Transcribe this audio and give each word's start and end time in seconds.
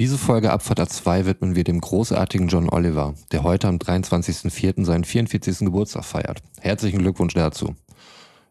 Diese 0.00 0.18
Folge 0.18 0.50
Abfahrt 0.50 0.80
A2 0.80 1.24
widmen 1.24 1.54
wir 1.54 1.62
dem 1.62 1.80
großartigen 1.80 2.48
John 2.48 2.68
Oliver, 2.68 3.14
der 3.30 3.44
heute 3.44 3.68
am 3.68 3.76
23.04. 3.76 4.84
seinen 4.84 5.04
44. 5.04 5.60
Geburtstag 5.60 6.04
feiert. 6.04 6.42
Herzlichen 6.60 6.98
Glückwunsch 6.98 7.34
dazu. 7.34 7.76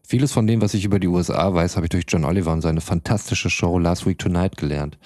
Vieles 0.02 0.32
von 0.32 0.46
dem, 0.46 0.62
was 0.62 0.72
ich 0.72 0.86
über 0.86 0.98
die 0.98 1.06
USA 1.06 1.52
weiß, 1.52 1.76
habe 1.76 1.84
ich 1.84 1.90
durch 1.90 2.06
John 2.08 2.24
Oliver 2.24 2.50
und 2.50 2.62
seine 2.62 2.80
fantastische 2.80 3.50
Show 3.50 3.78
Last 3.78 4.06
Week 4.06 4.18
Tonight 4.18 4.56
gelernt. 4.56 4.96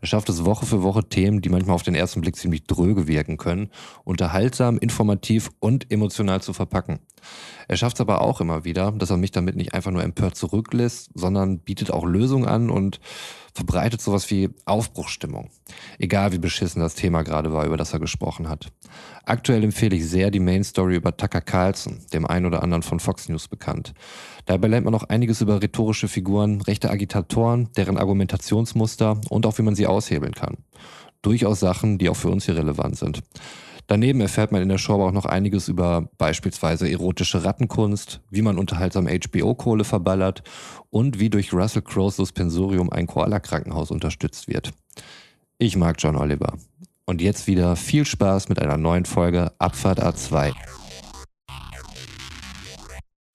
Er 0.00 0.08
schafft 0.08 0.28
es 0.30 0.44
Woche 0.44 0.66
für 0.66 0.82
Woche 0.82 1.08
Themen, 1.08 1.42
die 1.42 1.48
manchmal 1.48 1.76
auf 1.76 1.84
den 1.84 1.94
ersten 1.94 2.22
Blick 2.22 2.34
ziemlich 2.34 2.64
dröge 2.66 3.06
wirken 3.06 3.36
können, 3.36 3.70
unterhaltsam, 4.02 4.78
informativ 4.78 5.52
und 5.60 5.92
emotional 5.92 6.42
zu 6.42 6.52
verpacken. 6.52 6.98
Er 7.68 7.76
schafft 7.76 7.96
es 7.96 8.00
aber 8.00 8.20
auch 8.20 8.40
immer 8.40 8.64
wieder, 8.64 8.92
dass 8.92 9.10
er 9.10 9.16
mich 9.16 9.30
damit 9.30 9.56
nicht 9.56 9.74
einfach 9.74 9.90
nur 9.90 10.02
empört 10.02 10.36
zurücklässt, 10.36 11.10
sondern 11.14 11.58
bietet 11.58 11.90
auch 11.90 12.04
Lösungen 12.04 12.46
an 12.46 12.70
und 12.70 13.00
verbreitet 13.54 14.00
sowas 14.00 14.30
wie 14.30 14.50
Aufbruchstimmung. 14.64 15.50
Egal 15.98 16.32
wie 16.32 16.38
beschissen 16.38 16.80
das 16.80 16.94
Thema 16.94 17.22
gerade 17.22 17.52
war, 17.52 17.64
über 17.64 17.76
das 17.76 17.92
er 17.92 18.00
gesprochen 18.00 18.48
hat. 18.48 18.72
Aktuell 19.24 19.62
empfehle 19.62 19.96
ich 19.96 20.08
sehr 20.08 20.30
die 20.30 20.40
Main 20.40 20.64
Story 20.64 20.96
über 20.96 21.16
Tucker 21.16 21.40
Carlson, 21.40 22.00
dem 22.12 22.26
einen 22.26 22.46
oder 22.46 22.62
anderen 22.62 22.82
von 22.82 23.00
Fox 23.00 23.28
News 23.28 23.48
bekannt. 23.48 23.94
Dabei 24.46 24.68
lernt 24.68 24.84
man 24.84 24.94
auch 24.94 25.04
einiges 25.04 25.40
über 25.40 25.62
rhetorische 25.62 26.08
Figuren, 26.08 26.60
rechte 26.62 26.90
Agitatoren, 26.90 27.70
deren 27.76 27.96
Argumentationsmuster 27.96 29.20
und 29.30 29.46
auch 29.46 29.56
wie 29.58 29.62
man 29.62 29.76
sie 29.76 29.86
aushebeln 29.86 30.34
kann. 30.34 30.56
Durchaus 31.22 31.60
Sachen, 31.60 31.96
die 31.96 32.10
auch 32.10 32.16
für 32.16 32.28
uns 32.28 32.44
hier 32.44 32.56
relevant 32.56 32.98
sind. 32.98 33.22
Daneben 33.86 34.20
erfährt 34.20 34.50
man 34.50 34.62
in 34.62 34.68
der 34.68 34.78
Show 34.78 35.02
auch 35.02 35.12
noch 35.12 35.26
einiges 35.26 35.68
über 35.68 36.08
beispielsweise 36.16 36.90
erotische 36.90 37.44
Rattenkunst, 37.44 38.20
wie 38.30 38.42
man 38.42 38.58
unterhaltsam 38.58 39.06
HBO-Kohle 39.06 39.84
verballert 39.84 40.42
und 40.90 41.20
wie 41.20 41.28
durch 41.28 41.52
Russell 41.52 41.82
Crowes 41.82 42.16
Suspensorium 42.16 42.90
ein 42.90 43.06
Koala-Krankenhaus 43.06 43.90
unterstützt 43.90 44.48
wird. 44.48 44.72
Ich 45.58 45.76
mag 45.76 45.96
John 45.98 46.16
Oliver. 46.16 46.54
Und 47.06 47.20
jetzt 47.20 47.46
wieder 47.46 47.76
viel 47.76 48.06
Spaß 48.06 48.48
mit 48.48 48.58
einer 48.58 48.78
neuen 48.78 49.04
Folge 49.04 49.52
Abfahrt 49.58 50.02
A2. 50.02 50.52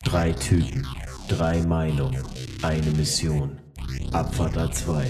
Drei 0.04 0.32
Typen, 0.32 0.88
drei 1.28 1.62
Meinungen, 1.62 2.24
eine 2.64 2.90
Mission. 2.92 3.60
Abfahrt 4.12 4.58
A2. 4.58 5.06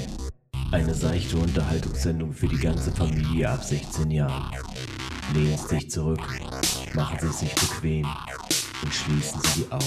Eine 0.72 0.94
seichte 0.94 1.38
Unterhaltungssendung 1.38 2.34
für 2.34 2.48
die 2.48 2.60
ganze 2.60 2.92
Familie 2.92 3.50
ab 3.50 3.64
16 3.64 4.12
Jahren. 4.12 4.52
Lehnen 5.34 5.58
Sie 5.58 5.68
sich 5.68 5.90
zurück, 5.92 6.20
machen 6.96 7.18
Sie 7.22 7.28
es 7.28 7.40
sich 7.40 7.54
bequem 7.54 8.08
und 8.82 8.94
schließen 8.94 9.40
Sie 9.42 9.62
die 9.62 9.72
Augen. 9.72 9.86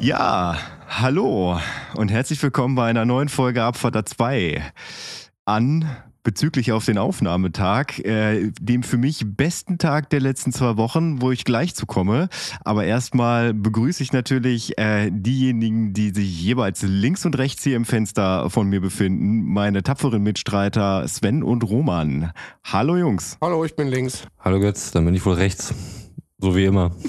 Ja, 0.00 0.56
hallo 0.88 1.60
und 1.96 2.10
herzlich 2.10 2.42
willkommen 2.42 2.74
bei 2.74 2.88
einer 2.88 3.04
neuen 3.04 3.28
Folge 3.28 3.62
Abfahrt 3.62 4.08
2 4.08 4.62
an 5.44 5.84
bezüglich 6.22 6.72
auf 6.72 6.84
den 6.84 6.98
Aufnahmetag, 6.98 7.98
äh, 8.00 8.50
dem 8.60 8.82
für 8.82 8.96
mich 8.96 9.24
besten 9.24 9.78
Tag 9.78 10.10
der 10.10 10.20
letzten 10.20 10.52
zwei 10.52 10.76
Wochen, 10.76 11.20
wo 11.22 11.30
ich 11.30 11.44
gleich 11.44 11.74
zu 11.74 11.86
komme. 11.86 12.28
Aber 12.64 12.84
erstmal 12.84 13.54
begrüße 13.54 14.02
ich 14.02 14.12
natürlich 14.12 14.78
äh, 14.78 15.10
diejenigen, 15.10 15.92
die 15.92 16.10
sich 16.10 16.42
jeweils 16.42 16.82
links 16.82 17.24
und 17.24 17.38
rechts 17.38 17.62
hier 17.62 17.76
im 17.76 17.84
Fenster 17.84 18.50
von 18.50 18.68
mir 18.68 18.80
befinden. 18.80 19.44
Meine 19.44 19.82
tapferen 19.82 20.22
Mitstreiter 20.22 21.06
Sven 21.08 21.42
und 21.42 21.64
Roman. 21.64 22.32
Hallo 22.64 22.96
Jungs. 22.96 23.38
Hallo, 23.40 23.64
ich 23.64 23.76
bin 23.76 23.88
links. 23.88 24.24
Hallo 24.38 24.60
Götz, 24.60 24.90
dann 24.90 25.04
bin 25.04 25.14
ich 25.14 25.24
wohl 25.24 25.34
rechts. 25.34 25.74
So 26.40 26.56
wie 26.56 26.64
immer. 26.64 26.90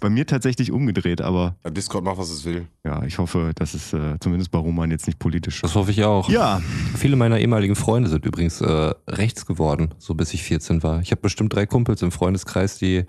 Bei 0.00 0.08
mir 0.10 0.26
tatsächlich 0.26 0.72
umgedreht, 0.72 1.20
aber 1.20 1.56
Ja, 1.64 1.70
Discord 1.70 2.04
macht, 2.04 2.18
was 2.18 2.30
es 2.30 2.44
will. 2.44 2.66
ja, 2.84 3.02
ich 3.04 3.18
hoffe, 3.18 3.52
dass 3.54 3.74
es 3.74 3.92
äh, 3.92 4.16
zumindest 4.20 4.50
bei 4.50 4.58
Roman 4.58 4.90
jetzt 4.90 5.06
nicht 5.06 5.18
politisch 5.18 5.60
Das 5.60 5.74
hoffe 5.74 5.90
ich 5.90 6.04
auch. 6.04 6.28
Ja, 6.30 6.60
Viele 6.96 7.16
meiner 7.16 7.38
ehemaligen 7.38 7.76
Freunde 7.76 8.08
sind 8.08 8.24
übrigens 8.24 8.60
äh, 8.60 8.94
rechts 9.06 9.46
geworden, 9.46 9.94
so 9.98 10.14
bis 10.14 10.32
ich 10.34 10.42
14 10.42 10.82
war. 10.82 11.00
Ich 11.00 11.10
habe 11.10 11.20
bestimmt 11.20 11.52
drei 11.54 11.66
Kumpels 11.66 12.02
im 12.02 12.10
Freundeskreis, 12.12 12.78
die, 12.78 13.04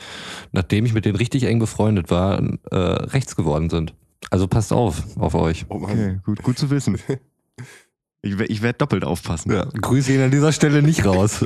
nachdem 0.52 0.86
ich 0.86 0.94
mit 0.94 1.06
denen 1.06 1.16
richtig 1.16 1.44
eng 1.46 1.60
befreundet 1.60 2.10
war, 2.12 2.40
äh, 2.72 2.76
rechts 2.76 3.36
geworden 3.36 3.70
sind. 3.70 3.94
Also 4.32 4.48
passt 4.48 4.74
auf, 4.74 5.04
auf 5.18 5.34
euch. 5.34 5.66
Oh 5.70 5.80
Mann. 5.80 5.92
okay, 5.92 6.20
gut, 6.26 6.44
gut 6.44 6.58
zu 6.60 6.70
wissen. 6.70 6.98
Ich, 8.22 8.38
ich 8.40 8.62
werde 8.62 8.78
doppelt 8.78 9.04
aufpassen. 9.06 9.52
Ja, 9.52 9.66
grüße 9.66 10.14
ihn 10.14 10.22
an 10.22 10.32
dieser 10.32 10.52
Stelle 10.52 10.82
nicht 10.82 11.06
raus. 11.06 11.40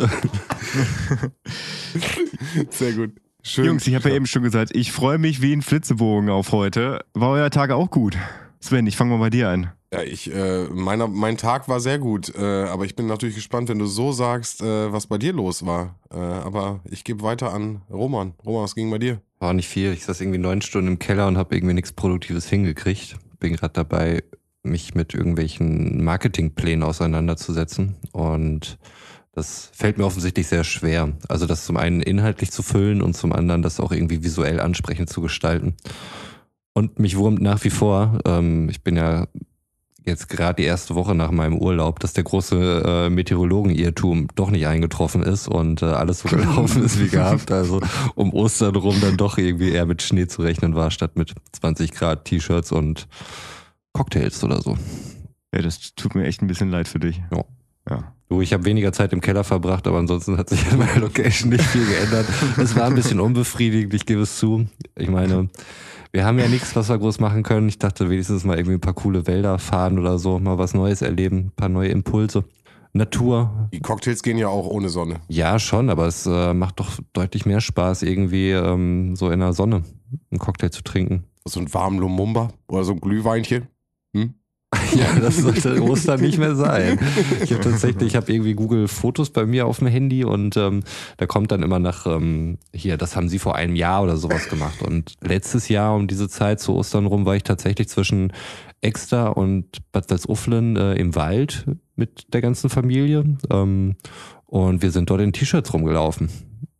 Sehr 2.70 2.94
gut. 2.94 3.12
Schön. 3.44 3.66
Jungs, 3.66 3.86
ich 3.86 3.94
habe 3.94 4.10
ja 4.10 4.16
eben 4.16 4.26
schon 4.26 4.42
gesagt, 4.42 4.72
ich 4.74 4.92
freue 4.92 5.18
mich 5.18 5.42
wie 5.42 5.54
ein 5.54 5.62
Flitzebogen 5.62 6.30
auf 6.30 6.52
heute. 6.52 7.04
War 7.14 7.30
euer 7.32 7.50
Tag 7.50 7.72
auch 7.72 7.92
gut? 7.92 8.18
Sven, 8.62 8.88
ich 8.88 8.96
fange 8.96 9.12
mal 9.12 9.20
bei 9.20 9.30
dir 9.30 9.50
an. 9.50 9.72
Ja, 9.94 10.02
ich, 10.02 10.34
äh, 10.34 10.64
meiner, 10.70 11.08
mein 11.08 11.38
Tag 11.38 11.68
war 11.68 11.80
sehr 11.80 12.00
gut, 12.00 12.34
äh, 12.36 12.42
aber 12.42 12.86
ich 12.86 12.96
bin 12.96 13.06
natürlich 13.06 13.36
gespannt, 13.36 13.70
wenn 13.70 13.78
du 13.78 13.86
so 13.86 14.12
sagst, 14.12 14.62
äh, 14.62 14.92
was 14.92 15.06
bei 15.06 15.20
dir 15.20 15.34
los 15.34 15.66
war. 15.66 16.00
Äh, 16.12 16.16
aber 16.18 16.80
ich 16.90 17.04
gebe 17.04 17.22
weiter 17.22 17.54
an 17.54 17.82
Roman. 17.92 18.34
Roman, 18.44 18.64
was 18.64 18.74
ging 18.74 18.90
bei 18.90 18.98
dir? 18.98 19.22
War 19.40 19.54
nicht 19.54 19.68
viel. 19.68 19.92
Ich 19.94 20.06
saß 20.06 20.22
irgendwie 20.22 20.40
neun 20.40 20.62
Stunden 20.62 20.88
im 20.88 21.00
Keller 21.00 21.28
und 21.28 21.38
habe 21.38 21.54
irgendwie 21.56 21.76
nichts 21.76 21.92
Produktives 21.92 22.48
hingekriegt. 22.48 23.18
Bin 23.40 23.54
gerade 23.56 23.74
dabei, 23.74 24.24
mich 24.64 24.96
mit 24.96 25.14
irgendwelchen 25.14 26.04
Marketingplänen 26.04 26.84
auseinanderzusetzen. 26.84 27.96
Und 28.12 28.78
das 29.34 29.70
fällt 29.74 29.98
mir 29.98 30.06
offensichtlich 30.06 30.48
sehr 30.48 30.64
schwer. 30.64 31.12
Also 31.28 31.46
das 31.46 31.66
zum 31.66 31.78
einen 31.78 32.02
inhaltlich 32.02 32.52
zu 32.52 32.64
füllen 32.64 33.02
und 33.02 33.16
zum 33.16 33.34
anderen 33.34 33.62
das 33.62 33.80
auch 33.80 33.92
irgendwie 33.92 34.24
visuell 34.24 34.60
ansprechend 34.60 35.10
zu 35.10 35.22
gestalten. 35.22 35.76
Und 36.74 37.00
mich 37.00 37.18
wurmt 37.18 37.42
nach 37.42 37.64
wie 37.64 37.70
vor, 37.70 38.20
ähm, 38.26 38.70
ich 38.70 38.84
bin 38.84 38.96
ja 38.96 39.28
jetzt 40.06 40.28
gerade 40.28 40.62
die 40.62 40.68
erste 40.68 40.96
Woche 40.96 41.16
nach 41.16 41.32
meinem 41.32 41.58
Urlaub, 41.58 42.00
dass 42.00 42.14
der 42.14 42.24
große 42.24 42.84
äh, 42.86 43.10
Meteorologen-Irrtum 43.10 44.28
doch 44.36 44.50
nicht 44.50 44.68
eingetroffen 44.68 45.24
ist 45.24 45.48
und 45.48 45.82
äh, 45.82 45.86
alles 45.86 46.20
so 46.20 46.30
gelaufen 46.30 46.84
ist 46.84 47.00
wie 47.00 47.08
gehabt. 47.08 47.52
Also 47.52 47.80
um 48.16 48.34
Ostern 48.34 48.76
rum 48.76 49.00
dann 49.02 49.18
doch 49.18 49.38
irgendwie 49.38 49.72
eher 49.72 49.86
mit 49.86 50.02
Schnee 50.02 50.28
zu 50.28 50.42
rechnen 50.42 50.76
war, 50.76 50.92
statt 50.92 51.16
mit 51.16 51.34
20 51.54 51.92
Grad 51.92 52.26
T-Shirts 52.26 52.72
und 52.72 53.08
Cocktails 53.94 54.44
oder 54.44 54.62
so. 54.62 54.78
Ja, 55.54 55.62
das 55.62 55.94
tut 55.96 56.16
mir 56.16 56.26
echt 56.26 56.42
ein 56.42 56.48
bisschen 56.48 56.70
leid 56.72 56.88
für 56.88 57.00
dich. 57.00 57.22
Ja. 57.32 57.44
Ja. 57.90 58.14
Du, 58.30 58.42
ich 58.42 58.54
habe 58.54 58.66
weniger 58.66 58.94
Zeit 58.94 59.14
im 59.14 59.22
Keller 59.22 59.44
verbracht, 59.44 59.88
aber 59.88 60.00
ansonsten 60.00 60.38
hat 60.38 60.50
sich 60.50 60.66
an 60.72 60.80
meiner 60.80 61.00
Location 61.00 61.50
nicht 61.50 61.64
viel 61.66 61.86
geändert. 61.86 62.26
Es 62.58 62.76
war 62.76 62.86
ein 62.86 62.96
bisschen 62.96 63.20
unbefriedigend, 63.20 63.94
ich 63.94 64.06
gebe 64.06 64.22
es 64.22 64.38
zu. 64.38 64.66
Ich 64.98 65.10
meine, 65.10 65.50
wir 66.12 66.26
haben 66.26 66.40
ja 66.40 66.48
nichts, 66.48 66.76
was 66.76 66.90
wir 66.90 66.98
groß 66.98 67.20
machen 67.20 67.44
können. 67.44 67.68
Ich 67.68 67.78
dachte 67.80 68.10
wenigstens 68.10 68.46
mal 68.46 68.58
irgendwie 68.58 68.76
ein 68.78 68.82
paar 68.82 68.94
coole 68.94 69.28
Wälder 69.28 69.60
fahren 69.60 70.00
oder 70.00 70.18
so, 70.18 70.40
mal 70.40 70.58
was 70.58 70.74
Neues 70.74 71.02
erleben, 71.02 71.38
ein 71.38 71.52
paar 71.56 71.70
neue 71.70 71.90
Impulse. 71.90 72.46
Natur, 72.96 73.70
Die 73.74 73.80
Cocktails 73.80 74.22
gehen 74.22 74.38
ja 74.38 74.48
auch 74.50 74.68
ohne 74.68 74.88
Sonne. 74.90 75.16
ja 75.28 75.58
schon, 75.58 75.90
aber 75.90 76.06
es 76.06 76.28
äh, 76.28 76.54
macht 76.54 76.80
doch 76.80 77.00
deutlich 77.14 77.46
mehr 77.46 77.60
Spaß, 77.60 78.04
irgendwie 78.04 78.52
ähm, 78.52 79.16
so 79.16 79.32
in 79.32 79.40
der 79.40 79.54
Sonne 79.54 79.84
einen 80.32 80.40
Cocktail 80.40 80.70
zu 80.70 80.84
trinken. 80.84 81.24
So 81.46 81.60
ein 81.60 81.74
warmen 81.74 81.98
Lumumba 82.00 82.50
oder 82.68 82.84
so 82.84 82.94
ein 82.94 83.02
Glühweinchen. 83.02 83.68
Hm? 84.14 84.36
Ja, 84.96 85.20
das 85.20 85.38
sollte 85.38 85.82
Ostern 85.82 86.22
nicht 86.22 86.38
mehr 86.38 86.56
sein. 86.56 87.00
Ich 87.44 87.52
habe 87.52 87.64
tatsächlich, 87.64 88.10
ich 88.10 88.16
habe 88.16 88.32
irgendwie 88.32 88.54
Google 88.54 88.88
Fotos 88.88 89.30
bei 89.30 89.46
mir 89.46 89.66
auf 89.66 89.80
dem 89.80 89.88
Handy 89.88 90.24
und 90.24 90.58
ähm, 90.58 90.84
da 91.18 91.26
kommt 91.26 91.52
dann 91.52 91.64
immer 91.64 91.80
nach, 91.80 92.06
ähm, 92.06 92.58
hier, 92.74 92.98
das 92.98 93.16
haben 93.16 93.30
sie 93.30 93.40
vor 93.40 93.56
einem 93.56 93.76
Jahr 93.76 94.04
oder 94.04 94.18
sowas 94.18 94.50
gemacht. 94.50 94.82
Und 94.82 95.16
letztes 95.22 95.70
Jahr 95.70 95.96
um 95.96 96.08
diese 96.08 96.30
Zeit 96.30 96.60
zu 96.60 96.76
Ostern 96.76 97.06
rum 97.06 97.26
war 97.26 97.36
ich 97.36 97.44
tatsächlich 97.44 97.90
zwischen 97.90 98.34
Exeter 98.82 99.38
und 99.38 99.92
Bad 99.92 100.10
Salzuflen 100.10 100.76
äh, 100.76 100.94
im 100.96 101.16
Wald 101.16 101.66
mit 101.96 102.34
der 102.34 102.42
ganzen 102.42 102.70
Familie. 102.70 103.38
Ähm, 103.50 103.96
und 104.46 104.82
wir 104.82 104.92
sind 104.92 105.10
dort 105.10 105.22
in 105.22 105.34
T-Shirts 105.34 105.74
rumgelaufen. 105.74 106.30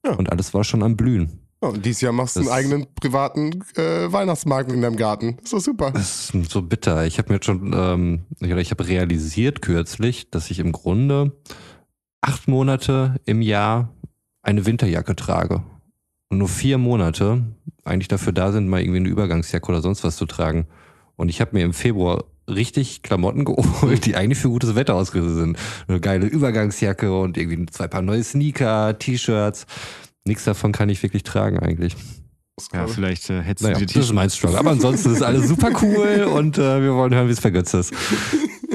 Ja. 0.06 0.14
Und 0.14 0.32
alles 0.32 0.54
war 0.54 0.64
schon 0.64 0.84
am 0.84 0.98
Blühen. 0.98 1.43
Ja, 1.64 1.70
und 1.70 1.86
dieses 1.86 2.02
Jahr 2.02 2.12
machst 2.12 2.36
du 2.36 2.42
einen 2.42 2.48
Das- 2.48 2.56
eigenen 2.58 2.88
privaten 3.00 3.64
äh, 3.76 4.12
Weihnachtsmarkt 4.12 4.72
in 4.72 4.82
deinem 4.82 4.98
Garten. 4.98 5.38
Ist 5.42 5.54
doch 5.54 5.60
super. 5.62 5.92
Das 5.92 6.30
ist 6.34 6.52
so 6.52 6.62
bitter. 6.62 7.06
Ich 7.06 7.18
habe 7.18 7.30
mir 7.30 7.36
jetzt 7.36 7.46
schon, 7.46 7.72
ähm, 7.74 8.26
ich 8.42 8.72
habe 8.72 8.86
realisiert 8.88 9.62
kürzlich, 9.62 10.30
dass 10.30 10.52
ich 10.52 10.60
im 10.60 10.74
Grunde 10.74 11.32
acht 12.22 12.48
Monate 12.50 13.16
im 13.26 13.42
Jahr 13.42 13.94
eine 14.42 14.66
Winterjacke 14.66 15.16
trage. 15.16 15.64
Und 16.30 16.40
nur 16.40 16.50
vier 16.50 16.78
Monate 16.78 17.44
eigentlich 17.86 18.08
dafür 18.10 18.34
da 18.34 18.52
sind, 18.52 18.68
mal 18.68 18.82
irgendwie 18.82 19.00
eine 19.00 19.10
Übergangsjacke 19.10 19.70
oder 19.70 19.82
sonst 19.82 20.04
was 20.04 20.18
zu 20.18 20.26
tragen. 20.26 20.68
Und 21.16 21.30
ich 21.30 21.40
habe 21.40 21.52
mir 21.54 21.64
im 21.64 21.74
Februar 21.74 22.26
richtig 22.50 23.04
Klamotten 23.04 23.46
geholt, 23.46 24.06
die 24.06 24.16
eigentlich 24.18 24.40
für 24.40 24.50
gutes 24.50 24.76
Wetter 24.76 24.96
ausgerüstet 24.96 25.36
sind. 25.38 25.58
Eine 25.88 26.02
geile 26.02 26.26
Übergangsjacke 26.26 27.18
und 27.18 27.38
irgendwie 27.38 27.66
zwei 27.68 27.88
paar 27.88 28.02
neue 28.02 28.24
Sneaker, 28.24 28.98
T-Shirts. 29.00 29.66
Nichts 30.26 30.46
davon 30.46 30.72
kann 30.72 30.90
ich 30.90 31.04
wirklich 31.04 31.24
tragen 31.24 31.60
eigentlich. 31.60 31.96
Ja, 32.72 32.88
vielleicht 32.88 33.30
äh, 33.30 33.42
hättest 33.42 33.64
Naja, 33.64 33.80
du 33.80 33.86
das 33.86 33.94
dir 33.94 34.00
ist 34.02 34.14
mein 34.14 34.30
Struggle. 34.30 34.60
Aber 34.60 34.72
ansonsten 34.72 35.12
ist 35.12 35.24
alles 35.24 35.48
super 35.48 35.72
cool 35.82 36.24
und 36.34 36.58
äh, 36.58 36.82
wir 36.82 36.94
wollen 36.94 37.14
hören, 37.14 37.28
wie 37.28 37.32
es 37.32 37.40
vergötzt 37.40 37.74
ist. 37.74 37.94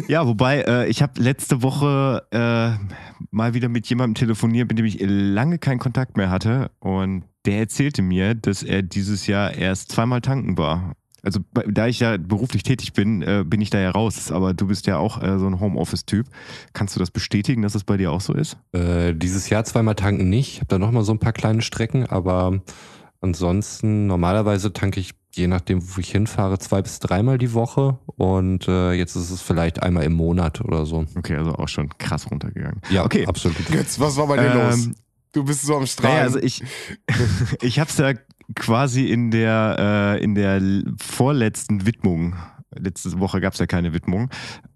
Ja, 0.06 0.26
wobei, 0.26 0.62
äh, 0.62 0.88
ich 0.88 1.02
habe 1.02 1.20
letzte 1.20 1.60
Woche 1.62 2.22
äh, 2.30 2.82
mal 3.30 3.52
wieder 3.52 3.68
mit 3.68 3.86
jemandem 3.88 4.14
telefoniert, 4.14 4.68
mit 4.70 4.78
dem 4.78 4.86
ich 4.86 4.98
lange 5.00 5.58
keinen 5.58 5.78
Kontakt 5.78 6.16
mehr 6.16 6.30
hatte. 6.30 6.70
Und 6.80 7.24
der 7.44 7.58
erzählte 7.58 8.00
mir, 8.00 8.34
dass 8.34 8.62
er 8.62 8.82
dieses 8.82 9.26
Jahr 9.26 9.52
erst 9.52 9.92
zweimal 9.92 10.22
tanken 10.22 10.56
war. 10.56 10.94
Also 11.22 11.40
da 11.66 11.86
ich 11.88 12.00
ja 12.00 12.16
beruflich 12.16 12.62
tätig 12.62 12.92
bin, 12.92 13.22
äh, 13.22 13.44
bin 13.46 13.60
ich 13.60 13.70
da 13.70 13.78
ja 13.78 13.90
raus. 13.90 14.30
Aber 14.30 14.54
du 14.54 14.66
bist 14.68 14.86
ja 14.86 14.98
auch 14.98 15.22
äh, 15.22 15.38
so 15.38 15.46
ein 15.46 15.58
Homeoffice-Typ. 15.60 16.26
Kannst 16.72 16.94
du 16.96 17.00
das 17.00 17.10
bestätigen, 17.10 17.62
dass 17.62 17.74
es 17.74 17.84
bei 17.84 17.96
dir 17.96 18.12
auch 18.12 18.20
so 18.20 18.34
ist? 18.34 18.56
Äh, 18.72 19.14
dieses 19.14 19.48
Jahr 19.50 19.64
zweimal 19.64 19.94
tanken 19.96 20.28
nicht. 20.28 20.54
Ich 20.54 20.56
habe 20.58 20.68
da 20.68 20.78
nochmal 20.78 21.02
so 21.04 21.12
ein 21.12 21.18
paar 21.18 21.32
kleine 21.32 21.62
Strecken, 21.62 22.06
aber 22.06 22.60
ansonsten 23.20 24.06
normalerweise 24.06 24.72
tanke 24.72 25.00
ich, 25.00 25.12
je 25.34 25.46
nachdem, 25.46 25.80
wo 25.82 26.00
ich 26.00 26.10
hinfahre, 26.10 26.58
zwei 26.58 26.82
bis 26.82 26.98
dreimal 27.00 27.38
die 27.38 27.52
Woche. 27.52 27.98
Und 28.16 28.68
äh, 28.68 28.92
jetzt 28.92 29.16
ist 29.16 29.30
es 29.30 29.42
vielleicht 29.42 29.82
einmal 29.82 30.04
im 30.04 30.12
Monat 30.14 30.60
oder 30.60 30.86
so. 30.86 31.04
Okay, 31.16 31.36
also 31.36 31.54
auch 31.54 31.68
schon 31.68 31.88
krass 31.98 32.30
runtergegangen. 32.30 32.80
Ja, 32.90 33.04
Okay. 33.04 33.26
absolut. 33.26 33.56
Götz, 33.70 33.98
was 34.00 34.16
war 34.16 34.26
bei 34.26 34.36
dir 34.36 34.54
los? 34.54 34.86
Ähm, 34.86 34.94
Du 35.32 35.44
bist 35.44 35.60
so 35.62 35.76
am 35.76 35.86
Strahlen. 35.86 36.14
Naja, 36.14 36.24
also 36.24 36.38
ich, 36.38 36.62
ich 37.60 37.78
habe 37.78 37.90
es 37.90 37.98
ja 37.98 38.14
quasi 38.54 39.06
in 39.06 39.30
der, 39.30 39.76
äh, 40.18 40.22
in 40.22 40.34
der 40.34 40.60
vorletzten 41.00 41.86
Widmung, 41.86 42.36
letzte 42.74 43.18
Woche 43.18 43.40
gab 43.40 43.54
es 43.54 43.58
ja 43.58 43.66
keine 43.66 43.92
Widmung, 43.92 44.30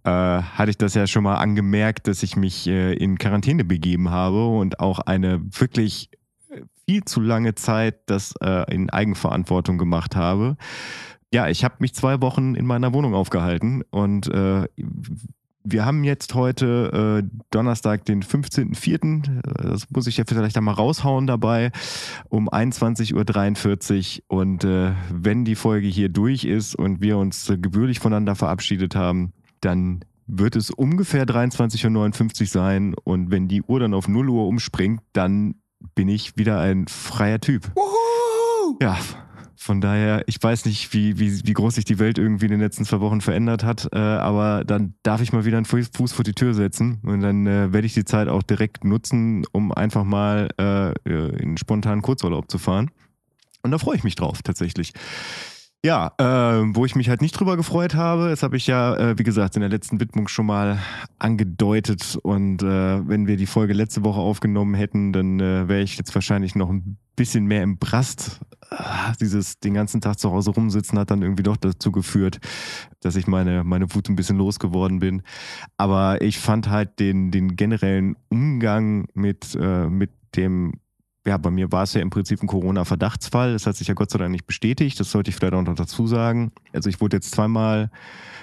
äh, 0.05 0.11
hatte 0.11 0.71
ich 0.71 0.79
das 0.79 0.95
ja 0.95 1.07
schon 1.07 1.25
mal 1.25 1.37
angemerkt, 1.37 2.09
dass 2.09 2.23
ich 2.23 2.37
mich 2.37 2.67
äh, 2.67 2.95
in 2.95 3.19
Quarantäne 3.19 3.65
begeben 3.65 4.11
habe 4.11 4.47
und 4.47 4.81
auch 4.81 4.99
eine 5.01 5.41
wirklich 5.59 6.11
äh, 6.51 6.63
viel 6.87 7.05
zu 7.05 7.21
lange 7.21 7.55
Zeit 7.55 8.01
das 8.07 8.35
äh, 8.41 8.73
in 8.75 8.91
Eigenverantwortung 8.91 9.79
gemacht 9.79 10.17
habe. 10.17 10.57
Ja, 11.33 11.49
ich 11.49 11.65
habe 11.65 11.77
mich 11.79 11.95
zwei 11.95 12.21
Wochen 12.21 12.55
in 12.55 12.67
meiner 12.67 12.93
Wohnung 12.93 13.15
aufgehalten 13.15 13.83
und 13.91 14.29
äh, 14.29 14.67
wir 15.65 15.85
haben 15.85 16.05
jetzt 16.05 16.35
heute 16.35 17.23
äh, 17.23 17.29
Donnerstag, 17.51 18.05
den 18.05 18.23
15.04. 18.23 19.39
Äh, 19.39 19.69
Das 19.69 19.91
muss 19.91 20.07
ich 20.07 20.17
ja 20.17 20.25
vielleicht 20.27 20.57
einmal 20.57 20.75
raushauen 20.75 21.27
dabei, 21.27 21.71
um 22.29 22.49
21.43 22.49 24.19
Uhr. 24.19 24.39
Und 24.39 24.65
äh, 24.65 24.93
wenn 25.11 25.45
die 25.45 25.55
Folge 25.55 25.87
hier 25.87 26.09
durch 26.09 26.45
ist 26.45 26.75
und 26.75 27.01
wir 27.01 27.19
uns 27.19 27.49
äh, 27.49 27.59
gebührlich 27.59 28.01
voneinander 28.01 28.35
verabschiedet 28.35 28.95
haben, 28.97 29.33
dann 29.61 30.05
wird 30.27 30.57
es 30.57 30.71
ungefähr 30.71 31.27
23.59 31.27 32.41
Uhr 32.41 32.47
sein. 32.47 32.95
Und 33.05 33.31
wenn 33.31 33.49
die 33.49 33.63
Uhr 33.63 33.81
dann 33.81 33.95
auf 33.95 34.09
0 34.09 34.29
Uhr 34.29 34.47
umspringt, 34.47 35.01
dann 35.13 35.57
bin 35.95 36.09
ich 36.09 36.37
wieder 36.37 36.61
ein 36.61 36.87
freier 36.89 37.41
Typ. 37.41 37.71
Wuhu! 37.75 38.79
Ja, 38.81 38.99
von 39.63 39.81
daher, 39.81 40.25
ich 40.27 40.43
weiß 40.43 40.65
nicht, 40.65 40.93
wie, 40.93 41.19
wie, 41.19 41.47
wie 41.47 41.53
groß 41.53 41.77
sich 41.77 41.85
die 41.85 41.99
Welt 41.99 42.19
irgendwie 42.19 42.47
in 42.47 42.51
den 42.51 42.61
letzten 42.61 42.85
zwei 42.85 43.01
Wochen 43.01 43.21
verändert 43.21 43.63
hat, 43.63 43.89
äh, 43.93 43.99
aber 43.99 44.65
dann 44.65 44.95
darf 45.05 45.21
ich 45.21 45.33
mal 45.33 45.45
wieder 45.45 45.57
einen 45.57 45.67
Fuß 45.67 46.13
vor 46.13 46.25
die 46.25 46.35
Tür 46.35 46.53
setzen 46.53 46.99
und 47.05 47.21
dann 47.21 47.47
äh, 47.47 47.73
werde 47.73 47.87
ich 47.87 47.95
die 47.95 48.05
Zeit 48.05 48.29
auch 48.29 48.43
direkt 48.43 48.85
nutzen, 48.85 49.45
um 49.53 49.73
einfach 49.73 50.05
mal 50.05 50.49
äh, 50.59 50.91
äh, 51.09 51.37
in 51.41 51.57
spontanen 51.57 52.03
Kurzurlaub 52.03 52.51
zu 52.51 52.59
fahren. 52.59 52.91
Und 53.63 53.71
da 53.71 53.79
freue 53.79 53.97
ich 53.97 54.05
mich 54.05 54.17
drauf, 54.17 54.43
tatsächlich. 54.43 54.93
Ja, 55.85 56.13
äh, 56.19 56.63
wo 56.75 56.85
ich 56.85 56.95
mich 56.95 57.09
halt 57.09 57.23
nicht 57.23 57.33
drüber 57.33 57.57
gefreut 57.57 57.95
habe, 57.95 58.29
das 58.31 58.43
habe 58.43 58.57
ich 58.57 58.69
ja, 58.69 58.95
äh, 58.97 59.19
wie 59.19 59.25
gesagt, 59.25 59.57
in 59.57 59.61
der 59.61 59.71
letzten 59.71 60.01
Widmung 60.01 60.29
schon 60.29 60.47
mal 60.47 60.79
angedeutet. 61.19 62.19
Und 62.23 62.63
äh, 62.63 63.09
wenn 63.09 63.27
wir 63.27 63.37
die 63.37 63.47
Folge 63.47 63.73
letzte 63.73 64.05
Woche 64.05 64.21
aufgenommen 64.21 64.75
hätten, 64.75 65.13
dann 65.13 65.41
äh, 65.41 65.69
wäre 65.69 65.83
ich 65.83 65.97
jetzt 65.99 66.15
wahrscheinlich 66.15 66.55
noch 66.55 66.71
ein 66.71 66.99
bisschen 67.17 67.47
mehr 67.47 67.63
im 67.63 67.79
Brast. 67.79 68.41
Ah, 68.79 69.13
Dieses 69.21 69.61
den 69.61 69.75
ganzen 69.75 70.01
Tag 70.01 70.19
zu 70.19 70.31
Hause 70.31 70.51
rumsitzen 70.51 70.99
hat 70.99 71.11
dann 71.11 71.23
irgendwie 71.23 71.43
doch 71.43 71.57
dazu 71.57 71.93
geführt, 71.93 72.41
dass 73.01 73.17
ich 73.17 73.27
meine, 73.27 73.65
meine 73.65 73.95
Wut 73.95 74.09
ein 74.09 74.17
bisschen 74.17 74.39
losgeworden 74.39 74.99
bin. 74.99 75.23
Aber 75.77 76.23
ich 76.23 76.39
fand 76.39 76.69
halt 76.69 76.99
den, 76.99 77.31
den 77.31 77.57
generellen 77.57 78.17
Umgang 78.29 79.09
mit, 79.15 79.55
äh, 79.55 79.89
mit 79.89 80.11
dem 80.37 80.75
ja, 81.25 81.37
bei 81.37 81.51
mir 81.51 81.71
war 81.71 81.85
es 81.85 81.95
ja 81.95 82.01
im 82.01 82.11
Prinzip 82.11 82.43
ein 82.43 82.49
Corona-Verdachtsfall. 82.49 83.53
Das 83.53 83.67
hat 83.67 83.77
sich 83.77 83.87
ja 83.87 83.95
Gott 83.95 84.11
sei 84.11 84.19
Dank 84.19 84.33
nicht 84.33 84.47
bestätigt. 84.47 84.99
Das 84.99 85.13
sollte 85.13 85.31
ich 85.31 85.37
vielleicht 85.37 85.55
auch 85.55 85.63
noch 85.63 85.77
dazu 85.77 86.07
sagen. 86.09 86.51
Also 86.73 86.89
ich 86.89 87.01
wurde 87.01 87.19
jetzt 87.19 87.31
zweimal 87.31 87.91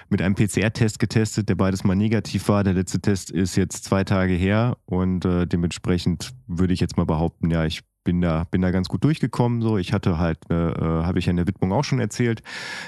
mit 0.09 0.21
einem 0.21 0.35
PCR-Test 0.35 0.97
getestet, 0.97 1.49
der 1.49 1.55
beides 1.55 1.83
mal 1.83 1.95
negativ 1.95 2.47
war. 2.47 2.63
Der 2.63 2.73
letzte 2.73 3.01
Test 3.01 3.31
ist 3.31 3.57
jetzt 3.57 3.83
zwei 3.83 4.05
Tage 4.05 4.33
her 4.33 4.77
und 4.85 5.25
äh, 5.25 5.45
dementsprechend 5.45 6.31
würde 6.47 6.73
ich 6.73 6.79
jetzt 6.79 6.95
mal 6.95 7.05
behaupten, 7.05 7.51
ja, 7.51 7.65
ich 7.65 7.81
bin 8.09 8.21
da, 8.21 8.45
bin 8.45 8.63
da 8.63 8.71
ganz 8.71 8.89
gut 8.89 9.03
durchgekommen. 9.03 9.61
So, 9.61 9.77
ich 9.77 9.93
hatte 9.93 10.17
halt, 10.17 10.39
äh, 10.49 10.55
habe 10.55 11.19
ich 11.19 11.27
ja 11.27 11.29
in 11.29 11.35
der 11.35 11.45
Widmung 11.45 11.71
auch 11.71 11.83
schon 11.83 11.99
erzählt, 11.99 12.41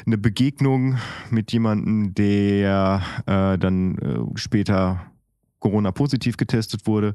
eine 0.08 0.18
Begegnung 0.18 0.98
mit 1.30 1.52
jemandem, 1.52 2.16
der 2.16 3.04
äh, 3.28 3.60
dann 3.60 4.00
äh, 4.00 4.20
später 4.34 5.06
Corona-positiv 5.60 6.38
getestet 6.38 6.88
wurde. 6.88 7.14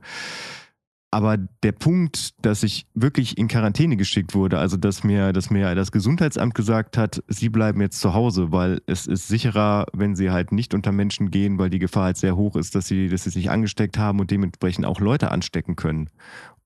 Aber 1.11 1.37
der 1.37 1.73
Punkt, 1.73 2.35
dass 2.45 2.63
ich 2.63 2.87
wirklich 2.95 3.39
in 3.39 3.49
Quarantäne 3.49 3.97
geschickt 3.97 4.37
wurde, 4.37 4.59
also 4.59 4.77
dass 4.77 5.03
mir, 5.03 5.33
dass 5.33 5.51
mir 5.51 5.75
das 5.75 5.91
Gesundheitsamt 5.91 6.55
gesagt 6.55 6.97
hat, 6.97 7.25
Sie 7.27 7.49
bleiben 7.49 7.81
jetzt 7.81 7.99
zu 7.99 8.15
Hause, 8.15 8.53
weil 8.53 8.83
es 8.87 9.09
ist 9.09 9.27
sicherer, 9.27 9.87
wenn 9.93 10.15
Sie 10.15 10.31
halt 10.31 10.53
nicht 10.53 10.75
unter 10.75 10.93
Menschen 10.93 11.33
gehen, 11.33 11.59
weil 11.59 11.71
die 11.71 11.81
Gefahr 11.81 12.05
halt 12.05 12.19
sehr 12.19 12.37
hoch 12.37 12.55
ist, 12.55 12.77
dass 12.77 12.87
Sie, 12.87 13.09
dass 13.09 13.25
Sie 13.25 13.31
sich 13.31 13.51
angesteckt 13.51 13.99
haben 13.99 14.21
und 14.21 14.31
dementsprechend 14.31 14.87
auch 14.87 15.01
Leute 15.01 15.33
anstecken 15.33 15.75
können. 15.75 16.09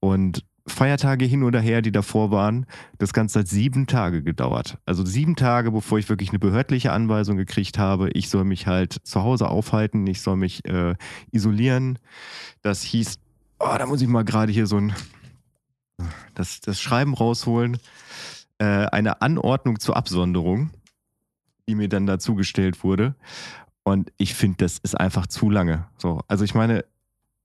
Und 0.00 0.44
Feiertage 0.70 1.24
hin 1.24 1.42
oder 1.42 1.60
her, 1.60 1.82
die 1.82 1.92
davor 1.92 2.30
waren, 2.30 2.66
das 2.98 3.12
Ganze 3.12 3.40
hat 3.40 3.48
sieben 3.48 3.86
Tage 3.86 4.22
gedauert. 4.22 4.78
Also 4.86 5.04
sieben 5.04 5.36
Tage, 5.36 5.70
bevor 5.70 5.98
ich 5.98 6.08
wirklich 6.08 6.30
eine 6.30 6.38
behördliche 6.38 6.92
Anweisung 6.92 7.36
gekriegt 7.36 7.78
habe, 7.78 8.10
ich 8.10 8.28
soll 8.28 8.44
mich 8.44 8.66
halt 8.66 8.96
zu 9.02 9.22
Hause 9.22 9.48
aufhalten, 9.48 10.06
ich 10.06 10.22
soll 10.22 10.36
mich 10.36 10.64
äh, 10.64 10.94
isolieren. 11.30 11.98
Das 12.62 12.82
hieß, 12.82 13.18
oh, 13.58 13.74
da 13.78 13.86
muss 13.86 14.02
ich 14.02 14.08
mal 14.08 14.24
gerade 14.24 14.52
hier 14.52 14.66
so 14.66 14.76
ein 14.76 14.94
das, 16.34 16.60
das 16.60 16.80
Schreiben 16.80 17.14
rausholen. 17.14 17.78
Äh, 18.58 18.64
eine 18.64 19.22
Anordnung 19.22 19.80
zur 19.80 19.96
Absonderung, 19.96 20.70
die 21.68 21.74
mir 21.74 21.88
dann 21.88 22.06
dazu 22.06 22.34
gestellt 22.34 22.82
wurde. 22.84 23.14
Und 23.82 24.12
ich 24.16 24.34
finde, 24.34 24.58
das 24.58 24.78
ist 24.78 24.98
einfach 24.98 25.26
zu 25.26 25.50
lange. 25.50 25.86
So, 25.96 26.20
also 26.28 26.44
ich 26.44 26.54
meine, 26.54 26.84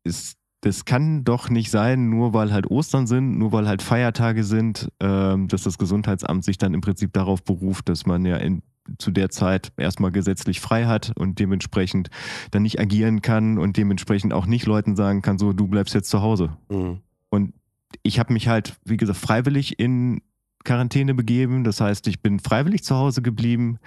ist, 0.03 0.37
das 0.65 0.83
kann 0.83 1.23
doch 1.23 1.51
nicht 1.51 1.69
sein, 1.69 2.09
nur 2.09 2.33
weil 2.33 2.51
halt 2.51 2.65
Ostern 2.71 3.05
sind, 3.05 3.37
nur 3.37 3.51
weil 3.51 3.67
halt 3.67 3.83
Feiertage 3.83 4.43
sind, 4.43 4.89
ähm, 4.99 5.47
dass 5.47 5.61
das 5.61 5.77
Gesundheitsamt 5.77 6.43
sich 6.43 6.57
dann 6.57 6.73
im 6.73 6.81
Prinzip 6.81 7.13
darauf 7.13 7.43
beruft, 7.43 7.87
dass 7.87 8.07
man 8.07 8.25
ja 8.25 8.37
in, 8.37 8.63
zu 8.97 9.11
der 9.11 9.29
Zeit 9.29 9.71
erstmal 9.77 10.11
gesetzlich 10.11 10.59
frei 10.59 10.87
hat 10.87 11.11
und 11.17 11.37
dementsprechend 11.37 12.09
dann 12.49 12.63
nicht 12.63 12.79
agieren 12.79 13.21
kann 13.21 13.59
und 13.59 13.77
dementsprechend 13.77 14.33
auch 14.33 14.47
nicht 14.47 14.65
Leuten 14.65 14.95
sagen 14.95 15.21
kann, 15.21 15.37
so 15.37 15.53
du 15.53 15.67
bleibst 15.67 15.93
jetzt 15.93 16.09
zu 16.09 16.23
Hause. 16.23 16.57
Mhm. 16.69 17.01
Und 17.29 17.53
ich 18.01 18.17
habe 18.17 18.33
mich 18.33 18.47
halt, 18.47 18.75
wie 18.85 18.97
gesagt, 18.97 19.19
freiwillig 19.19 19.77
in 19.77 20.23
Quarantäne 20.63 21.13
begeben. 21.13 21.63
Das 21.63 21.79
heißt, 21.79 22.07
ich 22.07 22.23
bin 22.23 22.39
freiwillig 22.39 22.83
zu 22.83 22.95
Hause 22.95 23.21
geblieben, 23.21 23.77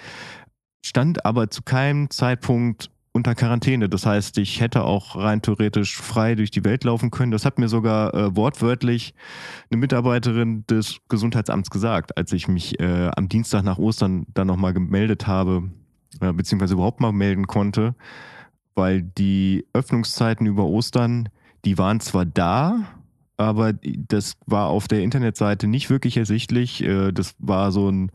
stand 0.87 1.26
aber 1.26 1.50
zu 1.50 1.62
keinem 1.62 2.09
Zeitpunkt 2.11 2.93
unter 3.19 3.35
Quarantäne. 3.35 3.89
Das 3.89 4.07
heißt, 4.07 4.39
ich 4.39 4.61
hätte 4.61 4.85
auch 4.85 5.17
rein 5.17 5.43
theoretisch 5.43 5.97
frei 5.97 6.35
durch 6.35 6.51
die 6.51 6.65
Welt 6.65 6.85
laufen 6.85 7.11
können. 7.11 7.33
Das 7.33 7.45
hat 7.45 7.59
mir 7.59 7.69
sogar 7.69 8.15
äh, 8.15 8.35
wortwörtlich 8.35 9.13
eine 9.71 9.79
Mitarbeiterin 9.79 10.65
des 10.67 11.01
Gesundheitsamts 11.09 11.69
gesagt, 11.69 12.17
als 12.17 12.33
ich 12.33 12.49
mich 12.49 12.81
äh, 12.81 13.11
am 13.15 13.29
Dienstag 13.29 13.65
nach 13.65 13.79
Ostern 13.79 14.27
dann 14.33 14.47
nochmal 14.47 14.73
gemeldet 14.73 15.27
habe, 15.27 15.71
äh, 16.21 16.33
beziehungsweise 16.33 16.75
überhaupt 16.75 17.01
mal 17.01 17.13
melden 17.13 17.47
konnte, 17.47 17.95
weil 18.75 19.03
die 19.03 19.67
Öffnungszeiten 19.75 20.47
über 20.47 20.65
Ostern, 20.65 21.29
die 21.65 21.77
waren 21.77 22.01
zwar 22.01 22.25
da, 22.25 22.87
aber 23.38 23.73
das 23.73 24.37
war 24.47 24.66
auf 24.66 24.88
der 24.88 25.02
Internetseite 25.02 25.68
nicht 25.68 25.90
wirklich 25.90 26.16
ersichtlich. 26.16 26.83
Äh, 26.83 27.12
Das 27.12 27.37
war 27.38 27.71
so 27.71 27.88
ein, 27.88 28.11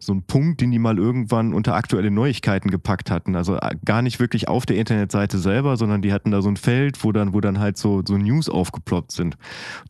so 0.00 0.14
ein 0.14 0.22
Punkt, 0.22 0.62
den 0.62 0.70
die 0.70 0.78
mal 0.78 0.98
irgendwann 0.98 1.52
unter 1.52 1.74
aktuelle 1.74 2.10
Neuigkeiten 2.10 2.70
gepackt 2.70 3.10
hatten. 3.10 3.36
Also 3.36 3.56
äh, 3.56 3.76
gar 3.84 4.00
nicht 4.00 4.18
wirklich 4.18 4.48
auf 4.48 4.64
der 4.64 4.78
Internetseite 4.78 5.38
selber, 5.38 5.76
sondern 5.76 6.00
die 6.00 6.12
hatten 6.12 6.30
da 6.30 6.40
so 6.40 6.48
ein 6.48 6.56
Feld, 6.56 7.04
wo 7.04 7.12
dann, 7.12 7.34
wo 7.34 7.40
dann 7.42 7.60
halt 7.60 7.76
so, 7.76 8.02
so 8.06 8.16
News 8.16 8.48
aufgeploppt 8.48 9.12
sind. 9.12 9.36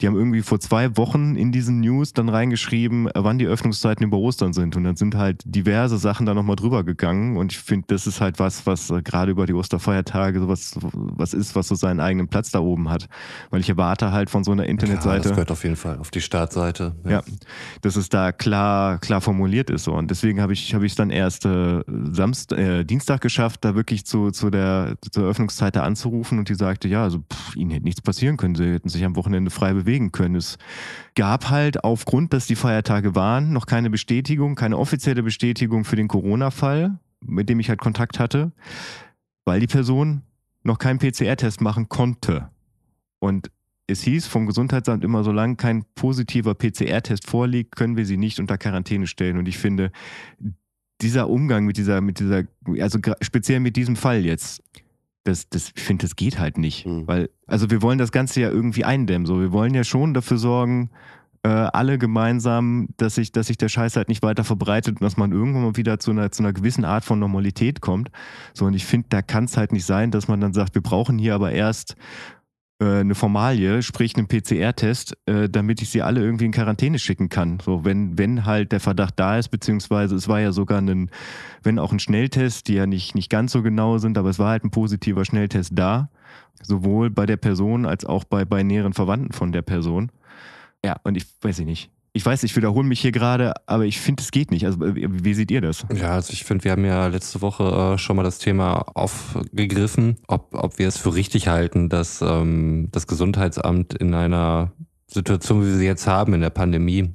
Die 0.00 0.08
haben 0.08 0.16
irgendwie 0.16 0.42
vor 0.42 0.58
zwei 0.58 0.96
Wochen 0.96 1.36
in 1.36 1.52
diesen 1.52 1.80
News 1.80 2.12
dann 2.12 2.28
reingeschrieben, 2.28 3.06
äh, 3.06 3.12
wann 3.14 3.38
die 3.38 3.46
Öffnungszeiten 3.46 4.04
über 4.04 4.18
Ostern 4.18 4.52
sind. 4.52 4.74
Und 4.74 4.82
dann 4.82 4.96
sind 4.96 5.14
halt 5.14 5.42
diverse 5.44 5.96
Sachen 5.96 6.26
da 6.26 6.34
nochmal 6.34 6.56
drüber 6.56 6.82
gegangen. 6.82 7.36
Und 7.36 7.52
ich 7.52 7.58
finde, 7.58 7.86
das 7.86 8.08
ist 8.08 8.20
halt 8.20 8.40
was, 8.40 8.66
was 8.66 8.92
gerade 9.04 9.30
über 9.30 9.46
die 9.46 9.54
Osterfeiertage 9.54 10.40
sowas 10.40 10.76
was 10.82 11.34
ist, 11.34 11.54
was 11.54 11.68
so 11.68 11.76
seinen 11.76 12.00
eigenen 12.00 12.26
Platz 12.26 12.50
da 12.50 12.58
oben 12.58 12.90
hat. 12.90 13.08
Weil 13.50 13.60
ich 13.60 13.68
erwarte 13.68 14.10
halt 14.10 14.28
von 14.28 14.42
so 14.42 14.50
einer 14.50 14.71
Internetseite. 14.72 15.16
Ja, 15.16 15.22
das 15.22 15.32
gehört 15.32 15.50
auf 15.50 15.62
jeden 15.62 15.76
Fall 15.76 15.98
auf 15.98 16.10
die 16.10 16.20
Startseite. 16.20 16.96
Ja, 17.04 17.10
ja 17.10 17.22
dass 17.80 17.96
es 17.96 18.08
da 18.08 18.32
klar, 18.32 18.98
klar 18.98 19.20
formuliert 19.20 19.70
ist. 19.70 19.84
So. 19.84 19.94
Und 19.94 20.10
deswegen 20.10 20.40
habe 20.40 20.52
ich 20.52 20.74
habe 20.74 20.84
ich 20.84 20.94
dann 20.94 21.10
erst 21.10 21.46
äh, 21.46 21.82
Samst, 22.10 22.52
äh, 22.52 22.84
Dienstag 22.84 23.20
geschafft, 23.20 23.64
da 23.64 23.74
wirklich 23.74 24.04
zu, 24.04 24.30
zu 24.30 24.50
der 24.50 24.96
zur 25.10 25.24
Öffnungszeit 25.24 25.76
da 25.76 25.82
anzurufen 25.82 26.38
und 26.38 26.48
die 26.48 26.54
sagte, 26.54 26.88
ja, 26.88 27.02
also 27.04 27.20
pff, 27.20 27.56
ihnen 27.56 27.70
hätte 27.70 27.84
nichts 27.84 28.00
passieren 28.00 28.36
können, 28.36 28.54
sie 28.54 28.72
hätten 28.72 28.88
sich 28.88 29.04
am 29.04 29.16
Wochenende 29.16 29.50
frei 29.50 29.72
bewegen 29.72 30.12
können. 30.12 30.34
Es 30.34 30.58
gab 31.14 31.50
halt 31.50 31.84
aufgrund, 31.84 32.32
dass 32.32 32.46
die 32.46 32.56
Feiertage 32.56 33.14
waren, 33.14 33.52
noch 33.52 33.66
keine 33.66 33.90
Bestätigung, 33.90 34.54
keine 34.54 34.78
offizielle 34.78 35.22
Bestätigung 35.22 35.84
für 35.84 35.96
den 35.96 36.08
Corona-Fall, 36.08 36.98
mit 37.20 37.48
dem 37.48 37.60
ich 37.60 37.68
halt 37.68 37.80
Kontakt 37.80 38.18
hatte, 38.18 38.52
weil 39.44 39.60
die 39.60 39.66
Person 39.66 40.22
noch 40.62 40.78
keinen 40.78 40.98
PCR-Test 40.98 41.60
machen 41.60 41.88
konnte. 41.88 42.50
Und 43.18 43.50
es 43.92 44.02
hieß 44.02 44.26
vom 44.26 44.46
Gesundheitsamt 44.46 45.04
immer, 45.04 45.22
solange 45.22 45.56
kein 45.56 45.84
positiver 45.94 46.54
PCR-Test 46.54 47.26
vorliegt, 47.26 47.76
können 47.76 47.96
wir 47.96 48.06
sie 48.06 48.16
nicht 48.16 48.40
unter 48.40 48.58
Quarantäne 48.58 49.06
stellen. 49.06 49.38
Und 49.38 49.46
ich 49.46 49.58
finde, 49.58 49.92
dieser 51.00 51.28
Umgang 51.28 51.64
mit 51.64 51.76
dieser, 51.76 52.00
mit 52.00 52.18
dieser, 52.18 52.44
also 52.80 52.98
speziell 53.20 53.60
mit 53.60 53.76
diesem 53.76 53.96
Fall 53.96 54.24
jetzt, 54.24 54.62
das, 55.24 55.48
das, 55.48 55.72
ich 55.76 55.82
finde, 55.82 56.02
das 56.02 56.16
geht 56.16 56.38
halt 56.38 56.58
nicht. 56.58 56.86
Mhm. 56.86 57.06
Weil, 57.06 57.30
also 57.46 57.70
wir 57.70 57.82
wollen 57.82 57.98
das 57.98 58.12
Ganze 58.12 58.40
ja 58.40 58.50
irgendwie 58.50 58.84
eindämmen. 58.84 59.26
So, 59.26 59.40
wir 59.40 59.52
wollen 59.52 59.74
ja 59.74 59.84
schon 59.84 60.14
dafür 60.14 60.38
sorgen, 60.38 60.90
äh, 61.44 61.48
alle 61.48 61.98
gemeinsam, 61.98 62.88
dass 62.96 63.16
sich, 63.16 63.32
dass 63.32 63.48
sich 63.48 63.58
der 63.58 63.68
Scheiß 63.68 63.96
halt 63.96 64.08
nicht 64.08 64.22
weiter 64.22 64.44
verbreitet 64.44 65.00
und 65.00 65.02
dass 65.02 65.16
man 65.16 65.32
irgendwann 65.32 65.62
mal 65.62 65.76
wieder 65.76 65.98
zu 65.98 66.12
einer, 66.12 66.30
zu 66.30 66.42
einer 66.42 66.52
gewissen 66.52 66.84
Art 66.84 67.04
von 67.04 67.18
Normalität 67.18 67.80
kommt. 67.80 68.10
So, 68.54 68.66
und 68.66 68.74
ich 68.74 68.84
finde, 68.84 69.08
da 69.10 69.22
kann 69.22 69.44
es 69.44 69.56
halt 69.56 69.72
nicht 69.72 69.84
sein, 69.84 70.10
dass 70.10 70.28
man 70.28 70.40
dann 70.40 70.52
sagt, 70.52 70.74
wir 70.74 70.82
brauchen 70.82 71.18
hier 71.18 71.34
aber 71.34 71.52
erst 71.52 71.96
eine 72.78 73.14
Formalie, 73.14 73.82
sprich 73.82 74.16
einen 74.16 74.26
PCR-Test, 74.26 75.16
äh, 75.26 75.48
damit 75.48 75.82
ich 75.82 75.90
sie 75.90 76.02
alle 76.02 76.20
irgendwie 76.20 76.46
in 76.46 76.52
Quarantäne 76.52 76.98
schicken 76.98 77.28
kann. 77.28 77.58
So, 77.60 77.84
wenn, 77.84 78.18
wenn 78.18 78.44
halt 78.44 78.72
der 78.72 78.80
Verdacht 78.80 79.18
da 79.18 79.38
ist, 79.38 79.48
beziehungsweise 79.48 80.16
es 80.16 80.28
war 80.28 80.40
ja 80.40 80.52
sogar 80.52 80.80
ein, 80.80 81.10
wenn 81.62 81.78
auch 81.78 81.92
ein 81.92 82.00
Schnelltest, 82.00 82.68
die 82.68 82.74
ja 82.74 82.86
nicht, 82.86 83.14
nicht 83.14 83.30
ganz 83.30 83.52
so 83.52 83.62
genau 83.62 83.98
sind, 83.98 84.18
aber 84.18 84.30
es 84.30 84.38
war 84.38 84.50
halt 84.50 84.64
ein 84.64 84.70
positiver 84.70 85.24
Schnelltest 85.24 85.72
da, 85.74 86.10
sowohl 86.62 87.10
bei 87.10 87.26
der 87.26 87.36
Person 87.36 87.86
als 87.86 88.04
auch 88.04 88.24
bei, 88.24 88.44
bei 88.44 88.62
näheren 88.62 88.92
Verwandten 88.94 89.32
von 89.32 89.52
der 89.52 89.62
Person. 89.62 90.10
Ja, 90.84 90.96
und 91.04 91.16
ich 91.16 91.26
weiß 91.40 91.60
nicht 91.60 91.90
ich 92.14 92.26
weiß, 92.26 92.42
ich 92.42 92.54
wiederhole 92.56 92.86
mich 92.86 93.00
hier 93.00 93.12
gerade, 93.12 93.54
aber 93.66 93.86
ich 93.86 93.98
finde, 93.98 94.22
es 94.22 94.30
geht 94.30 94.50
nicht. 94.50 94.66
Also, 94.66 94.78
wie 94.80 95.34
seht 95.34 95.50
ihr 95.50 95.62
das? 95.62 95.86
Ja, 95.94 96.10
also 96.12 96.32
ich 96.32 96.44
finde, 96.44 96.64
wir 96.64 96.72
haben 96.72 96.84
ja 96.84 97.06
letzte 97.06 97.40
Woche 97.40 97.94
äh, 97.94 97.98
schon 97.98 98.16
mal 98.16 98.22
das 98.22 98.38
Thema 98.38 98.84
aufgegriffen, 98.94 100.18
ob, 100.26 100.54
ob 100.54 100.78
wir 100.78 100.88
es 100.88 100.98
für 100.98 101.14
richtig 101.14 101.48
halten, 101.48 101.88
dass 101.88 102.20
ähm, 102.20 102.88
das 102.92 103.06
Gesundheitsamt 103.06 103.94
in 103.94 104.14
einer 104.14 104.72
Situation, 105.14 105.62
wie 105.62 105.68
wir 105.68 105.76
sie 105.76 105.86
jetzt 105.86 106.06
haben 106.06 106.34
in 106.34 106.40
der 106.40 106.50
Pandemie, 106.50 107.10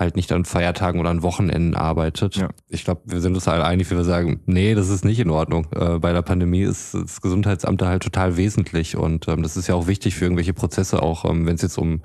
halt 0.00 0.16
nicht 0.16 0.32
an 0.32 0.44
Feiertagen 0.46 0.98
oder 0.98 1.10
an 1.10 1.22
Wochenenden 1.22 1.74
arbeitet. 1.74 2.36
Ja. 2.36 2.48
Ich 2.68 2.84
glaube, 2.84 3.02
wir 3.04 3.20
sind 3.20 3.34
uns 3.34 3.46
alle 3.46 3.64
einig, 3.64 3.90
wie 3.90 3.96
wir 3.96 4.04
sagen, 4.04 4.40
nee, 4.46 4.74
das 4.74 4.88
ist 4.88 5.04
nicht 5.04 5.20
in 5.20 5.28
Ordnung. 5.28 5.66
Äh, 5.76 5.98
bei 5.98 6.12
der 6.12 6.22
Pandemie 6.22 6.62
ist 6.62 6.94
das 6.94 7.20
Gesundheitsamt 7.20 7.82
da 7.82 7.88
halt 7.88 8.02
total 8.02 8.36
wesentlich 8.38 8.96
und 8.96 9.28
ähm, 9.28 9.42
das 9.42 9.58
ist 9.58 9.66
ja 9.68 9.74
auch 9.74 9.86
wichtig 9.86 10.14
für 10.14 10.24
irgendwelche 10.24 10.54
Prozesse, 10.54 11.02
auch 11.02 11.26
ähm, 11.26 11.46
wenn 11.46 11.56
es 11.56 11.62
jetzt 11.62 11.76
um 11.76 12.00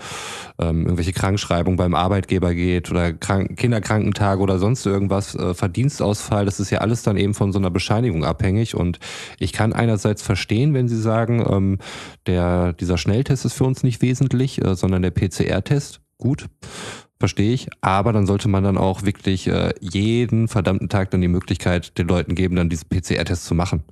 ähm, 0.60 0.84
irgendwelche 0.84 1.14
Krankschreibung 1.14 1.78
beim 1.78 1.96
Arbeitgeber 1.96 2.54
geht 2.54 2.92
oder 2.92 3.14
Krank 3.14 3.56
Kinderkrankentage 3.56 4.42
oder 4.42 4.60
sonst 4.60 4.86
irgendwas, 4.86 5.34
äh, 5.36 5.54
Verdienstausfall, 5.54 6.46
das 6.46 6.60
ist 6.60 6.72
ja 6.72 6.80
alles 6.80 7.04
dann 7.04 7.16
eben 7.16 7.34
von 7.34 7.54
so 7.54 7.60
einer 7.60 7.72
Bescheinigung 7.72 8.25
abhängig 8.25 8.75
und 8.75 9.00
ich 9.40 9.54
kann 9.54 9.72
einerseits 9.72 10.22
verstehen, 10.22 10.74
wenn 10.74 10.90
Sie 10.90 11.00
sagen, 11.00 11.46
ähm, 11.50 11.78
der, 12.25 12.74
dieser 12.74 12.98
Schnelltest 12.98 13.46
ist 13.46 13.54
für 13.54 13.64
uns 13.64 13.84
nicht 13.84 14.02
wesentlich, 14.02 14.64
äh, 14.64 14.75
sondern 14.75 15.02
der 15.02 15.12
PCR-Test, 15.38 16.01
gut 16.18 16.48
verstehe 17.20 17.54
ich. 17.54 17.70
Aber 17.82 18.13
dann 18.13 18.25
sollte 18.25 18.48
man 18.48 18.63
dann 18.63 18.77
auch 18.77 19.04
wirklich 19.04 19.48
äh, 19.48 19.74
jeden 19.80 20.48
verdammten 20.48 20.89
Tag 20.89 21.12
dann 21.12 21.22
die 21.22 21.27
Möglichkeit 21.27 21.98
den 21.98 22.08
Leuten 22.08 22.36
geben, 22.36 22.56
dann 22.56 22.70
diesen 22.70 22.89
PCR-Test 22.89 23.46
zu 23.46 23.56
machen. 23.56 23.84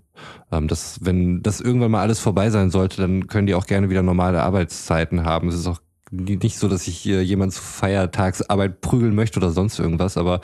Ähm, 0.52 0.68
das, 0.68 1.00
wenn 1.02 1.42
das 1.42 1.62
irgendwann 1.62 1.92
mal 1.92 2.02
alles 2.02 2.20
vorbei 2.20 2.50
sein 2.50 2.70
sollte, 2.70 3.02
dann 3.02 3.28
können 3.28 3.48
die 3.48 3.56
auch 3.56 3.66
gerne 3.66 3.90
wieder 3.90 4.04
normale 4.04 4.44
Arbeitszeiten 4.44 5.26
haben. 5.26 5.48
Es 5.48 5.56
ist 5.56 5.68
auch 5.68 5.82
nicht 6.12 6.60
so, 6.60 6.68
dass 6.68 6.88
ich 6.88 7.06
jemand 7.06 7.54
zu 7.54 7.62
Feiertagsarbeit 7.64 8.82
prügeln 8.82 9.16
möchte 9.16 9.40
oder 9.40 9.50
sonst 9.50 9.80
irgendwas, 9.80 10.16
aber 10.16 10.42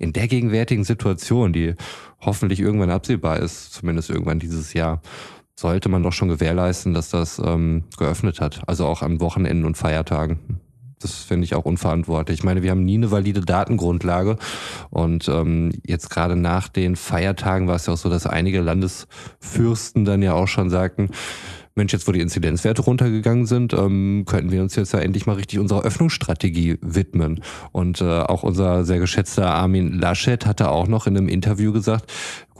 in 0.00 0.12
der 0.12 0.26
gegenwärtigen 0.26 0.82
Situation, 0.82 1.52
die 1.52 1.74
hoffentlich 2.20 2.58
irgendwann 2.58 2.90
absehbar 2.90 3.38
ist, 3.38 3.72
zumindest 3.72 4.10
irgendwann 4.10 4.40
dieses 4.40 4.72
Jahr, 4.72 5.00
sollte 5.58 5.88
man 5.88 6.02
doch 6.02 6.12
schon 6.12 6.28
gewährleisten, 6.28 6.94
dass 6.94 7.10
das 7.10 7.40
ähm, 7.44 7.84
geöffnet 7.98 8.40
hat. 8.40 8.62
Also 8.66 8.86
auch 8.86 9.02
an 9.02 9.20
Wochenenden 9.20 9.64
und 9.64 9.76
Feiertagen. 9.76 10.60
Das 11.02 11.16
finde 11.16 11.44
ich 11.44 11.54
auch 11.54 11.64
unverantwortlich. 11.64 12.38
Ich 12.38 12.44
meine, 12.44 12.62
wir 12.62 12.70
haben 12.70 12.84
nie 12.84 12.94
eine 12.94 13.10
valide 13.10 13.40
Datengrundlage. 13.40 14.36
Und 14.90 15.28
ähm, 15.28 15.72
jetzt 15.84 16.10
gerade 16.10 16.36
nach 16.36 16.68
den 16.68 16.96
Feiertagen 16.96 17.66
war 17.66 17.76
es 17.76 17.86
ja 17.86 17.92
auch 17.92 17.98
so, 17.98 18.08
dass 18.08 18.26
einige 18.26 18.60
Landesfürsten 18.60 20.04
dann 20.04 20.22
ja 20.22 20.34
auch 20.34 20.48
schon 20.48 20.70
sagten, 20.70 21.10
Mensch, 21.74 21.92
jetzt 21.94 22.06
wo 22.06 22.12
die 22.12 22.20
Inzidenzwerte 22.20 22.82
runtergegangen 22.82 23.46
sind, 23.46 23.72
ähm, 23.72 24.24
könnten 24.26 24.50
wir 24.50 24.60
uns 24.60 24.76
jetzt 24.76 24.92
ja 24.92 24.98
endlich 24.98 25.26
mal 25.26 25.36
richtig 25.36 25.58
unserer 25.58 25.82
Öffnungsstrategie 25.82 26.78
widmen. 26.82 27.42
Und 27.72 28.02
äh, 28.02 28.20
auch 28.20 28.42
unser 28.42 28.84
sehr 28.84 28.98
geschätzter 28.98 29.54
Armin 29.54 29.92
Laschet 29.92 30.44
hatte 30.44 30.70
auch 30.70 30.86
noch 30.86 31.06
in 31.06 31.16
einem 31.16 31.28
Interview 31.28 31.72
gesagt, 31.72 32.12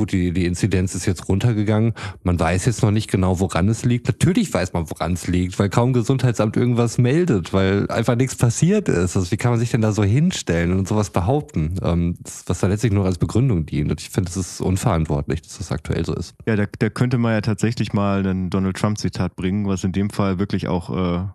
gut, 0.03 0.11
die, 0.11 0.33
die 0.33 0.47
Inzidenz 0.47 0.97
ist 0.97 1.07
jetzt 1.07 1.29
runtergegangen. 1.29 1.93
Man 2.25 2.39
weiß 2.39 2.65
jetzt 2.65 2.83
noch 2.83 2.91
nicht 2.91 3.09
genau, 3.09 3.39
woran 3.39 3.69
es 3.69 3.85
liegt. 3.85 4.09
Natürlich 4.09 4.53
weiß 4.53 4.73
man, 4.73 4.91
woran 4.91 5.13
es 5.13 5.29
liegt, 5.29 5.61
weil 5.61 5.69
kaum 5.69 5.93
Gesundheitsamt 5.93 6.57
irgendwas 6.57 6.99
meldet, 6.99 7.53
weil 7.53 7.89
einfach 7.89 8.17
nichts 8.17 8.35
passiert 8.35 8.89
ist. 8.89 9.17
Also 9.17 9.31
wie 9.31 9.37
kann 9.37 9.53
man 9.53 9.61
sich 9.61 9.71
denn 9.71 9.81
da 9.81 9.93
so 9.93 10.03
hinstellen 10.03 10.77
und 10.77 10.89
sowas 10.89 11.11
behaupten, 11.11 11.77
ähm, 11.83 12.17
was 12.47 12.59
da 12.59 12.67
letztlich 12.67 12.91
nur 12.91 13.05
als 13.05 13.19
Begründung 13.19 13.65
dient? 13.65 13.93
Und 13.93 14.01
ich 14.01 14.11
finde, 14.11 14.29
es 14.29 14.37
ist 14.37 14.61
unverantwortlich, 14.61 15.43
dass 15.43 15.59
das 15.59 15.71
aktuell 15.71 16.05
so 16.05 16.15
ist. 16.15 16.35
Ja, 16.47 16.57
da, 16.57 16.65
da 16.81 16.89
könnte 16.89 17.19
man 17.19 17.35
ja 17.35 17.41
tatsächlich 17.41 17.93
mal 17.93 18.27
ein 18.27 18.51
Donald 18.51 18.77
Trump-Zitat 18.77 19.37
bringen, 19.37 19.69
was 19.69 19.85
in 19.85 19.93
dem 19.93 20.11
Fall 20.11 20.41
wirklich 20.41 20.67
auch 20.67 20.91
äh, 20.91 21.29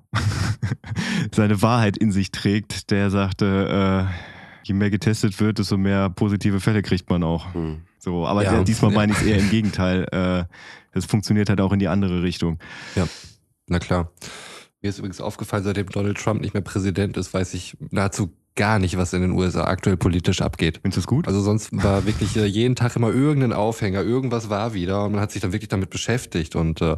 seine 1.34 1.62
Wahrheit 1.62 1.98
in 1.98 2.12
sich 2.12 2.32
trägt. 2.32 2.92
Der 2.92 3.12
sagte, 3.12 4.10
äh, 4.12 4.68
je 4.68 4.74
mehr 4.74 4.90
getestet 4.90 5.40
wird, 5.40 5.60
desto 5.60 5.78
mehr 5.78 6.10
positive 6.10 6.60
Fälle 6.60 6.82
kriegt 6.82 7.10
man 7.10 7.24
auch. 7.24 7.54
Hm. 7.54 7.87
So, 8.08 8.26
aber 8.26 8.46
ja, 8.46 8.64
diesmal 8.64 8.92
meine 8.94 9.12
ich 9.12 9.28
eher 9.28 9.38
im 9.38 9.50
Gegenteil. 9.50 10.04
Äh, 10.14 10.46
das 10.94 11.04
funktioniert 11.04 11.50
halt 11.50 11.60
auch 11.60 11.74
in 11.74 11.80
die 11.80 11.90
andere 11.90 12.24
Richtung. 12.24 12.58
Ja, 12.96 13.06
na 13.68 13.80
klar. 13.80 14.14
Mir 14.82 14.88
ist 14.88 15.00
übrigens 15.00 15.20
aufgefallen, 15.20 15.66
seitdem 15.66 15.90
Donald 15.90 16.18
Trump 16.18 16.40
nicht 16.40 16.54
mehr 16.54 16.64
Präsident 16.64 17.18
ist, 17.18 17.34
weiß 17.34 17.54
ich 17.54 17.76
nahezu 17.92 18.32
gar 18.56 18.80
nicht, 18.80 18.98
was 18.98 19.12
in 19.12 19.22
den 19.22 19.32
USA 19.32 19.66
aktuell 19.66 19.98
politisch 19.98 20.42
abgeht. 20.42 20.80
Findest 20.82 20.96
du 20.96 21.02
das 21.02 21.08
gut? 21.08 21.28
Also 21.28 21.42
sonst 21.42 21.70
war 21.84 22.06
wirklich 22.06 22.38
äh, 22.38 22.46
jeden 22.46 22.78
Tag 22.78 22.96
immer 22.96 23.14
irgendein 23.14 23.52
Aufhänger, 23.52 24.02
irgendwas 24.04 24.50
war 24.50 24.74
wieder 24.74 25.04
und 25.04 25.12
man 25.12 25.20
hat 25.20 25.32
sich 25.32 25.42
dann 25.42 25.52
wirklich 25.52 25.68
damit 25.70 25.90
beschäftigt 25.90 26.56
und 26.56 26.82
äh, 26.82 26.96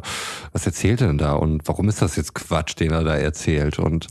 was 0.52 0.64
erzählt 0.64 1.00
er 1.00 1.08
denn 1.08 1.18
da 1.18 1.32
und 1.32 1.66
warum 1.66 1.88
ist 1.88 2.00
das 2.00 2.14
jetzt 2.14 2.34
Quatsch, 2.34 2.78
den 2.78 2.92
er 2.92 3.02
da 3.02 3.16
erzählt 3.16 3.80
und 3.80 4.06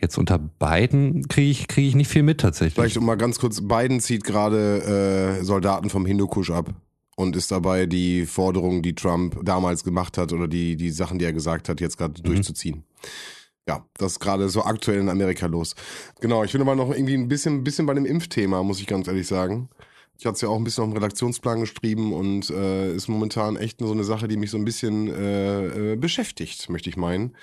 Jetzt 0.00 0.16
unter 0.16 0.38
beiden 0.38 1.28
kriege 1.28 1.50
ich, 1.50 1.68
krieg 1.68 1.86
ich 1.86 1.94
nicht 1.94 2.08
viel 2.08 2.22
mit 2.22 2.40
tatsächlich. 2.40 2.74
Vielleicht 2.74 2.96
um 2.96 3.04
mal 3.04 3.16
ganz 3.16 3.38
kurz, 3.38 3.60
Biden 3.60 4.00
zieht 4.00 4.24
gerade 4.24 5.38
äh, 5.40 5.44
Soldaten 5.44 5.90
vom 5.90 6.06
Hindukusch 6.06 6.50
ab 6.50 6.72
und 7.16 7.36
ist 7.36 7.50
dabei, 7.50 7.84
die 7.84 8.24
Forderungen, 8.24 8.82
die 8.82 8.94
Trump 8.94 9.38
damals 9.44 9.84
gemacht 9.84 10.16
hat 10.16 10.32
oder 10.32 10.48
die, 10.48 10.76
die 10.76 10.90
Sachen, 10.90 11.18
die 11.18 11.26
er 11.26 11.34
gesagt 11.34 11.68
hat, 11.68 11.80
jetzt 11.80 11.98
gerade 11.98 12.14
mhm. 12.18 12.24
durchzuziehen. 12.24 12.84
Ja, 13.68 13.84
das 13.98 14.12
ist 14.12 14.20
gerade 14.20 14.48
so 14.48 14.64
aktuell 14.64 15.00
in 15.00 15.10
Amerika 15.10 15.46
los. 15.46 15.74
Genau, 16.20 16.44
ich 16.44 16.52
bin 16.52 16.62
aber 16.62 16.74
noch 16.74 16.90
irgendwie 16.90 17.14
ein 17.14 17.28
bisschen, 17.28 17.62
bisschen 17.62 17.84
bei 17.84 17.94
dem 17.94 18.06
Impfthema, 18.06 18.62
muss 18.62 18.80
ich 18.80 18.86
ganz 18.86 19.06
ehrlich 19.06 19.26
sagen. 19.26 19.68
Ich 20.20 20.26
hatte 20.26 20.34
es 20.34 20.42
ja 20.42 20.50
auch 20.50 20.58
ein 20.58 20.64
bisschen 20.64 20.84
auf 20.84 20.90
dem 20.90 20.96
Redaktionsplan 20.98 21.60
geschrieben 21.60 22.12
und 22.12 22.50
äh, 22.50 22.94
ist 22.94 23.08
momentan 23.08 23.56
echt 23.56 23.80
so 23.80 23.90
eine 23.90 24.04
Sache, 24.04 24.28
die 24.28 24.36
mich 24.36 24.50
so 24.50 24.58
ein 24.58 24.66
bisschen 24.66 25.08
äh, 25.08 25.92
äh, 25.92 25.96
beschäftigt, 25.96 26.68
möchte 26.68 26.90
ich 26.90 26.98
meinen. 26.98 27.34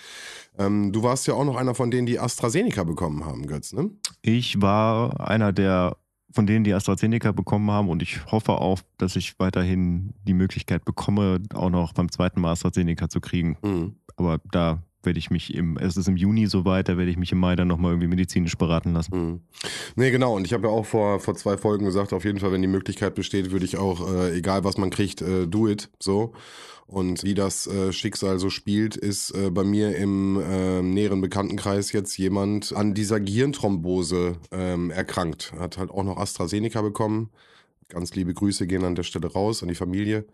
Ähm, 0.60 0.93
du 0.93 1.01
warst 1.01 1.25
ja 1.25 1.34
auch 1.34 1.43
noch 1.43 1.55
einer 1.55 1.74
von 1.74 1.89
denen, 1.89 2.05
die 2.05 2.19
AstraZeneca 2.19 2.84
bekommen 2.84 3.25
haben, 3.25 3.48
Götz, 3.48 3.74
ne? 3.74 3.89
Ich 4.22 4.62
war 4.62 5.27
einer 5.27 5.53
der 5.53 5.98
von 6.31 6.46
denen, 6.46 6.65
die 6.65 6.74
AstraZeneca 6.74 7.31
bekommen 7.31 7.72
haben 7.72 7.89
und 7.89 8.03
ich 8.03 8.24
hoffe 8.31 8.51
auch, 8.51 8.79
dass 8.98 9.15
ich 9.15 9.39
weiterhin 9.39 10.13
die 10.27 10.36
Möglichkeit 10.36 10.86
bekomme, 10.86 11.41
auch 11.55 11.72
noch 11.72 11.93
beim 11.93 12.12
zweiten 12.12 12.41
Mal 12.41 12.51
AstraZeneca 12.51 13.10
zu 13.10 13.22
kriegen. 13.22 13.57
Mhm. 13.63 13.96
Aber 14.17 14.39
da 14.51 14.84
werde 15.04 15.20
ich 15.20 15.30
mich 15.30 15.54
im, 15.54 15.77
es 15.77 15.98
ist 15.98 16.08
im 16.08 16.18
Juni 16.18 16.48
soweit, 16.48 16.89
da 16.89 16.98
werde 16.98 17.12
ich 17.12 17.18
mich 17.18 17.32
im 17.32 17.38
Mai 17.38 17.56
dann 17.56 17.68
nochmal 17.68 17.92
irgendwie 17.92 18.10
medizinisch 18.10 18.58
beraten 18.58 18.94
lassen. 18.94 19.16
Mhm. 19.16 19.42
Nee, 19.96 20.12
genau. 20.12 20.36
Und 20.36 20.46
ich 20.46 20.54
habe 20.54 20.68
ja 20.68 20.74
auch 20.74 20.86
vor, 20.86 21.20
vor 21.20 21.36
zwei 21.36 21.58
Folgen 21.58 21.86
gesagt, 21.86 22.13
auf 22.13 22.25
jeden 22.25 22.39
Fall, 22.39 22.51
wenn 22.51 22.62
die 22.62 22.68
Möglichkeit 22.68 23.16
besteht, 23.16 23.51
würde 23.51 23.66
ich 23.66 23.77
auch, 23.77 24.10
äh, 24.12 24.38
egal 24.38 24.63
was 24.63 24.77
man 24.77 24.89
kriegt, 24.89 25.22
äh, 25.22 25.48
do 25.48 25.68
it. 25.68 25.89
So. 26.00 26.34
Und 26.88 27.24
wie 27.24 27.34
das 27.34 27.68
äh, 27.68 27.92
Schicksal 27.92 28.39
so 28.39 28.50
spielt, 28.50 28.96
ist 28.96 29.32
äh, 29.32 29.50
bei 29.50 29.66
mir 29.66 29.96
im 29.98 30.39
äh, 30.39 30.82
näheren 30.82 31.20
Bekanntenkreis 31.20 31.92
jetzt 31.92 32.18
jemand 32.18 32.74
an 32.74 32.94
dieser 32.94 33.20
Gehirnthrombose 33.20 34.38
ähm, 34.51 34.89
erkrankt. 34.89 35.51
Hat 35.60 35.77
halt 35.77 35.92
auch 35.92 36.04
noch 36.04 36.18
AstraZeneca 36.18 36.82
bekommen. 36.82 37.30
Ganz 37.89 38.16
liebe 38.16 38.34
Grüße 38.34 38.68
gehen 38.68 38.86
an 38.86 38.96
der 38.96 39.04
Stelle 39.04 39.32
raus 39.32 39.62
an 39.62 39.70
die 39.70 39.75
Familie. 39.75 40.25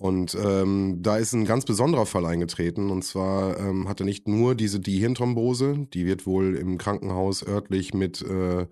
Und 0.00 0.34
ähm, 0.42 1.02
da 1.02 1.18
ist 1.18 1.34
ein 1.34 1.44
ganz 1.44 1.66
besonderer 1.66 2.06
Fall 2.06 2.24
eingetreten. 2.24 2.88
Und 2.88 3.02
zwar 3.02 3.60
ähm, 3.60 3.86
hat 3.86 4.00
er 4.00 4.06
nicht 4.06 4.26
nur 4.26 4.54
diese 4.54 4.80
Dihirnthrombose, 4.80 5.88
die 5.92 6.06
wird 6.06 6.24
wohl 6.24 6.56
im 6.56 6.78
Krankenhaus 6.78 7.46
örtlich 7.46 7.92
mit 7.92 8.22
äh, 8.22 8.66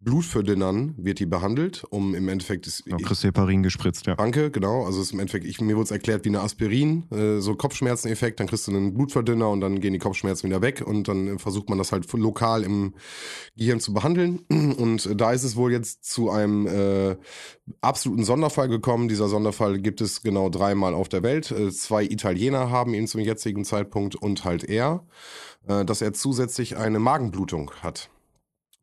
Blutverdünnern 0.00 0.94
wird 0.96 1.18
die 1.18 1.26
behandelt, 1.26 1.84
um 1.90 2.14
im 2.14 2.28
Endeffekt 2.28 2.68
ist, 2.68 2.84
Ja, 2.86 2.96
kriegst 2.96 3.24
Heparin 3.24 3.64
gespritzt, 3.64 4.06
ja. 4.06 4.14
Danke, 4.14 4.50
genau. 4.50 4.84
Also 4.84 5.00
es 5.00 5.08
ist 5.08 5.12
im 5.12 5.18
Endeffekt, 5.18 5.44
ich, 5.44 5.60
mir 5.60 5.74
wurde 5.74 5.84
es 5.84 5.90
erklärt 5.90 6.24
wie 6.24 6.28
eine 6.28 6.40
Aspirin, 6.40 7.10
äh, 7.10 7.40
so 7.40 7.56
Kopfschmerzeneffekt, 7.56 8.38
dann 8.38 8.46
kriegst 8.46 8.68
du 8.68 8.72
einen 8.72 8.94
Blutverdünner 8.94 9.50
und 9.50 9.60
dann 9.60 9.80
gehen 9.80 9.92
die 9.92 9.98
Kopfschmerzen 9.98 10.48
wieder 10.48 10.62
weg 10.62 10.84
und 10.86 11.08
dann 11.08 11.26
äh, 11.26 11.38
versucht 11.38 11.68
man 11.68 11.78
das 11.78 11.90
halt 11.90 12.10
lokal 12.12 12.62
im 12.62 12.94
Gehirn 13.56 13.80
zu 13.80 13.92
behandeln. 13.92 14.40
Und 14.78 15.06
äh, 15.06 15.16
da 15.16 15.32
ist 15.32 15.42
es 15.42 15.56
wohl 15.56 15.72
jetzt 15.72 16.04
zu 16.04 16.30
einem 16.30 16.66
äh, 16.66 17.16
absoluten 17.80 18.24
Sonderfall 18.24 18.68
gekommen. 18.68 19.08
Dieser 19.08 19.28
Sonderfall 19.28 19.78
gibt 19.78 20.00
es 20.00 20.22
genau 20.22 20.48
dreimal 20.48 20.94
auf 20.94 21.08
der 21.08 21.22
Welt. 21.22 21.50
Äh, 21.50 21.70
zwei 21.70 22.04
Italiener 22.04 22.70
haben 22.70 22.94
ihn 22.94 23.06
zum 23.06 23.20
jetzigen 23.20 23.64
Zeitpunkt 23.64 24.14
und 24.14 24.44
halt 24.44 24.64
er, 24.64 25.04
äh, 25.66 25.84
dass 25.84 26.02
er 26.02 26.12
zusätzlich 26.12 26.76
eine 26.76 26.98
Magenblutung 26.98 27.72
hat. 27.82 28.10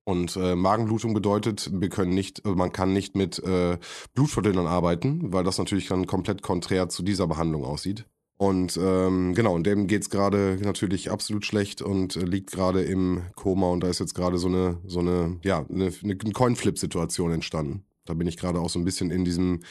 Und 0.06 0.38
äh, 0.38 0.56
Magenblutung 0.56 1.16
bedeutet, 1.16 1.72
wir 1.74 1.90
können 1.90 2.14
nicht, 2.14 2.46
also 2.46 2.56
man 2.56 2.72
kann 2.72 2.94
nicht 2.94 3.16
mit 3.16 3.40
äh, 3.40 3.78
Blutverdünnern 4.14 4.68
arbeiten, 4.68 5.34
weil 5.34 5.44
das 5.44 5.58
natürlich 5.58 5.88
dann 5.88 6.06
komplett 6.06 6.44
konträr 6.44 6.90
zu 6.90 7.02
dieser 7.02 7.26
Behandlung 7.28 7.66
aussieht. 7.66 8.06
Und 8.38 8.78
ähm, 8.78 9.34
genau, 9.34 9.56
und 9.56 9.66
dem 9.66 9.88
geht's 9.88 10.10
gerade 10.10 10.60
natürlich 10.62 11.10
absolut 11.10 11.46
schlecht 11.46 11.82
und 11.82 12.18
äh, 12.18 12.26
liegt 12.26 12.52
gerade 12.52 12.84
im 12.84 13.24
Koma 13.36 13.70
und 13.70 13.82
da 13.82 13.88
ist 13.88 14.00
jetzt 14.00 14.14
gerade 14.14 14.38
so 14.38 14.48
eine, 14.48 14.78
so 14.86 15.00
eine, 15.00 15.40
ja, 15.44 15.66
eine, 15.70 15.92
eine 16.04 16.16
Coinflip-Situation 16.16 17.32
entstanden. 17.32 17.86
Da 18.06 18.14
bin 18.14 18.28
ich 18.28 18.38
gerade 18.38 18.60
auch 18.60 18.70
so 18.70 18.78
ein 18.78 18.86
bisschen 18.86 19.10
in 19.10 19.26
diesem 19.26 19.62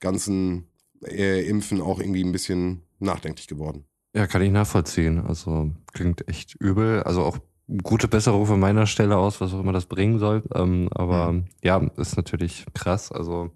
ganzen 0.00 0.68
äh, 1.04 1.46
Impfen 1.46 1.82
auch 1.82 2.00
irgendwie 2.00 2.24
ein 2.24 2.32
bisschen 2.32 2.82
nachdenklich 2.98 3.48
geworden. 3.48 3.84
Ja, 4.14 4.26
kann 4.26 4.42
ich 4.42 4.52
nachvollziehen. 4.52 5.18
Also 5.18 5.72
klingt 5.92 6.26
echt 6.28 6.54
übel. 6.60 7.02
Also 7.02 7.22
auch 7.22 7.38
gute 7.82 8.08
Besserung 8.08 8.46
von 8.46 8.60
meiner 8.60 8.86
Stelle 8.86 9.16
aus, 9.16 9.40
was 9.40 9.54
auch 9.54 9.60
immer 9.60 9.72
das 9.72 9.86
bringen 9.86 10.18
soll. 10.18 10.42
Ähm, 10.54 10.88
aber 10.92 11.32
Mhm. 11.32 11.44
ja, 11.62 11.78
ist 11.96 12.16
natürlich 12.16 12.66
krass. 12.74 13.12
Also 13.12 13.50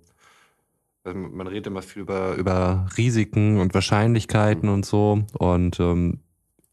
ähm, 1.05 1.37
man 1.37 1.47
redet 1.47 1.67
immer 1.69 1.83
viel 1.83 2.03
über, 2.03 2.35
über 2.35 2.87
Risiken 2.97 3.59
und 3.61 3.75
Wahrscheinlichkeiten 3.75 4.69
und 4.69 4.87
so. 4.87 5.23
Und 5.39 5.81
ähm, 5.81 6.21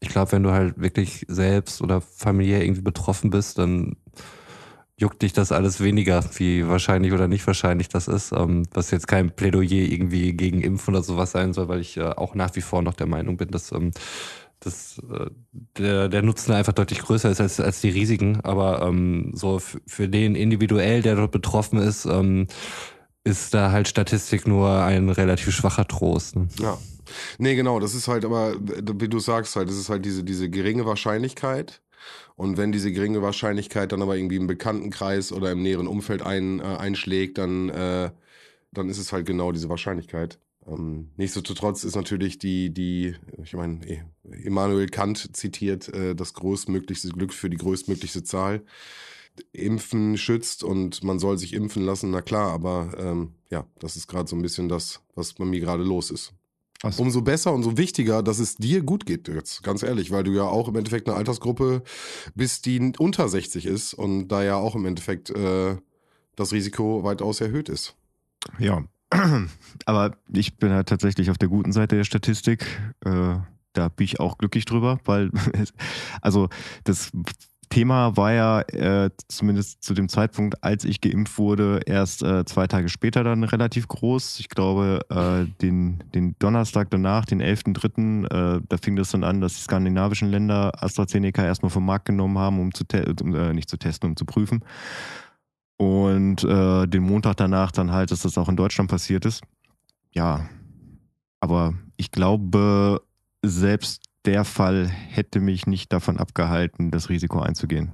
ich 0.00 0.08
glaube, 0.08 0.32
wenn 0.32 0.42
du 0.42 0.50
halt 0.52 0.80
wirklich 0.80 1.24
selbst 1.28 1.80
oder 1.82 2.00
familiär 2.00 2.62
irgendwie 2.62 2.82
betroffen 2.82 3.30
bist, 3.30 3.58
dann 3.58 3.96
juckt 4.96 5.22
dich 5.22 5.32
das 5.32 5.50
alles 5.50 5.80
weniger, 5.82 6.24
wie 6.36 6.68
wahrscheinlich 6.68 7.12
oder 7.12 7.26
nicht 7.26 7.46
wahrscheinlich 7.46 7.88
das 7.88 8.06
ist. 8.06 8.32
Ähm, 8.32 8.62
was 8.72 8.90
jetzt 8.90 9.08
kein 9.08 9.34
Plädoyer 9.34 9.70
irgendwie 9.90 10.34
gegen 10.34 10.60
Impfen 10.62 10.94
oder 10.94 11.02
sowas 11.02 11.32
sein 11.32 11.52
soll, 11.52 11.68
weil 11.68 11.80
ich 11.80 11.96
äh, 11.96 12.02
auch 12.04 12.34
nach 12.34 12.54
wie 12.54 12.60
vor 12.60 12.82
noch 12.82 12.94
der 12.94 13.06
Meinung 13.08 13.36
bin, 13.36 13.48
dass 13.50 13.72
ähm, 13.72 13.90
dass 14.64 14.98
äh, 14.98 15.30
der, 15.78 16.08
der 16.08 16.22
Nutzen 16.22 16.52
einfach 16.52 16.72
deutlich 16.72 17.00
größer 17.00 17.30
ist 17.30 17.40
als, 17.40 17.60
als 17.60 17.80
die 17.80 17.90
Risiken. 17.90 18.40
Aber 18.42 18.82
ähm, 18.82 19.32
so 19.34 19.58
für 19.58 20.08
den 20.08 20.34
individuell, 20.34 21.02
der 21.02 21.16
dort 21.16 21.32
betroffen 21.32 21.78
ist, 21.78 22.06
ähm, 22.06 22.46
ist 23.24 23.54
da 23.54 23.72
halt 23.72 23.88
Statistik 23.88 24.46
nur 24.46 24.82
ein 24.84 25.08
relativ 25.08 25.54
schwacher 25.54 25.86
Trost. 25.88 26.36
Ne? 26.36 26.48
Ja. 26.60 26.78
Nee, 27.38 27.54
genau, 27.54 27.80
das 27.80 27.94
ist 27.94 28.08
halt 28.08 28.24
aber, 28.24 28.54
wie 28.58 29.08
du 29.08 29.18
sagst 29.18 29.56
halt, 29.56 29.68
das 29.68 29.76
ist 29.76 29.88
halt 29.88 30.04
diese, 30.04 30.24
diese 30.24 30.48
geringe 30.48 30.86
Wahrscheinlichkeit. 30.86 31.82
Und 32.36 32.56
wenn 32.56 32.72
diese 32.72 32.92
geringe 32.92 33.22
Wahrscheinlichkeit 33.22 33.92
dann 33.92 34.02
aber 34.02 34.16
irgendwie 34.16 34.36
im 34.36 34.46
Bekanntenkreis 34.46 35.32
oder 35.32 35.52
im 35.52 35.62
näheren 35.62 35.86
Umfeld 35.86 36.22
ein, 36.22 36.60
äh, 36.60 36.62
einschlägt, 36.62 37.38
dann, 37.38 37.68
äh, 37.68 38.10
dann 38.72 38.88
ist 38.88 38.98
es 38.98 39.12
halt 39.12 39.26
genau 39.26 39.52
diese 39.52 39.68
Wahrscheinlichkeit. 39.68 40.38
Ähm, 40.66 41.10
nichtsdestotrotz 41.16 41.84
ist 41.84 41.96
natürlich 41.96 42.38
die, 42.38 42.70
die, 42.72 43.14
ich 43.42 43.54
meine, 43.54 43.80
Immanuel 44.24 44.88
Kant 44.88 45.36
zitiert, 45.36 45.88
äh, 45.88 46.14
das 46.14 46.34
größtmöglichste 46.34 47.08
Glück 47.08 47.32
für 47.32 47.50
die 47.50 47.56
größtmöglichste 47.56 48.22
Zahl. 48.22 48.62
Impfen 49.52 50.16
schützt 50.16 50.62
und 50.62 51.02
man 51.02 51.18
soll 51.18 51.38
sich 51.38 51.54
impfen 51.54 51.84
lassen, 51.84 52.10
na 52.10 52.22
klar, 52.22 52.52
aber 52.52 52.94
ähm, 52.98 53.32
ja, 53.50 53.66
das 53.80 53.96
ist 53.96 54.06
gerade 54.06 54.28
so 54.28 54.36
ein 54.36 54.42
bisschen 54.42 54.68
das, 54.68 55.00
was 55.16 55.34
bei 55.34 55.44
mir 55.44 55.60
gerade 55.60 55.82
los 55.82 56.10
ist. 56.10 56.32
Was? 56.82 57.00
Umso 57.00 57.22
besser, 57.22 57.52
umso 57.52 57.76
wichtiger, 57.76 58.22
dass 58.22 58.38
es 58.38 58.56
dir 58.56 58.82
gut 58.82 59.06
geht 59.06 59.26
jetzt, 59.26 59.62
ganz 59.62 59.82
ehrlich, 59.82 60.10
weil 60.10 60.22
du 60.22 60.32
ja 60.32 60.44
auch 60.44 60.68
im 60.68 60.76
Endeffekt 60.76 61.08
eine 61.08 61.16
Altersgruppe 61.16 61.82
bist, 62.34 62.66
die 62.66 62.92
unter 62.98 63.28
60 63.28 63.66
ist 63.66 63.94
und 63.94 64.28
da 64.28 64.44
ja 64.44 64.56
auch 64.56 64.76
im 64.76 64.84
Endeffekt 64.84 65.30
äh, 65.30 65.76
das 66.36 66.52
Risiko 66.52 67.02
weitaus 67.02 67.40
erhöht 67.40 67.68
ist. 67.68 67.96
Ja, 68.58 68.84
aber 69.86 70.16
ich 70.32 70.56
bin 70.56 70.72
halt 70.72 70.88
tatsächlich 70.88 71.30
auf 71.30 71.38
der 71.38 71.48
guten 71.48 71.72
Seite 71.72 71.96
der 71.96 72.04
Statistik. 72.04 72.66
Äh, 73.04 73.36
da 73.72 73.88
bin 73.88 74.04
ich 74.04 74.20
auch 74.20 74.38
glücklich 74.38 74.64
drüber, 74.64 74.98
weil, 75.04 75.30
also 76.20 76.48
das 76.84 77.10
Thema 77.70 78.16
war 78.16 78.32
ja 78.32 78.60
äh, 78.60 79.10
zumindest 79.26 79.82
zu 79.82 79.94
dem 79.94 80.08
Zeitpunkt, 80.08 80.62
als 80.62 80.84
ich 80.84 81.00
geimpft 81.00 81.38
wurde, 81.38 81.80
erst 81.86 82.22
äh, 82.22 82.44
zwei 82.44 82.68
Tage 82.68 82.88
später 82.88 83.24
dann 83.24 83.42
relativ 83.42 83.88
groß. 83.88 84.38
Ich 84.38 84.48
glaube, 84.48 85.00
den, 85.60 86.04
den 86.14 86.36
Donnerstag 86.38 86.90
danach, 86.90 87.24
den 87.24 87.42
11.3., 87.42 88.26
äh, 88.26 88.60
da 88.68 88.76
fing 88.76 88.94
das 88.94 89.10
dann 89.10 89.24
an, 89.24 89.40
dass 89.40 89.54
die 89.54 89.62
skandinavischen 89.62 90.30
Länder 90.30 90.72
AstraZeneca 90.84 91.44
erstmal 91.44 91.70
vom 91.70 91.84
Markt 91.84 92.04
genommen 92.04 92.38
haben, 92.38 92.60
um 92.60 92.72
zu 92.72 92.84
um, 93.22 93.30
nicht 93.52 93.68
zu 93.68 93.76
testen, 93.76 94.10
um 94.10 94.16
zu 94.16 94.24
prüfen. 94.24 94.62
Und 95.76 96.44
äh, 96.44 96.86
den 96.86 97.02
Montag 97.02 97.36
danach 97.36 97.72
dann 97.72 97.90
halt, 97.90 98.10
dass 98.10 98.22
das 98.22 98.38
auch 98.38 98.48
in 98.48 98.56
Deutschland 98.56 98.90
passiert 98.90 99.24
ist. 99.24 99.42
Ja, 100.12 100.48
aber 101.40 101.74
ich 101.96 102.10
glaube, 102.10 103.02
selbst 103.42 104.04
der 104.24 104.44
Fall 104.44 104.86
hätte 104.86 105.40
mich 105.40 105.66
nicht 105.66 105.92
davon 105.92 106.18
abgehalten, 106.18 106.90
das 106.90 107.08
Risiko 107.08 107.40
einzugehen. 107.40 107.92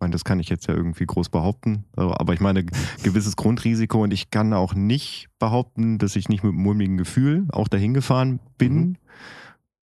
meine, 0.00 0.12
das 0.12 0.24
kann 0.24 0.40
ich 0.40 0.48
jetzt 0.48 0.66
ja 0.66 0.74
irgendwie 0.74 1.04
groß 1.04 1.28
behaupten. 1.28 1.84
Also, 1.94 2.14
Aber 2.14 2.32
ich 2.32 2.40
meine, 2.40 2.64
gewisses 3.02 3.36
Grundrisiko 3.36 4.02
und 4.02 4.12
ich 4.12 4.30
kann 4.30 4.54
auch 4.54 4.74
nicht 4.74 5.28
behaupten, 5.38 5.98
dass 5.98 6.16
ich 6.16 6.28
nicht 6.28 6.42
mit 6.42 6.54
einem 6.54 6.62
mulmigen 6.62 6.96
Gefühl 6.96 7.46
auch 7.52 7.68
dahin 7.68 7.92
gefahren 7.92 8.40
bin. 8.56 8.74
Mhm. 8.74 8.96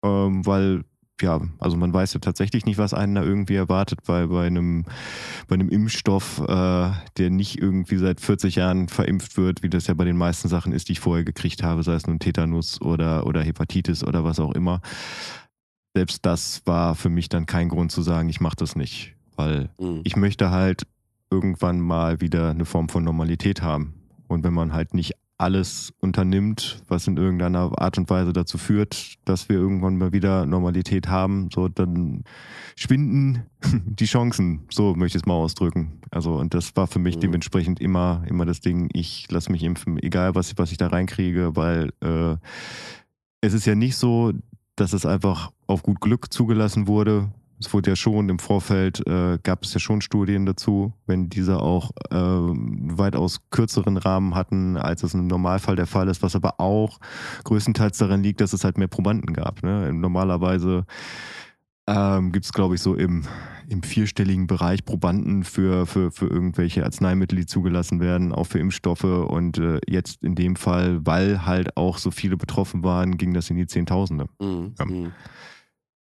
Ähm, 0.03 0.47
weil, 0.47 0.85
ja, 1.21 1.41
also 1.59 1.77
man 1.77 1.93
weiß 1.93 2.15
ja 2.15 2.21
tatsächlich 2.21 2.65
nicht, 2.67 2.79
was 2.79 2.95
einen 2.95 3.15
da 3.15 3.23
irgendwie 3.23 3.55
erwartet 3.57 4.01
bei, 4.07 4.27
bei, 4.27 4.47
einem, 4.47 4.85
bei 5.49 5.55
einem 5.55 5.69
Impfstoff, 5.69 6.41
äh, 6.41 6.91
der 7.17 7.31
nicht 7.31 7.59
irgendwie 7.61 7.97
seit 7.97 8.21
40 8.21 8.57
Jahren 8.57 8.89
verimpft 8.89 9.37
wird, 9.37 9.63
wie 9.63 9.71
das 9.71 9.87
ja 9.87 9.95
bei 9.95 10.05
den 10.05 10.17
meisten 10.17 10.49
Sachen 10.49 10.73
ist, 10.73 10.89
die 10.89 10.93
ich 10.93 11.01
vorher 11.01 11.25
gekriegt 11.25 11.63
habe, 11.63 11.83
sei 11.83 11.95
es 11.95 12.07
nun 12.07 12.19
Tetanus 12.19 12.81
oder, 12.81 13.27
oder 13.27 13.43
Hepatitis 13.43 14.05
oder 14.05 14.25
was 14.25 14.41
auch 14.41 14.55
immer. 14.55 14.81
Selbst 15.95 16.25
das 16.25 16.63
war 16.65 16.95
für 16.95 17.09
mich 17.09 17.29
dann 17.29 17.47
kein 17.47 17.69
Grund 17.69 17.91
zu 17.91 18.03
sagen, 18.03 18.29
ich 18.29 18.41
mache 18.41 18.57
das 18.57 18.77
nicht, 18.77 19.15
weil 19.37 19.71
Mhm. 19.79 20.01
ich 20.05 20.17
möchte 20.17 20.51
halt 20.51 20.87
irgendwann 21.31 21.81
mal 21.81 22.21
wieder 22.21 22.51
eine 22.51 22.65
Form 22.65 22.89
von 22.89 23.05
Normalität 23.05 23.63
haben. 23.63 23.95
Und 24.29 24.45
wenn 24.45 24.55
man 24.55 24.73
halt 24.73 24.95
nicht 24.95 25.15
alles 25.39 25.93
unternimmt, 26.01 26.83
was 26.89 27.07
in 27.07 27.17
irgendeiner 27.17 27.71
Art 27.81 27.97
und 27.97 28.11
Weise 28.11 28.33
dazu 28.33 28.59
führt, 28.59 29.15
dass 29.25 29.49
wir 29.49 29.57
irgendwann 29.57 29.97
mal 29.97 30.13
wieder 30.13 30.45
Normalität 30.47 31.09
haben, 31.09 31.49
so 31.55 31.69
dann 31.69 32.25
schwinden 32.77 33.45
die 33.87 34.07
Chancen, 34.07 34.63
so 34.71 34.95
möchte 34.95 35.17
ich 35.17 35.23
es 35.23 35.27
mal 35.27 35.35
ausdrücken. 35.35 36.01
Also 36.11 36.35
und 36.37 36.55
das 36.55 36.75
war 36.77 36.89
für 36.89 36.99
mich 36.99 37.17
Mhm. 37.17 37.21
dementsprechend 37.21 37.81
immer 37.81 38.25
immer 38.29 38.45
das 38.47 38.61
Ding, 38.61 38.89
ich 38.93 39.31
lasse 39.31 39.53
mich 39.53 39.63
impfen, 39.63 39.99
egal 40.03 40.35
was, 40.35 40.59
was 40.59 40.73
ich 40.73 40.77
da 40.79 40.89
reinkriege, 40.89 41.55
weil 41.55 41.93
äh, 42.01 42.37
es 43.41 43.55
ist 43.55 43.65
ja 43.67 43.77
nicht 43.77 43.97
so, 43.97 44.33
dass 44.75 44.93
es 44.93 45.07
einfach 45.07 45.53
auf 45.69 45.83
gut 45.83 46.01
Glück 46.01 46.33
zugelassen 46.33 46.87
wurde. 46.89 47.31
Es 47.61 47.73
wurde 47.73 47.91
ja 47.91 47.97
schon 47.97 48.29
im 48.29 48.39
Vorfeld, 48.39 49.05
äh, 49.07 49.39
gab 49.43 49.65
es 49.65 49.75
ja 49.75 49.81
schon 49.81 50.01
Studien 50.01 50.47
dazu, 50.47 50.93
wenn 51.07 51.29
diese 51.29 51.61
auch 51.61 51.91
äh, 52.11 52.17
weitaus 52.17 53.41
kürzeren 53.51 53.97
Rahmen 53.97 54.35
hatten, 54.35 54.77
als 54.77 55.03
es 55.03 55.15
im 55.15 55.27
Normalfall 55.27 55.77
der 55.77 55.87
Fall 55.87 56.09
ist, 56.09 56.23
was 56.23 56.37
aber 56.37 56.61
auch 56.61 56.99
größtenteils 57.45 57.99
daran 57.99 58.23
liegt, 58.23 58.41
dass 58.41 58.53
es 58.53 58.65
halt 58.65 58.79
mehr 58.79 58.89
Probanden 58.89 59.35
gab. 59.35 59.63
Ne? 59.63 59.93
Normalerweise 59.93 60.85
ähm, 61.89 62.33
gibt 62.33 62.45
es, 62.45 62.53
glaube 62.53 62.75
ich, 62.75 62.83
so 62.83 62.95
im, 62.95 63.25
im 63.67 63.83
vierstelligen 63.83 64.47
Bereich 64.47 64.85
Probanden 64.85 65.43
für, 65.43 65.87
für, 65.87 66.11
für 66.13 66.27
irgendwelche 66.27 66.85
Arzneimittel, 66.85 67.39
die 67.39 67.47
zugelassen 67.47 67.99
werden, 67.99 68.33
auch 68.33 68.45
für 68.45 68.59
Impfstoffe. 68.59 69.05
Und 69.05 69.59
äh, 69.59 69.81
jetzt 69.89 70.23
in 70.23 70.35
dem 70.35 70.55
Fall, 70.55 71.01
weil 71.07 71.47
halt 71.47 71.77
auch 71.79 71.97
so 71.97 72.11
viele 72.11 72.37
betroffen 72.37 72.85
waren, 72.85 73.17
ging 73.17 73.33
das 73.33 73.49
in 73.49 73.57
die 73.57 73.67
Zehntausende. 73.67 74.27
Mhm. 74.39 74.75
Ja. 74.79 75.11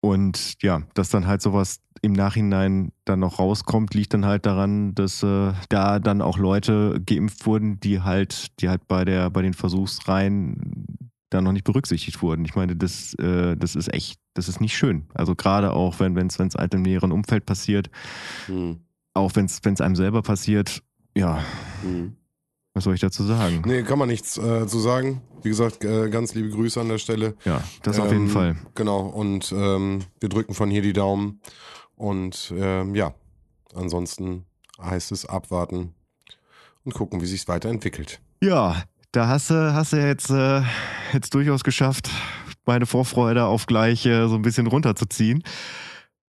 Und 0.00 0.62
ja, 0.62 0.82
dass 0.94 1.10
dann 1.10 1.26
halt 1.26 1.42
sowas 1.42 1.80
im 2.02 2.12
Nachhinein 2.12 2.92
dann 3.04 3.18
noch 3.18 3.38
rauskommt, 3.40 3.94
liegt 3.94 4.14
dann 4.14 4.24
halt 4.24 4.46
daran, 4.46 4.94
dass 4.94 5.22
äh, 5.24 5.52
da 5.68 5.98
dann 5.98 6.22
auch 6.22 6.38
Leute 6.38 7.00
geimpft 7.04 7.44
wurden, 7.46 7.80
die 7.80 8.00
halt, 8.00 8.60
die 8.60 8.68
halt 8.68 8.86
bei 8.86 9.04
der, 9.04 9.30
bei 9.30 9.42
den 9.42 9.54
Versuchsreihen 9.54 11.10
da 11.30 11.40
noch 11.40 11.52
nicht 11.52 11.64
berücksichtigt 11.64 12.22
wurden. 12.22 12.44
Ich 12.44 12.54
meine, 12.54 12.76
das, 12.76 13.14
äh, 13.14 13.56
das 13.56 13.74
ist 13.76 13.92
echt, 13.92 14.20
das 14.34 14.48
ist 14.48 14.60
nicht 14.60 14.76
schön. 14.76 15.06
Also 15.14 15.34
gerade 15.34 15.72
auch, 15.72 15.98
wenn 16.00 16.16
es 16.26 16.38
wenn 16.38 16.48
es 16.48 16.54
halt 16.54 16.72
im 16.74 16.82
näheren 16.82 17.12
Umfeld 17.12 17.44
passiert, 17.44 17.90
Mhm. 18.46 18.78
auch 19.14 19.34
wenn 19.34 19.46
es 19.46 19.80
einem 19.80 19.96
selber 19.96 20.22
passiert, 20.22 20.82
ja, 21.16 21.42
Mhm. 21.84 22.14
Was 22.78 22.84
soll 22.84 22.94
ich 22.94 23.00
dazu 23.00 23.24
sagen? 23.24 23.62
Nee, 23.66 23.82
kann 23.82 23.98
man 23.98 24.06
nichts 24.08 24.38
äh, 24.38 24.64
zu 24.68 24.78
sagen. 24.78 25.20
Wie 25.42 25.48
gesagt, 25.48 25.84
äh, 25.84 26.08
ganz 26.10 26.34
liebe 26.34 26.50
Grüße 26.50 26.80
an 26.80 26.88
der 26.88 26.98
Stelle. 26.98 27.34
Ja, 27.44 27.60
das 27.82 27.98
auf 27.98 28.12
jeden 28.12 28.26
Ähm, 28.26 28.30
Fall. 28.30 28.56
Genau, 28.76 29.00
und 29.00 29.50
ähm, 29.50 30.02
wir 30.20 30.28
drücken 30.28 30.54
von 30.54 30.70
hier 30.70 30.82
die 30.82 30.92
Daumen. 30.92 31.40
Und 31.96 32.54
ähm, 32.56 32.94
ja, 32.94 33.14
ansonsten 33.74 34.44
heißt 34.80 35.10
es 35.10 35.26
abwarten 35.26 35.92
und 36.84 36.94
gucken, 36.94 37.20
wie 37.20 37.26
sich 37.26 37.48
weiterentwickelt. 37.48 38.20
Ja, 38.40 38.84
da 39.10 39.26
hast 39.26 39.50
du, 39.50 39.74
hast 39.74 39.92
du 39.92 39.96
jetzt, 39.96 40.30
äh, 40.30 40.62
jetzt 41.12 41.34
durchaus 41.34 41.64
geschafft, 41.64 42.08
meine 42.64 42.86
Vorfreude 42.86 43.46
auf 43.46 43.66
gleich 43.66 44.06
äh, 44.06 44.28
so 44.28 44.36
ein 44.36 44.42
bisschen 44.42 44.68
runterzuziehen. 44.68 45.42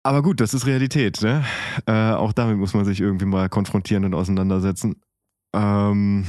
Aber 0.05 0.23
gut, 0.23 0.41
das 0.41 0.55
ist 0.55 0.67
Realität. 0.67 1.21
Ne? 1.23 1.45
Äh, 1.87 2.13
auch 2.13 2.33
damit 2.33 2.57
muss 2.57 2.73
man 2.73 2.85
sich 2.85 3.01
irgendwie 3.01 3.25
mal 3.25 3.49
konfrontieren 3.49 4.05
und 4.05 4.15
auseinandersetzen. 4.15 4.95
Ähm, 5.57 6.27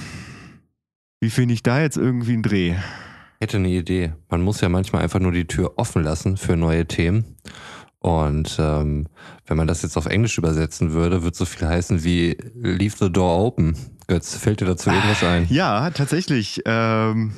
wie 1.19 1.29
finde 1.29 1.53
ich 1.53 1.63
da 1.63 1.81
jetzt 1.81 1.97
irgendwie 1.97 2.33
einen 2.33 2.43
Dreh? 2.43 2.69
Ich 2.71 3.41
hätte 3.41 3.57
eine 3.57 3.69
Idee. 3.69 4.13
Man 4.29 4.41
muss 4.41 4.61
ja 4.61 4.69
manchmal 4.69 5.03
einfach 5.03 5.19
nur 5.19 5.31
die 5.31 5.45
Tür 5.45 5.73
offen 5.77 6.03
lassen 6.03 6.37
für 6.37 6.55
neue 6.55 6.87
Themen. 6.87 7.35
Und 7.99 8.57
ähm, 8.59 9.07
wenn 9.45 9.57
man 9.57 9.67
das 9.67 9.81
jetzt 9.81 9.97
auf 9.97 10.05
Englisch 10.05 10.37
übersetzen 10.37 10.93
würde, 10.93 11.23
würde 11.23 11.35
so 11.35 11.45
viel 11.45 11.67
heißen 11.67 12.03
wie 12.03 12.37
Leave 12.55 12.95
the 12.97 13.11
door 13.11 13.45
open. 13.45 13.75
Götz, 14.07 14.35
fällt 14.35 14.61
dir 14.61 14.65
dazu 14.65 14.89
irgendwas 14.89 15.23
ein? 15.23 15.47
Ja, 15.49 15.89
tatsächlich. 15.89 16.61
Ähm, 16.65 17.33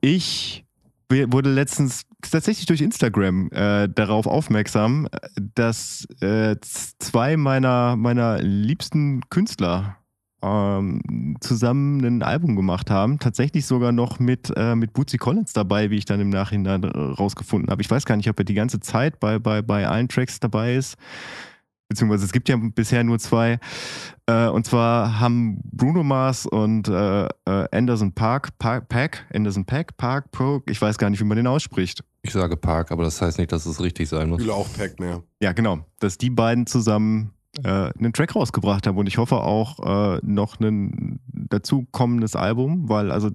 ich 0.00 0.64
wurde 1.08 1.50
letztens 1.50 2.02
tatsächlich 2.20 2.66
durch 2.66 2.80
Instagram 2.80 3.50
äh, 3.52 3.88
darauf 3.88 4.26
aufmerksam, 4.26 5.08
dass 5.54 6.06
äh, 6.20 6.56
zwei 6.60 7.36
meiner, 7.36 7.96
meiner 7.96 8.40
liebsten 8.40 9.22
Künstler 9.28 10.01
ähm, 10.42 11.36
zusammen 11.40 12.04
ein 12.04 12.22
Album 12.22 12.56
gemacht 12.56 12.90
haben. 12.90 13.18
Tatsächlich 13.18 13.66
sogar 13.66 13.92
noch 13.92 14.18
mit, 14.18 14.52
äh, 14.56 14.74
mit 14.74 14.92
Bootsy 14.92 15.18
Collins 15.18 15.52
dabei, 15.52 15.90
wie 15.90 15.96
ich 15.96 16.04
dann 16.04 16.20
im 16.20 16.30
Nachhinein 16.30 16.84
rausgefunden 16.84 17.70
habe. 17.70 17.82
Ich 17.82 17.90
weiß 17.90 18.04
gar 18.04 18.16
nicht, 18.16 18.28
ob 18.28 18.38
er 18.38 18.44
die 18.44 18.54
ganze 18.54 18.80
Zeit 18.80 19.20
bei, 19.20 19.38
bei, 19.38 19.62
bei 19.62 19.86
allen 19.86 20.08
Tracks 20.08 20.40
dabei 20.40 20.74
ist. 20.74 20.96
Beziehungsweise 21.88 22.24
es 22.24 22.32
gibt 22.32 22.48
ja 22.48 22.56
bisher 22.56 23.04
nur 23.04 23.18
zwei. 23.18 23.58
Äh, 24.26 24.48
und 24.48 24.64
zwar 24.64 25.20
haben 25.20 25.60
Bruno 25.62 26.02
Mars 26.02 26.46
und 26.46 26.88
äh, 26.88 27.24
äh, 27.24 27.28
Anderson 27.70 28.12
Park, 28.12 28.58
Park, 28.58 28.88
Pack, 28.88 29.26
Anderson 29.34 29.66
Pack, 29.66 29.96
Park, 29.98 30.30
Pro, 30.30 30.62
ich 30.70 30.80
weiß 30.80 30.96
gar 30.96 31.10
nicht, 31.10 31.20
wie 31.20 31.24
man 31.24 31.36
den 31.36 31.46
ausspricht. 31.46 32.02
Ich 32.22 32.32
sage 32.32 32.56
Park, 32.56 32.92
aber 32.92 33.04
das 33.04 33.20
heißt 33.20 33.38
nicht, 33.38 33.52
dass 33.52 33.66
es 33.66 33.80
richtig 33.80 34.08
sein 34.08 34.30
muss. 34.30 34.40
Fühle 34.40 34.54
auch 34.54 34.72
Pack 34.72 35.00
mehr. 35.00 35.22
Ja, 35.42 35.52
genau. 35.52 35.84
Dass 36.00 36.16
die 36.16 36.30
beiden 36.30 36.66
zusammen 36.66 37.32
einen 37.62 38.12
Track 38.14 38.34
rausgebracht 38.34 38.86
haben 38.86 38.96
und 38.96 39.06
ich 39.06 39.18
hoffe 39.18 39.36
auch 39.36 40.16
äh, 40.16 40.20
noch 40.22 40.58
ein 40.58 41.20
dazukommendes 41.26 42.34
Album, 42.34 42.88
weil 42.88 43.10
also 43.10 43.30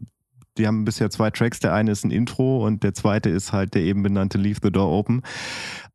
die 0.58 0.67
haben 0.67 0.86
bisher 0.86 1.10
zwei 1.10 1.30
Tracks. 1.30 1.60
Der 1.60 1.73
eine 1.73 1.91
ist 1.91 2.03
ein 2.03 2.12
Intro 2.12 2.65
und 2.65 2.84
der 2.84 2.93
zweite 2.93 3.30
ist 3.30 3.53
halt 3.53 3.75
der 3.75 3.84
eben 3.84 4.03
benannte 4.03 4.38
Leave 4.38 4.60
the 4.63 4.71
Door 4.71 4.89
Open. 4.89 5.21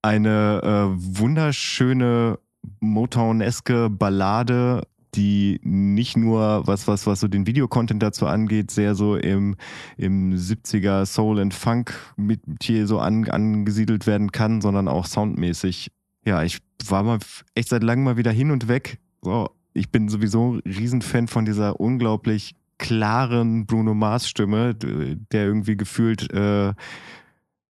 Eine 0.02 0.60
äh, 0.62 1.18
wunderschöne 1.18 2.38
Motown-eske 2.80 3.90
Ballade, 3.90 4.82
die 5.14 5.60
nicht 5.62 6.16
nur 6.16 6.66
was, 6.66 6.88
was, 6.88 7.06
was 7.06 7.20
so 7.20 7.28
den 7.28 7.46
Videocontent 7.46 8.02
dazu 8.02 8.26
angeht, 8.26 8.70
sehr 8.70 8.94
so 8.94 9.16
im, 9.16 9.56
im 9.96 10.34
70er 10.34 11.04
Soul 11.06 11.40
and 11.40 11.52
Funk 11.52 11.94
mit 12.16 12.40
hier 12.62 12.86
so 12.86 12.98
an, 12.98 13.28
angesiedelt 13.28 14.06
werden 14.06 14.32
kann, 14.32 14.60
sondern 14.60 14.88
auch 14.88 15.06
soundmäßig. 15.06 15.90
Ja, 16.24 16.42
ich 16.44 16.60
war 16.90 17.02
mal 17.02 17.18
echt 17.54 17.68
seit 17.68 17.82
langem 17.82 18.04
mal 18.04 18.16
wieder 18.16 18.30
hin 18.32 18.50
und 18.50 18.68
weg. 18.68 18.98
So, 19.22 19.50
ich 19.74 19.90
bin 19.90 20.08
sowieso 20.08 20.54
ein 20.54 20.60
Riesenfan 20.66 21.28
von 21.28 21.44
dieser 21.44 21.78
unglaublich 21.80 22.54
klaren 22.78 23.66
Bruno 23.66 23.94
Mars 23.94 24.28
Stimme, 24.28 24.74
d- 24.74 25.16
der 25.30 25.44
irgendwie 25.44 25.76
gefühlt 25.76 26.32
äh, 26.32 26.74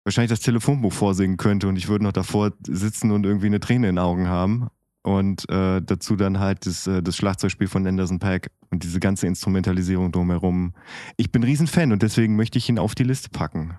wahrscheinlich 0.04 0.30
das 0.30 0.40
Telefonbuch 0.40 0.92
vorsingen 0.92 1.36
könnte 1.36 1.68
und 1.68 1.76
ich 1.76 1.88
würde 1.88 2.04
noch 2.04 2.12
davor 2.12 2.52
sitzen 2.66 3.10
und 3.10 3.24
irgendwie 3.26 3.46
eine 3.46 3.60
Träne 3.60 3.88
in 3.88 3.96
den 3.96 4.02
Augen 4.02 4.28
haben. 4.28 4.68
Und 5.04 5.48
äh, 5.50 5.82
dazu 5.82 6.14
dann 6.14 6.38
halt 6.38 6.64
das, 6.64 6.86
äh, 6.86 7.02
das 7.02 7.16
Schlagzeugspiel 7.16 7.66
von 7.66 7.84
Anderson 7.86 8.20
Pack 8.20 8.52
und 8.70 8.84
diese 8.84 9.00
ganze 9.00 9.26
Instrumentalisierung 9.26 10.12
drumherum. 10.12 10.74
Ich 11.16 11.32
bin 11.32 11.42
ein 11.42 11.46
Riesenfan 11.46 11.90
und 11.92 12.02
deswegen 12.04 12.36
möchte 12.36 12.56
ich 12.56 12.68
ihn 12.68 12.78
auf 12.78 12.94
die 12.94 13.02
Liste 13.02 13.28
packen. 13.28 13.74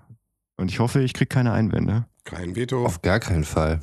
Und 0.58 0.70
ich 0.70 0.80
hoffe, 0.80 1.02
ich 1.02 1.14
kriege 1.14 1.30
keine 1.30 1.54
Einwände. 1.54 2.06
Kein 2.26 2.58
Veto. 2.58 2.86
Auf 2.86 3.02
gar 3.02 3.22
keinen 3.22 3.46
Fall. 3.46 3.80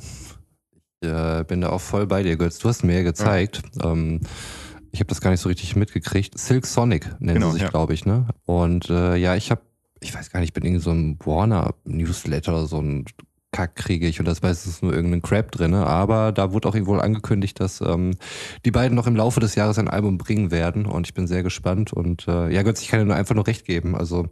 Ich 1.03 1.09
äh, 1.09 1.43
bin 1.47 1.61
da 1.61 1.69
auch 1.69 1.81
voll 1.81 2.05
bei 2.05 2.21
dir, 2.21 2.37
Götz. 2.37 2.59
Du 2.59 2.69
hast 2.69 2.83
mir 2.83 2.97
ja 2.97 3.01
gezeigt. 3.01 3.63
Ähm, 3.83 4.19
ich 4.91 4.99
habe 4.99 5.07
das 5.07 5.19
gar 5.19 5.31
nicht 5.31 5.39
so 5.39 5.49
richtig 5.49 5.75
mitgekriegt. 5.75 6.37
Silk 6.37 6.67
Sonic 6.67 7.09
nennen 7.19 7.35
Genau, 7.39 7.47
sie 7.47 7.53
sich, 7.53 7.61
ja. 7.63 7.69
glaube 7.69 7.93
ich, 7.93 8.05
ne? 8.05 8.27
Und 8.45 8.89
äh, 8.89 9.15
ja, 9.15 9.35
ich 9.35 9.49
habe, 9.49 9.61
ich 9.99 10.13
weiß 10.13 10.29
gar 10.29 10.39
nicht, 10.41 10.49
ich 10.49 10.53
bin 10.53 10.63
irgendwie 10.63 10.83
so 10.83 10.91
ein 10.91 11.17
Warner 11.25 11.73
Newsletter, 11.85 12.67
so 12.67 12.79
ein 12.79 13.05
Kack 13.51 13.75
kriege 13.75 14.07
ich 14.07 14.19
und 14.19 14.25
das 14.27 14.43
weiß, 14.43 14.59
es 14.61 14.67
ist 14.67 14.83
nur 14.83 14.93
irgendein 14.93 15.21
Crap 15.21 15.51
drin, 15.51 15.73
aber 15.73 16.31
da 16.31 16.53
wurde 16.53 16.69
auch 16.69 16.75
wohl 16.85 17.01
angekündigt, 17.01 17.59
dass 17.59 17.81
ähm, 17.81 18.11
die 18.63 18.71
beiden 18.71 18.95
noch 18.95 19.07
im 19.07 19.15
Laufe 19.15 19.41
des 19.41 19.55
Jahres 19.55 19.77
ein 19.77 19.89
Album 19.89 20.17
bringen 20.17 20.51
werden 20.51 20.85
und 20.85 21.07
ich 21.07 21.13
bin 21.13 21.27
sehr 21.27 21.43
gespannt 21.43 21.91
und 21.91 22.27
äh, 22.29 22.49
ja, 22.53 22.63
Götz, 22.63 22.81
ich 22.81 22.87
kann 22.87 22.99
dir 23.01 23.05
nur 23.05 23.15
einfach 23.15 23.35
nur 23.35 23.47
recht 23.47 23.65
geben. 23.65 23.93
Also 23.95 24.27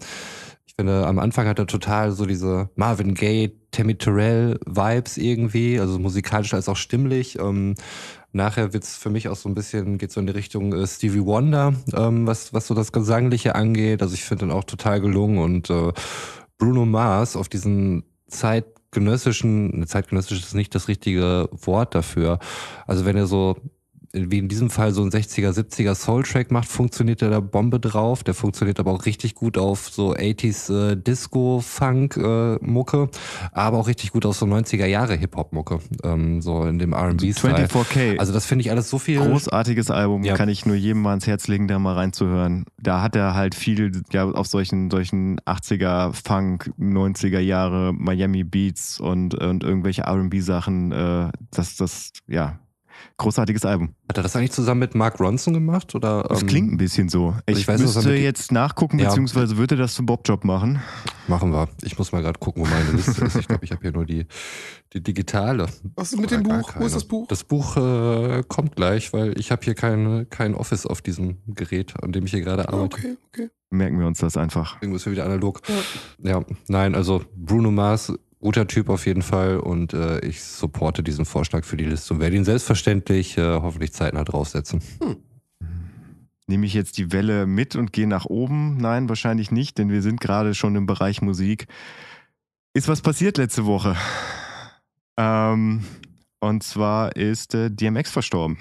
finde, 0.80 1.06
am 1.06 1.20
Anfang 1.20 1.46
hat 1.46 1.60
er 1.60 1.68
total 1.68 2.14
so 2.14 2.26
diese 2.26 2.70
Marvin 2.76 3.14
Gaye, 3.14 3.52
Tammy 3.72 3.96
Terrell 3.96 4.58
Vibes 4.66 5.18
irgendwie, 5.18 5.78
also 5.78 6.00
musikalisch 6.00 6.54
als 6.54 6.70
auch 6.70 6.78
stimmlich. 6.78 7.38
Ähm, 7.38 7.76
nachher 8.32 8.72
wird's 8.72 8.96
für 8.96 9.10
mich 9.10 9.28
auch 9.28 9.36
so 9.36 9.50
ein 9.50 9.56
bisschen, 9.56 9.98
geht 9.98 10.14
so 10.14 10.22
in 10.22 10.28
die 10.28 10.32
Richtung 10.32 10.72
äh, 10.72 10.88
Stevie 10.88 11.26
Wonder, 11.26 11.74
ähm, 11.94 12.26
was, 12.26 12.54
was 12.54 12.66
so 12.66 12.76
das 12.76 12.94
Gesangliche 12.94 13.56
angeht. 13.56 14.02
Also 14.02 14.14
ich 14.14 14.24
finde 14.24 14.46
ihn 14.46 14.52
auch 14.52 14.64
total 14.64 15.02
gelungen 15.02 15.40
und 15.40 15.70
äh, 15.70 15.92
Bruno 16.58 16.86
Mars 16.86 17.36
auf 17.36 17.50
diesen 17.50 18.06
zeitgenössischen, 18.28 19.80
ne, 19.80 19.86
zeitgenössisch 19.86 20.40
ist 20.40 20.56
nicht 20.56 20.74
das 20.76 20.88
richtige 20.88 21.50
Wort 21.52 21.94
dafür. 21.94 22.40
Also 22.88 23.04
wenn 23.04 23.18
er 23.18 23.28
so 23.28 23.58
wie 24.14 24.40
in 24.40 24.48
diesem 24.48 24.70
Fall 24.72 24.92
so 24.92 25.04
ein 25.04 25.12
60er, 25.12 25.52
70er 25.52 25.94
Soul-Track 25.94 26.50
macht, 26.52 26.68
funktioniert 26.68 27.22
der 27.22 27.30
da 27.30 27.40
Bombe 27.40 27.80
drauf. 27.80 28.24
Der 28.24 28.34
funktioniert 28.34 28.80
aber 28.80 28.92
auch 28.92 29.06
richtig 29.06 29.36
gut 29.36 29.56
auf 29.58 29.90
so 29.90 30.14
80s 30.14 30.94
äh, 30.94 30.96
Disco-Funk-Mucke, 30.96 33.10
aber 33.52 33.78
auch 33.78 33.88
richtig 33.88 34.12
gut 34.12 34.26
auf 34.26 34.36
so 34.36 34.48
90er 34.48 34.88
Jahre 34.88 35.16
Hip-Hop-Mucke, 35.16 35.80
ähm, 36.04 36.42
so 36.42 36.66
in 36.66 36.80
dem 36.80 36.94
R&B-Style. 36.94 37.68
24K. 37.68 38.18
Also 38.18 38.34
das 38.34 38.46
finde 38.46 38.64
ich 38.64 38.72
alles 38.72 38.90
so 38.90 38.98
viel... 38.98 39.20
Großartiges 39.20 39.92
Album, 39.92 40.24
Ja. 40.24 40.36
kann 40.36 40.50
ich 40.50 40.66
nur 40.66 40.76
jedem 40.76 41.04
mal 41.04 41.12
ans 41.12 41.28
Herz 41.28 41.48
legen, 41.48 41.68
da 41.68 41.78
mal 41.78 41.94
reinzuhören. 41.94 42.66
Da 42.82 43.04
hat 43.04 43.16
er 43.16 43.36
halt 43.36 43.54
viel 43.54 44.02
ja, 44.12 44.28
auf 44.30 44.48
solchen, 44.48 44.90
solchen 44.90 45.40
80er 45.42 46.14
Funk, 46.14 46.72
90er 46.80 47.40
Jahre 47.40 47.94
Miami 47.94 48.44
Beats 48.44 49.00
und, 49.00 49.36
und 49.36 49.64
irgendwelche 49.64 50.08
RB-Sachen. 50.08 50.92
Äh, 50.92 51.30
das, 51.52 51.76
das, 51.76 52.12
ja, 52.28 52.58
großartiges 53.18 53.66
Album. 53.66 53.96
Hat 54.10 54.18
er 54.18 54.24
das 54.24 54.36
eigentlich 54.36 54.52
zusammen 54.52 54.80
mit 54.80 54.96
Mark 54.96 55.20
Ronson 55.20 55.54
gemacht? 55.54 55.94
Oder, 55.96 56.24
Das 56.24 56.42
ähm, 56.42 56.48
klingt 56.48 56.72
ein 56.72 56.78
bisschen 56.78 57.10
so. 57.10 57.36
Ich, 57.46 57.60
ich 57.60 57.68
weiß, 57.68 57.80
er 57.80 57.86
müsste 57.86 58.14
jetzt 58.16 58.52
nachgucken, 58.52 59.00
Ja. 59.00 59.10
beziehungsweise 59.10 59.58
würde 59.58 59.76
das 59.76 59.94
zum 59.96 60.06
Bob-Job 60.06 60.44
machen. 60.46 60.82
Machen 61.28 61.52
wir. 61.52 61.68
Ich 61.84 61.98
muss 61.98 62.12
mal 62.12 62.22
gerade 62.22 62.40
gucken, 62.40 62.64
wo 62.64 62.68
meine 62.68 62.92
Liste 62.92 63.26
ist. 63.26 63.36
Ich 63.36 63.48
glaube, 63.48 63.66
ich 63.66 63.72
habe 63.72 63.82
hier 63.82 63.92
nur 63.92 64.06
die, 64.06 64.26
die 64.94 65.02
digitale. 65.04 65.68
Was 65.96 66.14
ist 66.14 66.20
mit 66.20 66.32
Oder 66.32 66.42
dem 66.42 66.44
Buch? 66.44 66.56
Wo 66.56 66.62
ist 66.62 66.74
keine. 66.74 66.90
das 66.90 67.04
Buch? 67.06 67.28
Das 67.28 67.44
Buch 67.44 67.78
äh, 67.78 68.44
kommt 68.48 68.76
gleich, 68.76 69.14
weil 69.14 69.38
ich 69.40 69.52
habe 69.52 69.62
hier 69.64 69.76
kein, 69.76 70.28
kein 70.30 70.56
Office 70.56 70.86
auf 70.86 71.02
diesem 71.02 71.38
Gerät, 71.48 71.94
an 72.02 72.12
dem 72.12 72.26
ich 72.26 72.32
hier 72.32 72.42
gerade 72.42 72.68
arbeite. 72.70 72.96
okay, 72.98 73.18
okay. 73.28 73.50
Merken 73.72 74.00
wir 74.00 74.08
uns 74.08 74.18
das 74.18 74.36
einfach. 74.36 74.76
Deswegen 74.78 74.96
ist 74.96 75.06
wir 75.06 75.12
wieder 75.12 75.26
analog. 75.26 75.62
Ja. 76.24 76.44
nein, 76.68 76.96
also 76.96 77.22
Bruno 77.36 77.70
Mars, 77.70 78.12
guter 78.40 78.68
Typ 78.68 78.90
auf 78.90 79.06
jeden 79.06 79.22
Fall 79.22 79.58
und 79.58 79.94
äh, 79.94 80.20
ich 80.20 80.42
supporte 80.42 81.04
diesen 81.04 81.26
Vorschlag 81.26 81.66
für 81.66 81.78
die 81.78 81.86
Liste 81.86 82.14
und 82.14 82.20
werde 82.20 82.36
ihn 82.36 82.46
selbstverständlich 82.46 83.38
äh, 83.38 83.60
hoffentlich 83.62 83.94
zeitnah 83.94 84.24
draufsetzen. 84.24 84.82
Nehme 86.48 86.66
ich 86.66 86.74
jetzt 86.74 86.98
die 86.98 87.12
Welle 87.12 87.46
mit 87.46 87.76
und 87.76 87.94
gehe 87.94 88.08
nach 88.08 88.26
oben? 88.26 88.78
Nein, 88.78 89.08
wahrscheinlich 89.08 89.52
nicht, 89.52 89.78
denn 89.78 89.92
wir 89.92 90.02
sind 90.02 90.20
gerade 90.20 90.56
schon 90.56 90.76
im 90.76 90.88
Bereich 90.88 91.22
Musik. 91.22 91.68
Ist 92.74 92.88
was 92.88 93.02
passiert 93.02 93.38
letzte 93.38 93.66
Woche? 93.66 93.96
Ähm, 95.16 95.84
und 96.40 96.64
zwar 96.64 97.16
ist 97.16 97.54
äh, 97.54 97.70
DMX 97.70 98.10
verstorben. 98.10 98.58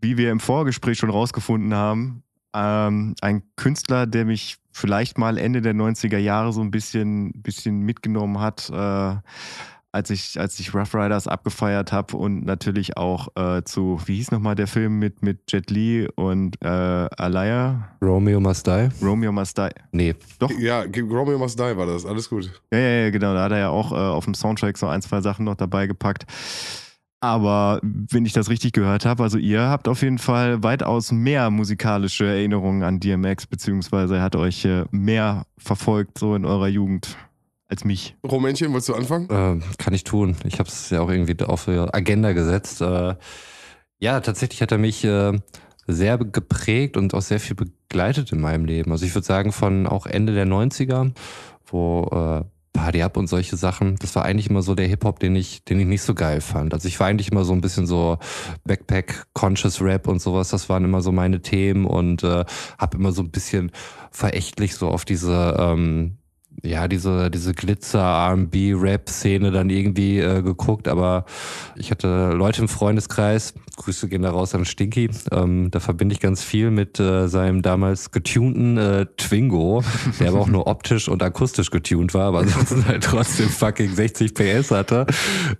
Wie 0.00 0.16
wir 0.16 0.30
im 0.30 0.40
Vorgespräch 0.40 0.98
schon 0.98 1.10
rausgefunden 1.10 1.72
haben, 1.72 2.24
ähm, 2.54 3.14
ein 3.20 3.42
Künstler, 3.56 4.06
der 4.06 4.24
mich 4.24 4.56
vielleicht 4.72 5.18
mal 5.18 5.38
Ende 5.38 5.60
der 5.60 5.74
90er 5.74 6.18
Jahre 6.18 6.52
so 6.52 6.60
ein 6.60 6.70
bisschen, 6.70 7.32
bisschen 7.42 7.80
mitgenommen 7.80 8.40
hat, 8.40 8.70
äh, 8.70 9.16
als 9.90 10.10
ich, 10.10 10.38
als 10.38 10.60
ich 10.60 10.74
Rough 10.74 10.94
Riders 10.94 11.26
abgefeiert 11.26 11.92
habe 11.92 12.16
und 12.16 12.44
natürlich 12.44 12.96
auch 12.96 13.28
äh, 13.36 13.64
zu, 13.64 13.98
wie 14.04 14.16
hieß 14.16 14.30
nochmal 14.30 14.54
der 14.54 14.66
Film 14.66 14.98
mit, 14.98 15.22
mit 15.22 15.50
Jet 15.50 15.70
Li 15.70 16.06
und 16.14 16.56
äh, 16.62 16.68
Alaya? 16.68 17.88
Romeo 18.02 18.38
Must 18.38 18.66
Die? 18.66 18.88
Romeo 19.02 19.32
Must 19.32 19.56
Die. 19.56 19.70
Nee, 19.92 20.14
Doch. 20.38 20.50
Ja, 20.50 20.82
Romeo 20.82 21.38
Must 21.38 21.58
Die 21.58 21.76
war 21.76 21.86
das. 21.86 22.04
Alles 22.04 22.28
gut. 22.28 22.50
Ja, 22.72 22.78
ja, 22.78 22.88
ja, 23.04 23.10
genau. 23.10 23.34
Da 23.34 23.44
hat 23.44 23.52
er 23.52 23.58
ja 23.58 23.68
auch 23.70 23.92
äh, 23.92 23.94
auf 23.94 24.24
dem 24.24 24.34
Soundtrack 24.34 24.76
so 24.76 24.86
ein, 24.86 25.02
zwei 25.02 25.20
Sachen 25.22 25.44
noch 25.46 25.56
dabei 25.56 25.86
gepackt. 25.86 26.26
Aber 27.20 27.80
wenn 27.82 28.24
ich 28.24 28.32
das 28.32 28.48
richtig 28.48 28.72
gehört 28.72 29.04
habe, 29.04 29.24
also 29.24 29.38
ihr 29.38 29.62
habt 29.62 29.88
auf 29.88 30.02
jeden 30.02 30.18
Fall 30.18 30.62
weitaus 30.62 31.10
mehr 31.10 31.50
musikalische 31.50 32.26
Erinnerungen 32.26 32.84
an 32.84 33.00
DMX, 33.00 33.46
beziehungsweise 33.46 34.16
er 34.16 34.22
hat 34.22 34.36
euch 34.36 34.64
äh, 34.64 34.84
mehr 34.92 35.44
verfolgt 35.56 36.18
so 36.18 36.36
in 36.36 36.44
eurer 36.44 36.68
Jugend 36.68 37.16
als 37.66 37.84
mich. 37.84 38.16
Rumänchen, 38.24 38.72
willst 38.72 38.88
du 38.88 38.94
anfangen? 38.94 39.28
Äh, 39.30 39.60
kann 39.78 39.94
ich 39.94 40.04
tun. 40.04 40.36
Ich 40.44 40.60
habe 40.60 40.68
es 40.68 40.90
ja 40.90 41.00
auch 41.00 41.10
irgendwie 41.10 41.36
auf 41.44 41.64
die 41.64 41.78
Agenda 41.92 42.32
gesetzt. 42.32 42.80
Äh, 42.80 43.16
ja, 43.98 44.20
tatsächlich 44.20 44.62
hat 44.62 44.70
er 44.70 44.78
mich 44.78 45.04
äh, 45.04 45.38
sehr 45.88 46.18
geprägt 46.18 46.96
und 46.96 47.14
auch 47.14 47.22
sehr 47.22 47.40
viel 47.40 47.56
begleitet 47.56 48.30
in 48.30 48.40
meinem 48.40 48.64
Leben. 48.64 48.92
Also 48.92 49.04
ich 49.04 49.14
würde 49.14 49.26
sagen, 49.26 49.50
von 49.50 49.86
auch 49.88 50.06
Ende 50.06 50.34
der 50.34 50.46
90er, 50.46 51.12
wo 51.66 52.04
äh, 52.12 52.44
Party 52.72 53.02
Up 53.02 53.16
und 53.16 53.26
solche 53.26 53.56
Sachen, 53.56 53.96
das 53.96 54.14
war 54.14 54.24
eigentlich 54.24 54.48
immer 54.48 54.62
so 54.62 54.74
der 54.74 54.86
Hip-Hop, 54.86 55.18
den 55.20 55.36
ich, 55.36 55.64
den 55.64 55.80
ich 55.80 55.86
nicht 55.86 56.02
so 56.02 56.14
geil 56.14 56.40
fand. 56.40 56.74
Also 56.74 56.88
ich 56.88 57.00
war 57.00 57.06
eigentlich 57.06 57.32
immer 57.32 57.44
so 57.44 57.52
ein 57.52 57.60
bisschen 57.60 57.86
so 57.86 58.18
Backpack, 58.64 59.26
Conscious 59.32 59.80
Rap 59.80 60.06
und 60.06 60.20
sowas, 60.20 60.50
das 60.50 60.68
waren 60.68 60.84
immer 60.84 61.00
so 61.00 61.12
meine 61.12 61.40
Themen 61.40 61.86
und 61.86 62.22
äh, 62.22 62.44
habe 62.78 62.96
immer 62.96 63.12
so 63.12 63.22
ein 63.22 63.30
bisschen 63.30 63.72
verächtlich 64.10 64.74
so 64.74 64.88
auf 64.88 65.04
diese 65.04 65.56
ähm, 65.58 66.17
ja, 66.62 66.88
diese, 66.88 67.30
diese 67.30 67.54
Glitzer-R&B-Rap-Szene 67.54 69.50
dann 69.50 69.70
irgendwie 69.70 70.18
äh, 70.18 70.42
geguckt, 70.42 70.88
aber 70.88 71.24
ich 71.76 71.90
hatte 71.90 72.32
Leute 72.32 72.62
im 72.62 72.68
Freundeskreis, 72.68 73.54
Grüße 73.76 74.08
gehen 74.08 74.22
da 74.22 74.30
raus 74.30 74.54
an 74.54 74.64
Stinky, 74.64 75.10
ähm, 75.30 75.70
da 75.70 75.80
verbinde 75.80 76.14
ich 76.14 76.20
ganz 76.20 76.42
viel 76.42 76.70
mit 76.70 76.98
äh, 76.98 77.28
seinem 77.28 77.62
damals 77.62 78.10
getunten 78.10 78.76
äh, 78.76 79.06
Twingo, 79.16 79.84
der 80.18 80.30
aber 80.30 80.40
auch 80.40 80.48
nur 80.48 80.66
optisch 80.78 81.08
und 81.08 81.22
akustisch 81.22 81.70
getunt 81.70 82.14
war, 82.14 82.28
aber 82.28 82.40
ansonsten 82.40 82.84
halt 82.86 83.04
trotzdem 83.04 83.48
fucking 83.48 83.94
60 83.94 84.34
PS 84.34 84.70
hatte 84.70 85.06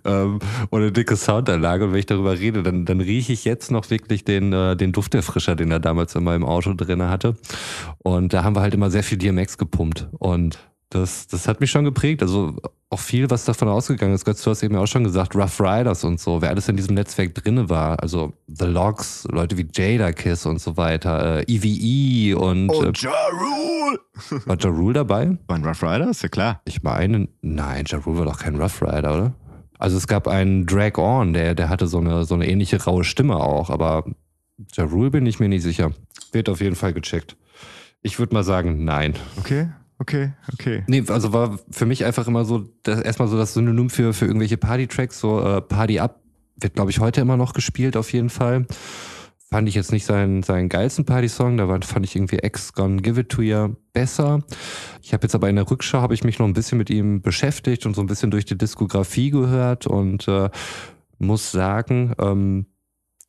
ähm, 0.05 0.39
und 0.69 0.81
eine 0.81 0.91
dicke 0.91 1.15
Soundanlage. 1.15 1.85
Und 1.85 1.93
wenn 1.93 1.99
ich 1.99 2.05
darüber 2.05 2.37
rede, 2.37 2.63
dann, 2.63 2.85
dann 2.85 3.01
rieche 3.01 3.33
ich 3.33 3.45
jetzt 3.45 3.71
noch 3.71 3.89
wirklich 3.89 4.25
den, 4.25 4.53
äh, 4.53 4.75
den 4.75 4.91
Dufterfrischer, 4.91 5.55
den 5.55 5.71
er 5.71 5.79
damals 5.79 6.15
in 6.15 6.23
meinem 6.23 6.45
Auto 6.45 6.73
drin 6.73 7.03
hatte. 7.03 7.35
Und 7.99 8.33
da 8.33 8.43
haben 8.43 8.55
wir 8.55 8.61
halt 8.61 8.73
immer 8.73 8.91
sehr 8.91 9.03
viel 9.03 9.17
DMX 9.17 9.57
gepumpt. 9.57 10.07
Und 10.17 10.59
das, 10.89 11.27
das 11.27 11.47
hat 11.47 11.61
mich 11.61 11.69
schon 11.69 11.85
geprägt. 11.85 12.21
Also 12.21 12.55
auch 12.89 12.99
viel, 12.99 13.29
was 13.29 13.45
davon 13.45 13.67
ausgegangen 13.67 14.13
ist. 14.13 14.25
Götz, 14.25 14.41
du 14.43 14.49
hast 14.49 14.63
eben 14.63 14.75
auch 14.75 14.87
schon 14.87 15.03
gesagt, 15.03 15.35
Rough 15.35 15.59
Riders 15.61 16.03
und 16.03 16.19
so, 16.19 16.41
wer 16.41 16.49
alles 16.49 16.67
in 16.67 16.75
diesem 16.75 16.95
Netzwerk 16.95 17.35
drinne 17.35 17.69
war. 17.69 18.01
Also 18.01 18.33
The 18.47 18.65
Logs, 18.65 19.27
Leute 19.31 19.57
wie 19.57 19.67
Jada 19.71 20.11
Kiss 20.11 20.45
und 20.47 20.59
so 20.59 20.77
weiter, 20.77 21.41
äh, 21.41 21.43
EVE 21.47 22.37
und. 22.37 22.69
Und 22.69 23.03
äh, 23.03 23.07
Ja 23.07 23.11
Rule! 23.31 23.99
war 24.45 24.57
Ja 24.59 24.69
Rule 24.69 24.93
dabei? 24.93 25.37
Waren 25.47 25.63
Rough 25.63 25.83
Riders? 25.83 26.23
Ja 26.23 26.29
klar. 26.29 26.61
Ich 26.65 26.81
meine, 26.81 27.27
nein, 27.41 27.85
Ja 27.87 27.99
Rule 27.99 28.19
war 28.19 28.25
doch 28.25 28.39
kein 28.39 28.59
Rough 28.59 28.81
Rider, 28.81 29.13
oder? 29.13 29.33
Also 29.77 29.95
es 29.95 30.07
gab 30.07 30.27
einen 30.27 30.65
Drag 30.65 30.97
On, 30.97 31.33
der, 31.33 31.55
der 31.55 31.69
hatte 31.69 31.87
so 31.87 31.99
eine, 31.99 32.25
so 32.25 32.33
eine 32.33 32.49
ähnliche 32.49 32.83
raue 32.83 33.03
Stimme 33.03 33.35
auch, 33.35 33.69
aber 33.69 34.05
Ja 34.73 34.85
Rule 34.85 35.11
bin 35.11 35.27
ich 35.27 35.39
mir 35.39 35.49
nicht 35.49 35.63
sicher. 35.63 35.91
Wird 36.31 36.49
auf 36.49 36.61
jeden 36.61 36.75
Fall 36.75 36.93
gecheckt. 36.93 37.37
Ich 38.01 38.17
würde 38.17 38.33
mal 38.33 38.43
sagen, 38.43 38.83
nein. 38.83 39.13
Okay, 39.37 39.69
okay, 39.99 40.31
okay. 40.53 40.83
Nee, 40.87 41.03
also 41.07 41.33
war 41.33 41.59
für 41.69 41.85
mich 41.85 42.05
einfach 42.05 42.27
immer 42.27 42.45
so, 42.45 42.67
das, 42.83 43.01
erstmal 43.01 43.27
so 43.27 43.37
das 43.37 43.53
Synonym 43.53 43.89
für, 43.89 44.13
für 44.13 44.25
irgendwelche 44.25 44.57
Party-Tracks, 44.57 45.19
so 45.19 45.41
äh, 45.41 45.61
Party 45.61 45.99
Up 45.99 46.21
wird, 46.57 46.73
glaube 46.73 46.91
ich, 46.91 46.99
heute 46.99 47.21
immer 47.21 47.37
noch 47.37 47.53
gespielt, 47.53 47.95
auf 47.95 48.11
jeden 48.11 48.29
Fall. 48.29 48.65
Fand 49.51 49.67
ich 49.67 49.75
jetzt 49.75 49.91
nicht 49.91 50.05
seinen, 50.05 50.43
seinen 50.43 50.69
geilsten 50.69 51.05
Party-Song, 51.05 51.57
da 51.57 51.67
fand 51.81 52.05
ich 52.05 52.15
irgendwie 52.15 52.37
X 52.41 52.73
Gone 52.73 53.01
Give 53.01 53.21
It 53.21 53.29
To 53.29 53.41
You 53.41 53.75
besser. 53.93 54.43
Ich 55.01 55.13
habe 55.13 55.23
jetzt 55.23 55.33
aber 55.33 55.49
in 55.49 55.55
der 55.55 55.69
Rückschau, 55.69 56.01
habe 56.01 56.13
ich 56.13 56.23
mich 56.23 56.37
noch 56.37 56.45
ein 56.45 56.53
bisschen 56.53 56.77
mit 56.77 56.89
ihm 56.89 57.21
beschäftigt 57.21 57.85
und 57.85 57.95
so 57.95 58.01
ein 58.01 58.07
bisschen 58.07 58.29
durch 58.29 58.45
die 58.45 58.57
Diskografie 58.57 59.31
gehört 59.31 59.87
und 59.87 60.27
äh, 60.27 60.49
muss 61.17 61.51
sagen, 61.51 62.13
ähm, 62.19 62.67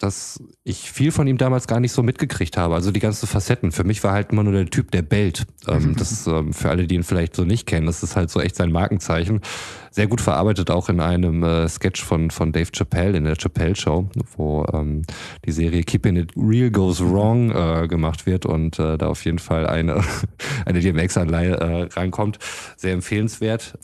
dass 0.00 0.42
ich 0.64 0.90
viel 0.90 1.12
von 1.12 1.26
ihm 1.26 1.36
damals 1.36 1.66
gar 1.66 1.78
nicht 1.78 1.92
so 1.92 2.02
mitgekriegt 2.02 2.56
habe. 2.56 2.74
Also 2.74 2.90
die 2.90 3.00
ganzen 3.00 3.26
Facetten. 3.26 3.70
Für 3.70 3.84
mich 3.84 4.02
war 4.02 4.12
halt 4.12 4.32
immer 4.32 4.42
nur 4.42 4.54
der 4.54 4.66
Typ, 4.66 4.90
der 4.90 5.02
bellt. 5.02 5.46
Ähm, 5.68 5.94
das 5.98 6.26
ähm, 6.26 6.54
für 6.54 6.70
alle, 6.70 6.86
die 6.86 6.94
ihn 6.94 7.02
vielleicht 7.02 7.36
so 7.36 7.44
nicht 7.44 7.66
kennen, 7.66 7.86
das 7.86 8.02
ist 8.02 8.16
halt 8.16 8.30
so 8.30 8.40
echt 8.40 8.56
sein 8.56 8.72
Markenzeichen. 8.72 9.42
Sehr 9.90 10.06
gut 10.06 10.22
verarbeitet 10.22 10.70
auch 10.70 10.88
in 10.88 11.00
einem 11.00 11.42
äh, 11.42 11.68
Sketch 11.68 12.02
von, 12.02 12.30
von 12.30 12.50
Dave 12.52 12.70
Chappelle 12.72 13.16
in 13.18 13.24
der 13.24 13.36
Chappelle 13.36 13.76
Show, 13.76 14.08
wo 14.36 14.64
ähm, 14.72 15.02
die 15.44 15.52
Serie 15.52 15.82
Keeping 15.82 16.16
It 16.16 16.32
Real 16.34 16.70
Goes 16.70 17.02
Wrong 17.02 17.50
äh, 17.50 17.86
gemacht 17.86 18.24
wird 18.24 18.46
und 18.46 18.78
äh, 18.78 18.96
da 18.96 19.08
auf 19.08 19.24
jeden 19.26 19.38
Fall 19.38 19.66
eine, 19.66 20.02
eine 20.64 20.80
DMX-Anleihe 20.80 21.60
äh, 21.60 21.82
rankommt. 21.92 22.38
Sehr 22.76 22.94
empfehlenswert 22.94 23.74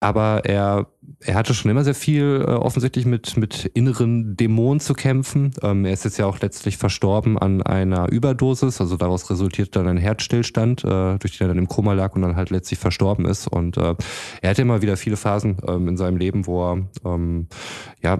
aber 0.00 0.44
er, 0.44 0.86
er 1.20 1.34
hatte 1.34 1.54
schon 1.54 1.70
immer 1.70 1.84
sehr 1.84 1.94
viel 1.94 2.44
äh, 2.46 2.50
offensichtlich 2.50 3.06
mit, 3.06 3.36
mit 3.36 3.64
inneren 3.74 4.36
Dämonen 4.36 4.80
zu 4.80 4.92
kämpfen. 4.92 5.52
Ähm, 5.62 5.84
er 5.84 5.92
ist 5.92 6.04
jetzt 6.04 6.18
ja 6.18 6.26
auch 6.26 6.40
letztlich 6.40 6.76
verstorben 6.76 7.38
an 7.38 7.62
einer 7.62 8.10
Überdosis, 8.12 8.80
also 8.80 8.96
daraus 8.96 9.30
resultiert 9.30 9.74
dann 9.76 9.88
ein 9.88 9.96
Herzstillstand, 9.96 10.84
äh, 10.84 11.18
durch 11.18 11.38
den 11.38 11.46
er 11.46 11.48
dann 11.48 11.58
im 11.58 11.68
Koma 11.68 11.94
lag 11.94 12.14
und 12.14 12.22
dann 12.22 12.36
halt 12.36 12.50
letztlich 12.50 12.78
verstorben 12.78 13.24
ist. 13.24 13.48
Und 13.48 13.76
äh, 13.76 13.94
er 14.42 14.50
hatte 14.50 14.62
immer 14.62 14.82
wieder 14.82 14.96
viele 14.96 15.16
Phasen 15.16 15.56
ähm, 15.66 15.88
in 15.88 15.96
seinem 15.96 16.18
Leben, 16.18 16.46
wo 16.46 16.72
er 16.72 16.88
ähm, 17.04 17.48
ja 18.02 18.18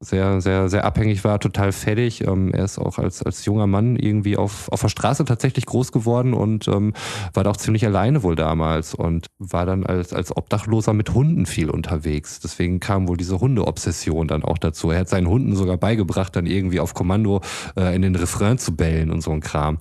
sehr, 0.00 0.40
sehr, 0.40 0.68
sehr 0.68 0.84
abhängig 0.84 1.24
war, 1.24 1.40
total 1.40 1.72
fertig. 1.72 2.24
Ähm, 2.24 2.52
er 2.52 2.64
ist 2.64 2.78
auch 2.78 2.98
als, 2.98 3.22
als 3.24 3.44
junger 3.44 3.66
Mann 3.66 3.96
irgendwie 3.96 4.36
auf, 4.36 4.70
auf 4.70 4.80
der 4.80 4.88
Straße 4.88 5.24
tatsächlich 5.24 5.66
groß 5.66 5.90
geworden 5.90 6.34
und 6.34 6.68
ähm, 6.68 6.92
war 7.34 7.42
da 7.42 7.50
auch 7.50 7.56
ziemlich 7.56 7.84
alleine 7.84 8.22
wohl 8.22 8.36
damals 8.36 8.94
und 8.94 9.26
war 9.38 9.66
dann 9.66 9.84
als, 9.84 10.12
als 10.12 10.36
Obdachloser 10.36 10.92
mit 10.92 11.14
Hunden 11.14 11.46
viel 11.46 11.68
unterwegs. 11.68 12.38
Deswegen 12.38 12.78
kam 12.78 13.08
wohl 13.08 13.16
diese 13.16 13.40
Hundeobsession 13.40 14.28
dann 14.28 14.44
auch 14.44 14.58
dazu. 14.58 14.92
Er 14.92 15.00
hat 15.00 15.08
seinen 15.08 15.26
Hunden 15.26 15.56
sogar 15.56 15.76
beigebracht, 15.76 16.36
dann 16.36 16.46
irgendwie 16.46 16.78
auf 16.78 16.94
Kommando 16.94 17.40
äh, 17.76 17.94
in 17.96 18.02
den 18.02 18.14
Refrain 18.14 18.58
zu 18.58 18.76
bellen 18.76 19.10
und 19.10 19.20
so 19.20 19.32
ein 19.32 19.40
Kram. 19.40 19.78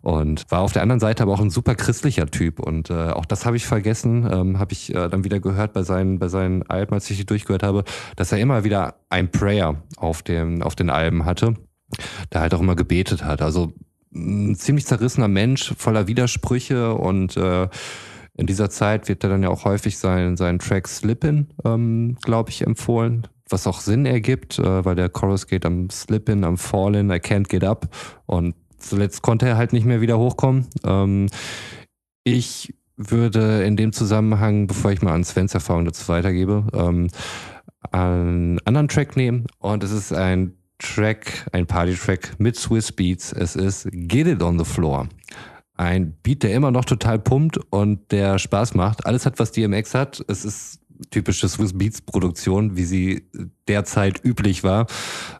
Und 0.00 0.46
war 0.48 0.60
auf 0.60 0.72
der 0.72 0.80
anderen 0.80 1.00
Seite 1.00 1.22
aber 1.22 1.34
auch 1.34 1.40
ein 1.40 1.50
super 1.50 1.74
christlicher 1.74 2.26
Typ. 2.30 2.60
Und 2.60 2.88
äh, 2.88 3.10
auch 3.10 3.26
das 3.26 3.44
habe 3.44 3.58
ich 3.58 3.66
vergessen, 3.66 4.26
ähm, 4.30 4.58
habe 4.58 4.72
ich 4.72 4.94
äh, 4.94 5.08
dann 5.08 5.24
wieder 5.24 5.38
gehört 5.38 5.74
bei 5.74 5.82
seinen, 5.82 6.18
bei 6.18 6.28
seinen 6.28 6.62
Alben, 6.62 6.94
als 6.94 7.10
ich 7.10 7.18
die 7.18 7.26
durchgehört 7.26 7.62
habe, 7.62 7.84
dass 8.16 8.32
er 8.32 8.38
immer 8.38 8.64
wieder 8.64 8.94
ein 9.10 9.30
Prayer 9.50 9.82
auf, 9.96 10.22
dem, 10.22 10.62
auf 10.62 10.76
den 10.76 10.90
Alben 10.90 11.24
hatte, 11.24 11.54
da 12.30 12.40
halt 12.40 12.54
auch 12.54 12.60
immer 12.60 12.76
gebetet 12.76 13.24
hat. 13.24 13.42
Also 13.42 13.72
ein 14.14 14.54
ziemlich 14.54 14.86
zerrissener 14.86 15.26
Mensch, 15.26 15.74
voller 15.76 16.06
Widersprüche 16.06 16.94
und 16.94 17.36
äh, 17.36 17.68
in 18.36 18.46
dieser 18.46 18.70
Zeit 18.70 19.08
wird 19.08 19.24
er 19.24 19.30
dann 19.30 19.42
ja 19.42 19.48
auch 19.48 19.64
häufig 19.64 19.98
sein, 19.98 20.36
seinen 20.36 20.60
Track 20.60 20.86
Slippin, 20.86 21.48
ähm, 21.64 22.16
glaube 22.22 22.50
ich, 22.50 22.64
empfohlen, 22.64 23.26
was 23.48 23.66
auch 23.66 23.80
Sinn 23.80 24.06
ergibt, 24.06 24.60
äh, 24.60 24.84
weil 24.84 24.94
der 24.94 25.08
Chorus 25.08 25.48
geht 25.48 25.66
am 25.66 25.90
Slippin, 25.90 26.44
am 26.44 26.56
Fallin, 26.56 27.10
I 27.10 27.14
can't 27.14 27.48
get 27.48 27.64
up 27.64 27.88
und 28.26 28.54
zuletzt 28.78 29.22
konnte 29.22 29.46
er 29.46 29.56
halt 29.56 29.72
nicht 29.72 29.84
mehr 29.84 30.00
wieder 30.00 30.18
hochkommen. 30.18 30.68
Ähm, 30.84 31.26
ich 32.22 32.72
würde 32.96 33.64
in 33.64 33.76
dem 33.76 33.92
Zusammenhang, 33.92 34.68
bevor 34.68 34.92
ich 34.92 35.02
mal 35.02 35.12
an 35.12 35.24
Svens 35.24 35.54
Erfahrung 35.54 35.86
dazu 35.86 36.06
weitergebe, 36.06 36.66
ähm, 36.72 37.08
einen 37.90 38.58
anderen 38.64 38.88
Track 38.88 39.16
nehmen 39.16 39.46
und 39.58 39.82
es 39.82 39.90
ist 39.90 40.12
ein 40.12 40.54
Track, 40.78 41.46
ein 41.52 41.66
Party-Track 41.66 42.36
mit 42.38 42.56
Swiss 42.56 42.92
Beats. 42.92 43.32
Es 43.32 43.54
ist 43.56 43.88
Get 43.92 44.26
It 44.26 44.42
On 44.42 44.58
The 44.58 44.64
Floor. 44.64 45.08
Ein 45.76 46.14
Beat, 46.22 46.42
der 46.42 46.54
immer 46.54 46.70
noch 46.70 46.84
total 46.84 47.18
pumpt 47.18 47.58
und 47.70 48.10
der 48.12 48.38
Spaß 48.38 48.74
macht. 48.74 49.06
Alles 49.06 49.26
hat, 49.26 49.38
was 49.38 49.52
DMX 49.52 49.94
hat. 49.94 50.24
Es 50.28 50.44
ist 50.44 50.80
typische 51.10 51.48
Swiss 51.48 51.76
Beats 51.76 52.00
Produktion, 52.02 52.76
wie 52.76 52.84
sie 52.84 53.28
derzeit 53.68 54.22
üblich 54.24 54.62
war, 54.64 54.86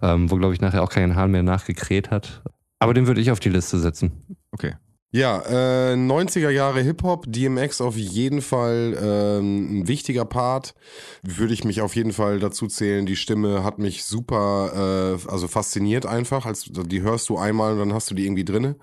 ähm, 0.01 0.31
wo 0.31 0.37
glaube 0.37 0.55
ich 0.55 0.61
nachher 0.61 0.83
auch 0.83 0.91
kein 0.91 1.17
Hahn 1.17 1.31
mehr 1.31 1.43
nachgekräht 1.43 2.11
hat. 2.11 2.43
Aber 2.79 2.95
den 2.95 3.07
würde 3.07 3.21
ich 3.21 3.31
auf 3.31 3.41
die 3.41 3.51
Liste 3.51 3.79
setzen. 3.79 4.13
Okay. 4.53 4.75
Ja, 5.13 5.41
äh, 5.41 5.97
90er 5.97 6.51
Jahre 6.51 6.83
Hip-Hop, 6.83 7.25
DMX 7.27 7.81
auf 7.81 7.97
jeden 7.97 8.43
Fall 8.43 8.97
ähm, 9.03 9.81
ein 9.81 9.89
wichtiger 9.89 10.25
Part. 10.25 10.75
Würde 11.25 11.53
ich 11.53 11.65
mich 11.65 11.81
auf 11.81 11.97
jeden 11.97 12.13
Fall 12.13 12.39
dazu 12.39 12.69
zählen. 12.69 13.07
Die 13.07 13.17
Stimme 13.17 13.65
hat 13.65 13.81
mich 13.81 14.05
super, 14.05 15.19
äh, 15.27 15.29
also 15.29 15.49
fasziniert 15.49 16.07
einfach. 16.07 16.47
Als, 16.47 16.67
die 16.71 17.03
hörst 17.03 17.29
du 17.29 17.39
einmal 17.39 17.73
und 17.73 17.79
dann 17.81 17.93
hast 17.93 18.09
du 18.13 18.15
die 18.15 18.25
irgendwie 18.25 18.45
drinne. 18.45 18.77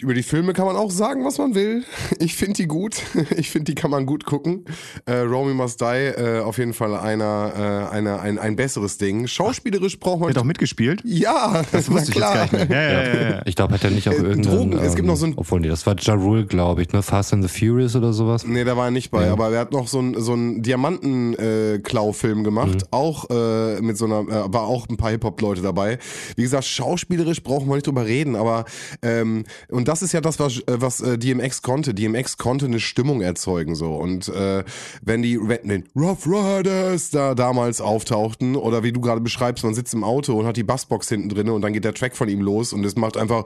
Über 0.00 0.14
die 0.14 0.22
Filme 0.22 0.52
kann 0.52 0.64
man 0.64 0.76
auch 0.76 0.92
sagen, 0.92 1.24
was 1.24 1.38
man 1.38 1.56
will. 1.56 1.82
Ich 2.20 2.36
finde 2.36 2.54
die 2.54 2.66
gut. 2.68 3.02
Ich 3.36 3.50
finde, 3.50 3.72
die 3.72 3.74
kann 3.74 3.90
man 3.90 4.06
gut 4.06 4.24
gucken. 4.24 4.64
Äh, 5.06 5.18
Romy 5.20 5.54
Must 5.54 5.80
Die, 5.80 5.84
äh, 5.84 6.40
auf 6.40 6.58
jeden 6.58 6.72
Fall 6.72 6.94
einer, 6.96 7.88
äh, 7.90 7.94
einer, 7.94 8.20
ein, 8.20 8.38
ein 8.38 8.54
besseres 8.54 8.98
Ding. 8.98 9.26
Schauspielerisch 9.26 9.98
braucht 9.98 10.20
man. 10.20 10.30
Hat 10.30 10.38
auch 10.38 10.44
mitgespielt? 10.44 11.02
Ja, 11.04 11.62
Das 11.72 11.90
wusste 11.90 12.10
ich 12.12 12.16
jetzt 12.16 12.20
gar 12.20 12.42
nicht 12.42 12.52
mehr. 12.52 12.66
Ja, 12.70 12.82
ja, 12.82 13.02
ja, 13.22 13.30
ja. 13.30 13.42
Ich 13.46 13.56
glaube, 13.56 13.74
hat 13.74 13.82
er 13.82 13.90
nicht 13.90 14.08
auch 14.08 14.12
Äh, 14.12 14.16
irgendeinen... 14.16 14.56
Drogen, 14.70 14.78
es 14.78 14.94
gibt 14.94 15.06
noch 15.08 15.16
so 15.16 15.26
ein- 15.26 15.34
Obwohl, 15.36 15.58
nee, 15.60 15.68
das 15.68 15.84
war 15.84 15.96
Ja 15.98 16.14
Rule, 16.14 16.46
glaube 16.46 16.82
ich, 16.82 16.92
ne? 16.92 17.02
Fast 17.02 17.32
and 17.32 17.42
the 17.42 17.48
Furious 17.48 17.96
oder 17.96 18.12
sowas. 18.12 18.46
Nee, 18.46 18.62
da 18.64 18.76
war 18.76 18.86
er 18.86 18.90
nicht 18.92 19.10
bei, 19.10 19.26
Ja. 19.26 19.32
aber 19.32 19.50
er 19.50 19.60
hat 19.60 19.72
noch 19.72 19.88
so 19.88 19.98
einen 19.98 20.20
so 20.20 20.32
einen 20.32 20.62
Diamanten-Klau-Film 20.62 22.44
gemacht, 22.44 22.84
auch 22.92 23.28
äh, 23.30 23.80
mit 23.80 23.96
so 23.96 24.04
einer, 24.04 24.24
äh, 24.28 24.32
aber 24.34 24.62
auch 24.62 24.88
ein 24.88 24.96
paar 24.96 25.10
Hip-Hop-Leute 25.10 25.62
dabei. 25.62 25.98
Wie 26.36 26.42
gesagt, 26.42 26.64
schauspielerisch 26.66 27.42
brauchen 27.42 27.68
wir 27.68 27.74
nicht 27.74 27.86
drüber 27.86 28.06
reden, 28.06 28.36
aber 28.36 28.64
ähm, 29.02 29.44
und 29.68 29.87
das 29.88 30.02
ist 30.02 30.12
ja 30.12 30.20
das, 30.20 30.38
was, 30.38 30.58
äh, 30.58 30.62
was 30.80 31.00
äh, 31.00 31.16
DMX 31.18 31.62
konnte. 31.62 31.94
DMX 31.94 32.36
konnte 32.36 32.66
eine 32.66 32.78
Stimmung 32.78 33.22
erzeugen 33.22 33.74
so. 33.74 33.94
Und 33.94 34.28
äh, 34.28 34.62
wenn 35.02 35.22
die 35.22 35.38
wenn 35.40 35.84
Rough 35.96 36.26
Riders 36.26 37.10
da 37.10 37.34
damals 37.34 37.80
auftauchten 37.80 38.54
oder 38.54 38.82
wie 38.82 38.92
du 38.92 39.00
gerade 39.00 39.20
beschreibst, 39.22 39.64
man 39.64 39.74
sitzt 39.74 39.94
im 39.94 40.04
Auto 40.04 40.38
und 40.38 40.46
hat 40.46 40.56
die 40.58 40.62
Bassbox 40.62 41.08
hinten 41.08 41.30
drin 41.30 41.48
und 41.48 41.62
dann 41.62 41.72
geht 41.72 41.84
der 41.84 41.94
Track 41.94 42.16
von 42.16 42.28
ihm 42.28 42.40
los 42.42 42.72
und 42.72 42.84
es 42.84 42.96
macht 42.96 43.16
einfach 43.16 43.44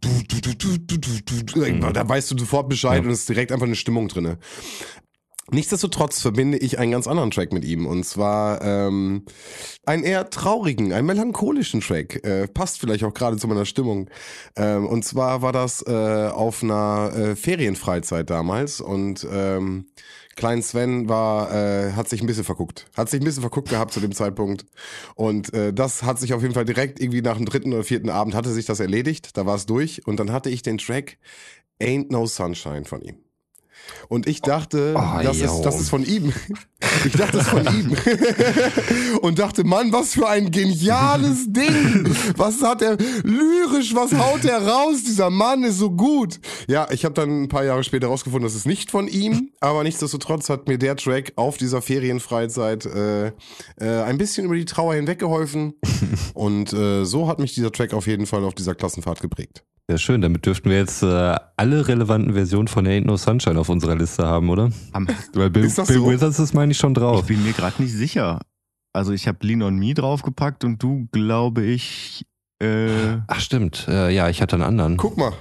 du, 0.00 0.08
du, 0.28 0.40
du, 0.40 0.54
du, 0.54 0.78
du, 0.78 0.96
du, 0.98 1.44
du, 1.44 1.64
Mhm. 1.64 1.92
da 1.92 2.08
weißt 2.08 2.30
du 2.32 2.38
sofort 2.38 2.68
Bescheid 2.68 2.98
Ja. 3.00 3.04
und 3.04 3.10
es 3.10 3.20
ist 3.20 3.28
direkt 3.28 3.52
einfach 3.52 3.66
eine 3.66 3.76
Stimmung 3.76 4.08
drinne. 4.08 4.38
Nichtsdestotrotz 5.50 6.22
verbinde 6.22 6.56
ich 6.56 6.78
einen 6.78 6.92
ganz 6.92 7.06
anderen 7.06 7.30
Track 7.30 7.52
mit 7.52 7.64
ihm 7.64 7.86
und 7.86 8.04
zwar 8.04 8.62
ähm, 8.62 9.24
einen 9.84 10.02
eher 10.02 10.30
traurigen, 10.30 10.92
einen 10.92 11.06
melancholischen 11.06 11.80
Track. 11.80 12.24
Äh, 12.24 12.48
passt 12.48 12.80
vielleicht 12.80 13.04
auch 13.04 13.12
gerade 13.12 13.36
zu 13.36 13.46
meiner 13.46 13.66
Stimmung. 13.66 14.08
Ähm, 14.56 14.86
und 14.86 15.04
zwar 15.04 15.42
war 15.42 15.52
das 15.52 15.82
äh, 15.86 16.28
auf 16.28 16.62
einer 16.62 17.12
äh, 17.14 17.36
Ferienfreizeit 17.36 18.30
damals 18.30 18.80
und 18.80 19.26
ähm, 19.30 19.86
Klein 20.36 20.62
Sven 20.62 21.08
war, 21.08 21.52
äh, 21.52 21.92
hat 21.92 22.08
sich 22.08 22.20
ein 22.20 22.26
bisschen 22.26 22.44
verguckt. 22.44 22.86
Hat 22.96 23.08
sich 23.08 23.20
ein 23.20 23.24
bisschen 23.24 23.42
verguckt 23.42 23.68
gehabt 23.68 23.92
zu 23.92 24.00
dem 24.00 24.12
Zeitpunkt. 24.12 24.66
Und 25.14 25.52
äh, 25.54 25.72
das 25.72 26.02
hat 26.02 26.18
sich 26.18 26.34
auf 26.34 26.42
jeden 26.42 26.54
Fall 26.54 26.64
direkt 26.64 27.00
irgendwie 27.00 27.22
nach 27.22 27.36
dem 27.36 27.46
dritten 27.46 27.72
oder 27.72 27.84
vierten 27.84 28.10
Abend 28.10 28.34
hatte 28.34 28.50
sich 28.50 28.66
das 28.66 28.80
erledigt. 28.80 29.36
Da 29.36 29.46
war 29.46 29.54
es 29.54 29.66
durch. 29.66 30.06
Und 30.06 30.18
dann 30.18 30.32
hatte 30.32 30.50
ich 30.50 30.62
den 30.62 30.78
Track 30.78 31.18
Ain't 31.80 32.10
No 32.10 32.26
Sunshine 32.26 32.84
von 32.84 33.02
ihm. 33.02 33.23
Und 34.08 34.26
ich 34.26 34.40
dachte, 34.42 34.94
Oh, 34.96 35.22
das, 35.22 35.38
yo. 35.38 35.46
ist, 35.46 35.62
das 35.62 35.80
ist 35.80 35.88
von 35.90 36.04
ihm. 36.04 36.32
Ich 37.06 37.12
dachte, 37.12 37.38
das 37.38 37.46
ist 37.46 37.50
von 37.50 37.66
ihm. 37.66 37.96
Und 39.22 39.38
dachte, 39.38 39.64
Mann, 39.64 39.90
was 39.92 40.12
für 40.12 40.28
ein 40.28 40.50
geniales 40.50 41.46
Ding. 41.48 42.06
Was 42.36 42.62
hat 42.62 42.82
er 42.82 42.96
lyrisch, 43.22 43.94
was 43.94 44.12
haut 44.14 44.44
er 44.44 44.66
raus? 44.66 45.02
Dieser 45.04 45.30
Mann 45.30 45.64
ist 45.64 45.78
so 45.78 45.90
gut. 45.90 46.40
Ja, 46.68 46.86
ich 46.90 47.04
habe 47.04 47.14
dann 47.14 47.44
ein 47.44 47.48
paar 47.48 47.64
Jahre 47.64 47.84
später 47.84 48.08
rausgefunden, 48.08 48.46
das 48.46 48.54
ist 48.54 48.66
nicht 48.66 48.90
von 48.90 49.08
ihm. 49.08 49.50
Aber 49.60 49.82
nichtsdestotrotz 49.82 50.48
hat 50.50 50.68
mir 50.68 50.78
der 50.78 50.96
Track 50.96 51.32
auf 51.36 51.56
dieser 51.56 51.80
Ferienfreizeit 51.82 52.86
äh, 52.86 53.28
äh, 53.28 53.32
ein 53.80 54.18
bisschen 54.18 54.44
über 54.46 54.54
die 54.54 54.66
Trauer 54.66 54.94
hinweggeholfen. 54.94 55.74
Und 56.34 56.72
äh, 56.72 57.04
so 57.04 57.28
hat 57.28 57.38
mich 57.38 57.54
dieser 57.54 57.72
Track 57.72 57.94
auf 57.94 58.06
jeden 58.06 58.26
Fall 58.26 58.44
auf 58.44 58.54
dieser 58.54 58.74
Klassenfahrt 58.74 59.20
geprägt. 59.20 59.64
Sehr 59.90 59.98
schön, 59.98 60.22
damit 60.22 60.46
dürften 60.46 60.70
wir 60.70 60.78
jetzt 60.78 61.02
äh, 61.02 61.36
alle 61.56 61.86
relevanten 61.86 62.32
Versionen 62.32 62.68
von 62.68 62.86
Ain't 62.86 63.04
No 63.04 63.16
Sunshine 63.18 63.58
auf 63.60 63.68
unserer 63.68 63.94
Liste 63.96 64.24
haben, 64.24 64.48
oder? 64.48 64.70
Am- 64.92 65.06
Weil 65.34 65.50
Bill, 65.50 65.64
Ist 65.64 65.76
das 65.76 65.88
Bill 65.88 65.98
so? 65.98 66.10
Withers 66.10 66.38
ist, 66.38 66.54
meine 66.54 66.72
ich, 66.72 66.78
schon 66.78 66.92
Ich 66.92 66.98
drauf. 66.98 67.26
bin 67.26 67.42
mir 67.44 67.52
gerade 67.52 67.82
nicht 67.82 67.92
sicher. 67.92 68.40
Also 68.94 69.12
ich 69.12 69.28
habe 69.28 69.46
Lean 69.46 69.60
on 69.62 69.76
Me 69.76 69.92
draufgepackt 69.92 70.64
und 70.64 70.82
du, 70.82 71.06
glaube 71.12 71.64
ich, 71.64 72.24
äh, 72.62 73.18
Ach 73.26 73.40
stimmt, 73.40 73.86
äh, 73.88 74.10
ja, 74.10 74.30
ich 74.30 74.40
hatte 74.40 74.54
einen 74.56 74.62
anderen. 74.64 74.96
Guck 74.96 75.18
mal. 75.18 75.32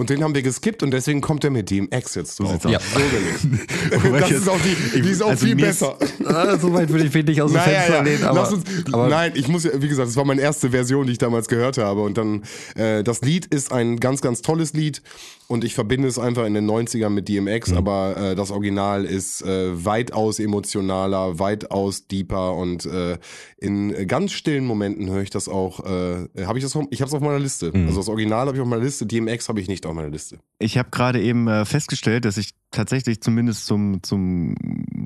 Und 0.00 0.08
den 0.08 0.24
haben 0.24 0.34
wir 0.34 0.40
geskippt 0.40 0.82
und 0.82 0.92
deswegen 0.92 1.20
kommt 1.20 1.44
er 1.44 1.50
mit 1.50 1.68
DMX 1.68 2.14
jetzt 2.14 2.36
So 2.36 2.44
drauf. 2.44 2.64
Ja. 2.64 2.80
So. 2.80 4.02
Wobei 4.08 4.20
das 4.20 4.30
ist 4.30 4.48
auch 4.48 4.58
die, 4.62 5.02
die 5.02 5.10
ist 5.10 5.22
auch 5.22 5.28
also 5.28 5.44
viel 5.44 5.54
mir 5.54 5.68
ist- 5.68 5.80
besser. 5.80 5.98
Ah, 6.24 6.56
so 6.56 6.72
weit 6.72 6.88
würde 6.88 7.04
ich 7.04 7.12
mich 7.12 7.26
nicht 7.26 7.42
aus 7.42 7.50
dem 7.52 7.56
Naja, 7.60 7.80
Fenster 7.80 7.96
ja. 7.96 8.02
lehnen, 8.02 8.24
aber, 8.24 8.50
uns, 8.50 8.64
aber 8.92 9.08
nein, 9.08 9.32
ich 9.34 9.46
muss 9.48 9.64
ja, 9.64 9.72
wie 9.74 9.88
gesagt, 9.88 10.08
das 10.08 10.16
war 10.16 10.24
meine 10.24 10.40
erste 10.40 10.70
Version, 10.70 11.04
die 11.04 11.12
ich 11.12 11.18
damals 11.18 11.48
gehört 11.48 11.76
habe. 11.76 12.00
Und 12.00 12.16
dann, 12.16 12.44
äh, 12.76 13.04
das 13.04 13.20
Lied 13.20 13.44
ist 13.44 13.72
ein 13.72 14.00
ganz, 14.00 14.22
ganz 14.22 14.40
tolles 14.40 14.72
Lied. 14.72 15.02
Und 15.50 15.64
ich 15.64 15.74
verbinde 15.74 16.06
es 16.06 16.16
einfach 16.16 16.46
in 16.46 16.54
den 16.54 16.64
90ern 16.70 17.08
mit 17.08 17.28
Mhm. 17.28 17.44
DMX, 17.46 17.72
aber 17.72 18.16
äh, 18.16 18.34
das 18.36 18.52
Original 18.52 19.04
ist 19.04 19.42
äh, 19.42 19.84
weitaus 19.84 20.38
emotionaler, 20.38 21.40
weitaus 21.40 22.06
deeper 22.06 22.54
und 22.54 22.86
äh, 22.86 23.18
in 23.58 24.06
ganz 24.06 24.30
stillen 24.30 24.64
Momenten 24.64 25.10
höre 25.10 25.22
ich 25.22 25.30
das 25.30 25.48
auch, 25.48 25.80
äh, 25.80 26.28
habe 26.46 26.58
ich 26.58 26.62
das, 26.64 26.76
auf- 26.76 26.86
ich 26.90 27.00
habe 27.00 27.08
es 27.08 27.14
auf 27.14 27.20
meiner 27.20 27.40
Liste. 27.40 27.72
Mhm. 27.76 27.86
Also 27.88 27.98
das 27.98 28.08
Original 28.08 28.46
habe 28.46 28.56
ich 28.56 28.62
auf 28.62 28.68
meiner 28.68 28.84
Liste, 28.84 29.06
DMX 29.06 29.48
habe 29.48 29.60
ich 29.60 29.66
nicht 29.66 29.86
auf 29.86 29.94
meiner 29.94 30.08
Liste. 30.10 30.38
Ich 30.60 30.78
habe 30.78 30.90
gerade 30.90 31.20
eben 31.20 31.48
äh, 31.48 31.64
festgestellt, 31.64 32.24
dass 32.26 32.36
ich 32.36 32.50
tatsächlich 32.70 33.20
zumindest 33.20 33.66
zum, 33.66 34.04
zum 34.04 34.54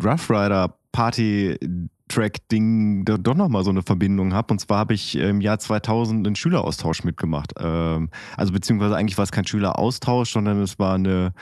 Rough 0.04 0.28
Rider 0.28 0.76
Party 0.94 1.58
Track 2.06 2.48
Ding 2.52 3.04
do- 3.04 3.16
doch 3.18 3.34
nochmal 3.34 3.64
so 3.64 3.70
eine 3.70 3.82
Verbindung 3.82 4.32
habe. 4.32 4.54
Und 4.54 4.60
zwar 4.60 4.78
habe 4.78 4.94
ich 4.94 5.16
im 5.16 5.40
Jahr 5.40 5.58
2000 5.58 6.24
einen 6.24 6.36
Schüleraustausch 6.36 7.02
mitgemacht. 7.02 7.52
Ähm, 7.58 8.10
also 8.36 8.52
beziehungsweise 8.52 8.94
eigentlich 8.94 9.18
war 9.18 9.24
es 9.24 9.32
kein 9.32 9.44
Schüleraustausch, 9.46 10.30
sondern 10.32 10.60
es 10.62 10.78
war 10.78 10.94
eine, 10.94 11.32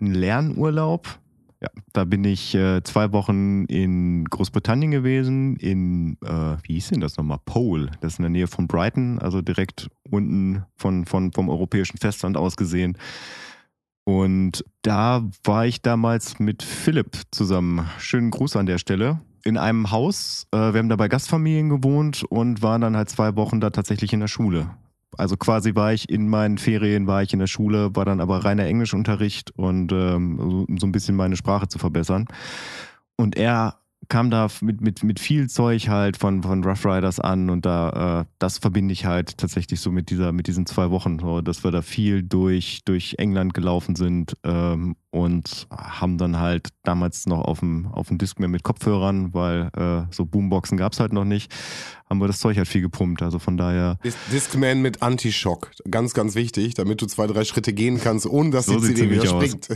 ein 0.00 0.14
Lernurlaub. 0.14 1.18
Ja, 1.60 1.68
da 1.92 2.04
bin 2.04 2.24
ich 2.24 2.54
äh, 2.54 2.82
zwei 2.84 3.12
Wochen 3.12 3.64
in 3.66 4.24
Großbritannien 4.24 4.90
gewesen, 4.90 5.56
in, 5.56 6.16
äh, 6.24 6.56
wie 6.62 6.74
hieß 6.74 6.88
denn 6.88 7.00
das 7.00 7.18
nochmal? 7.18 7.38
Pole. 7.44 7.90
Das 8.00 8.14
ist 8.14 8.18
in 8.18 8.22
der 8.22 8.30
Nähe 8.30 8.46
von 8.46 8.66
Brighton, 8.66 9.18
also 9.18 9.42
direkt 9.42 9.90
unten 10.10 10.64
von, 10.76 11.04
von, 11.04 11.32
vom 11.32 11.50
europäischen 11.50 11.98
Festland 11.98 12.36
aus 12.36 12.56
gesehen. 12.56 12.96
Und 14.08 14.64
da 14.82 15.28
war 15.42 15.66
ich 15.66 15.82
damals 15.82 16.38
mit 16.38 16.62
Philipp 16.62 17.18
zusammen. 17.32 17.90
Schönen 17.98 18.30
Gruß 18.30 18.54
an 18.54 18.66
der 18.66 18.78
Stelle. 18.78 19.20
In 19.44 19.58
einem 19.58 19.90
Haus. 19.90 20.46
Äh, 20.52 20.72
wir 20.72 20.78
haben 20.78 20.88
da 20.88 20.94
bei 20.94 21.08
Gastfamilien 21.08 21.68
gewohnt 21.68 22.22
und 22.22 22.62
waren 22.62 22.82
dann 22.82 22.96
halt 22.96 23.10
zwei 23.10 23.34
Wochen 23.34 23.60
da 23.60 23.70
tatsächlich 23.70 24.12
in 24.12 24.20
der 24.20 24.28
Schule. 24.28 24.70
Also 25.18 25.36
quasi 25.36 25.74
war 25.74 25.92
ich 25.92 26.08
in 26.08 26.28
meinen 26.28 26.58
Ferien, 26.58 27.08
war 27.08 27.22
ich 27.22 27.32
in 27.32 27.40
der 27.40 27.48
Schule, 27.48 27.96
war 27.96 28.04
dann 28.04 28.20
aber 28.20 28.44
reiner 28.44 28.66
Englischunterricht 28.66 29.50
und 29.56 29.90
ähm, 29.90 30.66
so, 30.68 30.76
so 30.78 30.86
ein 30.86 30.92
bisschen 30.92 31.16
meine 31.16 31.36
Sprache 31.36 31.66
zu 31.66 31.78
verbessern. 31.78 32.26
Und 33.16 33.36
er 33.36 33.80
kam 34.08 34.30
da 34.30 34.48
mit, 34.60 34.80
mit, 34.80 35.02
mit 35.02 35.20
viel 35.20 35.48
Zeug 35.48 35.88
halt 35.88 36.16
von, 36.16 36.42
von 36.42 36.62
Rough 36.64 36.84
Riders 36.84 37.18
an 37.20 37.50
und 37.50 37.66
da, 37.66 38.20
äh, 38.20 38.24
das 38.38 38.58
verbinde 38.58 38.92
ich 38.92 39.04
halt 39.06 39.38
tatsächlich 39.38 39.80
so 39.80 39.90
mit 39.90 40.10
dieser, 40.10 40.32
mit 40.32 40.46
diesen 40.46 40.66
zwei 40.66 40.90
Wochen, 40.90 41.18
so, 41.18 41.40
dass 41.40 41.64
wir 41.64 41.70
da 41.70 41.82
viel 41.82 42.22
durch, 42.22 42.82
durch 42.84 43.14
England 43.18 43.54
gelaufen 43.54 43.96
sind 43.96 44.34
ähm, 44.44 44.96
und 45.10 45.66
haben 45.70 46.18
dann 46.18 46.38
halt 46.38 46.68
damals 46.82 47.26
noch 47.26 47.40
auf 47.42 47.60
dem, 47.60 47.86
auf 47.86 48.08
dem 48.08 48.18
Discman 48.18 48.50
mit 48.50 48.62
Kopfhörern, 48.62 49.32
weil 49.34 49.70
äh, 49.76 50.12
so 50.14 50.24
Boomboxen 50.26 50.76
gab 50.76 50.92
es 50.92 51.00
halt 51.00 51.12
noch 51.12 51.24
nicht, 51.24 51.52
haben 52.08 52.20
wir 52.20 52.26
das 52.26 52.38
Zeug 52.38 52.56
halt 52.58 52.68
viel 52.68 52.82
gepumpt. 52.82 53.22
Also 53.22 53.38
von 53.38 53.56
daher, 53.56 53.98
Dis- 54.04 54.16
Discman 54.30 54.82
mit 54.82 55.02
Anti-Schock. 55.02 55.70
Ganz, 55.90 56.14
ganz 56.14 56.34
wichtig, 56.34 56.74
damit 56.74 57.00
du 57.02 57.06
zwei, 57.06 57.26
drei 57.26 57.44
Schritte 57.44 57.72
gehen 57.72 57.98
kannst, 58.00 58.26
ohne 58.26 58.50
dass 58.50 58.66
So 58.66 58.78
die 58.78 58.94
CD 58.94 59.10
wieder 59.10 59.26
springt. 59.26 59.68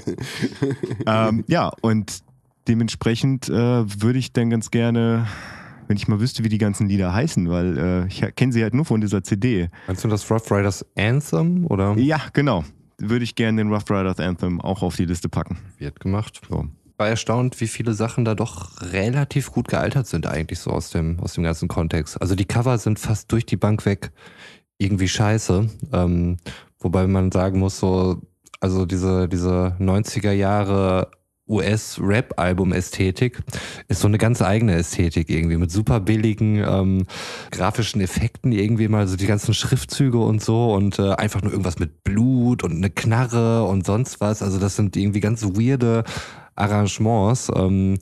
ähm, 1.07 1.45
ja, 1.49 1.73
und 1.81 2.21
dementsprechend 2.69 3.49
äh, 3.49 3.53
würde 3.53 4.19
ich 4.19 4.33
dann 4.33 4.51
ganz 4.51 4.71
gerne, 4.71 5.27
wenn 5.89 5.97
ich 5.97 6.09
mal 6.09 6.21
wüsste, 6.21 6.45
wie 6.45 6.49
die 6.49 6.59
ganzen 6.59 6.89
Lieder 6.89 7.13
heißen, 7.13 7.49
weil 7.51 7.79
äh, 7.79 8.07
ich 8.07 8.25
kenne 8.37 8.53
sie 8.53 8.63
halt 8.63 8.75
nur 8.75 8.85
von 8.85 9.01
dieser 9.01 9.23
CD. 9.23 9.69
meinst 9.87 10.05
du 10.05 10.09
das 10.09 10.31
Rough 10.31 10.51
Riders 10.51 10.85
Anthem 10.97 11.67
oder 11.67 11.95
Ja, 11.97 12.21
genau. 12.33 12.65
Würde 12.99 13.25
ich 13.25 13.35
gerne 13.35 13.63
den 13.63 13.73
Rough 13.73 13.91
Riders 13.91 14.21
Anthem 14.21 14.61
auch 14.61 14.83
auf 14.83 14.97
die 14.97 15.07
Liste 15.07 15.29
packen. 15.29 15.59
wird 15.79 16.01
gemacht? 16.01 16.41
So. 16.49 16.67
war 16.99 17.09
erstaunt, 17.09 17.61
wie 17.61 17.67
viele 17.67 17.95
Sachen 17.95 18.25
da 18.27 18.35
doch 18.35 18.83
relativ 18.93 19.53
gut 19.53 19.69
gealtert 19.69 20.07
sind, 20.07 20.27
eigentlich 20.27 20.59
so 20.59 20.71
aus 20.71 20.91
dem, 20.91 21.19
aus 21.21 21.33
dem 21.33 21.45
ganzen 21.45 21.67
Kontext. 21.67 22.21
Also 22.21 22.35
die 22.35 22.45
Cover 22.45 22.77
sind 22.77 22.99
fast 22.99 23.33
durch 23.33 23.47
die 23.47 23.57
Bank 23.57 23.87
weg 23.87 24.13
irgendwie 24.77 25.09
scheiße. 25.09 25.69
Ähm, 25.93 26.37
wobei 26.79 27.07
man 27.07 27.33
sagen 27.33 27.59
muss, 27.59 27.79
so, 27.79 28.21
also 28.61 28.85
diese, 28.87 29.29
diese 29.29 29.77
90er 29.79 30.33
Jahre 30.33 31.11
US-Rap-Album-Ästhetik 31.51 33.41
ist 33.89 34.01
so 34.01 34.09
eine 34.09 34.19
ganz 34.19 34.41
eigene 34.41 34.75
Ästhetik 34.77 35.29
irgendwie 35.29 35.57
mit 35.57 35.71
super 35.71 36.01
billigen 36.01 36.57
ähm, 36.57 37.07
grafischen 37.51 38.01
Effekten 38.01 38.53
irgendwie 38.53 38.89
mal 38.89 39.09
so 39.09 39.17
die 39.17 39.27
ganzen 39.27 39.53
Schriftzüge 39.53 40.19
und 40.19 40.43
so 40.43 40.73
und 40.73 40.99
äh, 40.99 41.13
einfach 41.15 41.43
nur 41.43 41.53
irgendwas 41.53 41.79
mit 41.79 42.05
Blut 42.05 42.63
und 42.63 42.77
eine 42.77 42.91
Knarre 42.91 43.65
und 43.65 43.85
sonst 43.85 44.21
was. 44.21 44.43
Also 44.43 44.59
das 44.59 44.77
sind 44.77 44.97
irgendwie 44.97 45.21
ganz 45.21 45.43
weirde 45.43 46.05
Arrangements. 46.55 47.51
Ähm, 47.55 47.99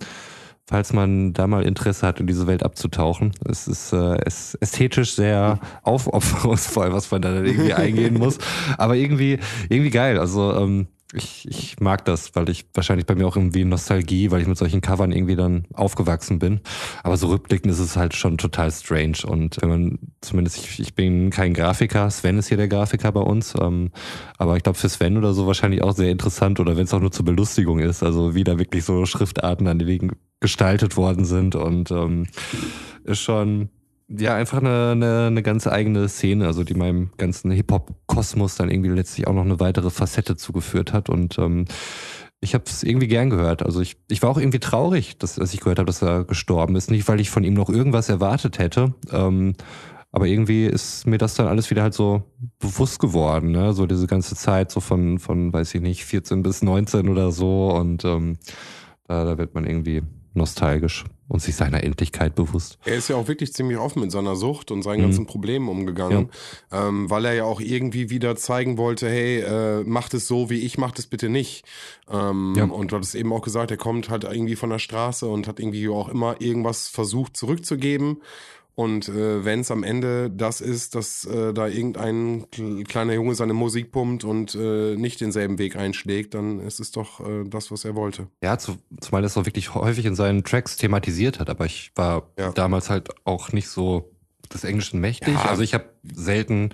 falls 0.69 0.93
man 0.93 1.33
da 1.33 1.47
mal 1.47 1.65
Interesse 1.65 2.07
hat, 2.07 2.21
in 2.21 2.27
diese 2.27 2.47
Welt 2.47 2.63
abzutauchen. 2.63 3.33
Es 3.49 3.67
ist 3.67 3.93
äh, 3.95 4.19
es 4.27 4.55
ästhetisch 4.57 5.15
sehr 5.15 5.59
aufopferungsvoll, 5.83 6.93
was 6.93 7.11
man 7.11 7.23
da 7.23 7.33
dann 7.33 7.47
irgendwie 7.47 7.73
eingehen 7.73 8.15
muss. 8.19 8.39
Aber 8.77 8.95
irgendwie, 8.95 9.39
irgendwie 9.71 9.91
geil. 9.91 10.19
Also 10.19 10.55
ähm, 10.55 10.89
ich, 11.15 11.49
ich 11.49 11.81
mag 11.81 12.05
das, 12.05 12.35
weil 12.35 12.51
ich 12.51 12.67
wahrscheinlich 12.75 13.07
bei 13.07 13.15
mir 13.15 13.27
auch 13.27 13.37
irgendwie 13.37 13.65
Nostalgie, 13.65 14.31
weil 14.31 14.43
ich 14.43 14.47
mit 14.47 14.59
solchen 14.59 14.83
Covern 14.83 15.11
irgendwie 15.11 15.37
dann 15.37 15.67
aufgewachsen 15.73 16.39
bin. 16.39 16.61
Aber 17.03 17.17
so 17.17 17.29
rückblickend 17.29 17.73
ist 17.73 17.79
es 17.79 17.97
halt 17.97 18.15
schon 18.15 18.37
total 18.37 18.71
strange. 18.71 19.19
Und 19.27 19.57
wenn 19.63 19.69
man, 19.69 19.99
zumindest 20.21 20.59
ich, 20.59 20.81
ich 20.81 20.95
bin 20.95 21.31
kein 21.31 21.55
Grafiker, 21.55 22.11
Sven 22.11 22.39
ist 22.39 22.49
hier 22.49 22.59
der 22.59 22.69
Grafiker 22.69 23.11
bei 23.13 23.21
uns, 23.21 23.55
ähm, 23.59 23.91
aber 24.37 24.57
ich 24.57 24.63
glaube 24.63 24.79
für 24.79 24.91
Sven 24.91 25.17
oder 25.17 25.33
so 25.33 25.47
wahrscheinlich 25.47 25.83
auch 25.83 25.97
sehr 25.97 26.11
interessant 26.11 26.61
oder 26.61 26.77
wenn 26.77 26.85
es 26.85 26.93
auch 26.93 27.01
nur 27.01 27.13
zur 27.13 27.25
Belustigung 27.25 27.79
ist, 27.79 28.03
also 28.03 28.35
wie 28.35 28.45
da 28.45 28.59
wirklich 28.59 28.85
so 28.85 29.07
Schriftarten 29.07 29.67
an 29.67 29.79
den 29.79 29.89
Wegen 29.89 30.13
gestaltet 30.41 30.97
worden 30.97 31.25
sind 31.25 31.55
und 31.55 31.91
ähm, 31.91 32.27
ist 33.05 33.21
schon 33.21 33.71
ja 34.09 34.35
einfach 34.35 34.59
eine, 34.59 34.93
eine, 34.93 35.27
eine 35.27 35.43
ganz 35.43 35.67
eigene 35.67 36.09
Szene, 36.09 36.47
also 36.47 36.65
die 36.65 36.75
meinem 36.75 37.11
ganzen 37.19 37.51
Hip-Hop-Kosmos 37.51 38.57
dann 38.57 38.71
irgendwie 38.71 38.91
letztlich 38.91 39.27
auch 39.27 39.35
noch 39.35 39.45
eine 39.45 39.61
weitere 39.61 39.91
Facette 39.91 40.37
zugeführt 40.37 40.93
hat 40.93 41.09
und 41.11 41.39
ähm, 41.39 41.67
ich 42.41 42.55
habe 42.55 42.65
es 42.67 42.85
irgendwie 42.85 43.09
gern 43.09 43.31
gehört. 43.31 43.65
Also 43.65 43.81
ich, 43.81 43.97
ich 44.09 44.23
war 44.23 44.31
auch 44.31 44.39
irgendwie 44.39 44.61
traurig, 44.61 45.19
dass, 45.19 45.35
dass 45.35 45.53
ich 45.55 45.61
gehört 45.61 45.81
habe, 45.81 45.87
dass 45.87 46.03
er 46.03 46.25
gestorben 46.25 46.77
ist. 46.77 46.89
Nicht, 46.91 47.09
weil 47.09 47.19
ich 47.21 47.31
von 47.31 47.43
ihm 47.43 47.55
noch 47.55 47.69
irgendwas 47.69 48.09
erwartet 48.09 48.59
hätte, 48.61 48.95
ähm, 49.11 49.55
Aber 50.11 50.27
irgendwie 50.27 50.67
ist 50.67 51.07
mir 51.07 51.19
das 51.19 51.35
dann 51.35 51.49
alles 51.49 51.71
wieder 51.71 51.83
halt 51.83 51.95
so 51.95 52.23
bewusst 52.59 52.99
geworden, 52.99 53.51
ne? 53.51 53.73
So 53.75 53.87
diese 53.87 54.07
ganze 54.07 54.35
Zeit, 54.37 54.71
so 54.71 54.81
von, 54.81 55.19
von, 55.19 55.53
weiß 55.53 55.75
ich 55.75 55.83
nicht, 55.83 56.05
14 56.05 56.43
bis 56.43 56.63
19 56.63 57.09
oder 57.09 57.31
so. 57.31 57.71
Und 57.73 58.05
ähm, 58.05 58.39
da, 59.07 59.25
da 59.25 59.39
wird 59.39 59.55
man 59.55 59.67
irgendwie 59.67 60.03
nostalgisch 60.39 61.05
und 61.29 61.43
sich 61.43 61.55
seiner 61.55 61.85
Endlichkeit 61.85 62.35
bewusst. 62.35 62.79
Er 62.87 62.97
ist 62.97 63.09
ja 63.09 63.17
auch 63.17 63.29
wirklich 63.29 63.53
ziemlich 63.53 63.77
offen 63.79 64.01
mit 64.01 64.11
seiner 64.11 64.35
Sucht 64.35 64.71
und 64.71 64.83
seinen 64.83 65.01
mhm. 65.01 65.03
ganzen 65.03 65.27
Problemen 65.27 65.69
umgegangen, 65.69 66.31
ja. 66.73 66.89
ähm, 66.89 67.11
weil 67.11 67.27
er 67.27 67.35
ja 67.35 67.45
auch 67.45 67.61
irgendwie 67.61 68.09
wieder 68.09 68.35
zeigen 68.37 68.79
wollte, 68.79 69.09
hey, 69.09 69.41
äh, 69.41 69.85
macht 69.85 70.15
es 70.15 70.27
so, 70.27 70.49
wie 70.49 70.61
ich, 70.61 70.79
macht 70.79 70.99
es 70.99 71.07
bitte 71.07 71.29
nicht. 71.29 71.65
Ähm, 72.11 72.55
ja. 72.57 72.65
Und 72.65 72.93
du 72.93 72.97
hattest 72.97 73.15
eben 73.15 73.33
auch 73.33 73.43
gesagt, 73.43 73.71
er 73.71 73.77
kommt 73.77 74.09
halt 74.09 74.25
irgendwie 74.25 74.57
von 74.57 74.71
der 74.71 74.79
Straße 74.79 75.27
und 75.27 75.47
hat 75.47 75.61
irgendwie 75.61 75.89
auch 75.91 76.09
immer 76.09 76.41
irgendwas 76.41 76.89
versucht 76.89 77.37
zurückzugeben. 77.37 78.23
Und 78.79 79.09
äh, 79.09 79.45
wenn 79.45 79.59
es 79.59 79.73
am 79.73 79.83
Ende 79.83 80.31
das 80.31 80.61
ist, 80.61 80.95
dass 80.95 81.25
äh, 81.25 81.53
da 81.53 81.67
irgendein 81.67 82.47
kleiner 82.87 83.15
Junge 83.15 83.35
seine 83.35 83.53
Musik 83.53 83.91
pumpt 83.91 84.23
und 84.23 84.55
äh, 84.55 84.95
nicht 84.95 85.21
denselben 85.21 85.59
Weg 85.59 85.75
einschlägt, 85.75 86.35
dann 86.35 86.61
ist 86.61 86.79
es 86.79 86.93
doch 86.93 87.19
äh, 87.19 87.43
das, 87.45 87.73
was 87.73 87.85
er 87.85 87.97
wollte. 87.97 88.29
Ja, 88.41 88.57
zu, 88.57 88.77
zumal 89.01 89.25
er 89.25 89.27
es 89.27 89.37
auch 89.37 89.47
wirklich 89.47 89.75
häufig 89.75 90.07
in 90.07 90.15
seinen 90.15 90.45
Tracks 90.45 90.77
thematisiert 90.77 91.41
hat. 91.41 91.51
Aber 91.51 91.67
ich 91.67 91.91
war 91.97 92.31
ja. 92.39 92.53
damals 92.53 92.89
halt 92.89 93.09
auch 93.25 93.51
nicht 93.51 93.67
so 93.67 94.13
des 94.55 94.63
Englischen 94.63 95.01
mächtig. 95.01 95.35
Ja. 95.35 95.47
Also 95.47 95.65
ich 95.65 95.75
habe 95.75 95.87
selten 96.05 96.71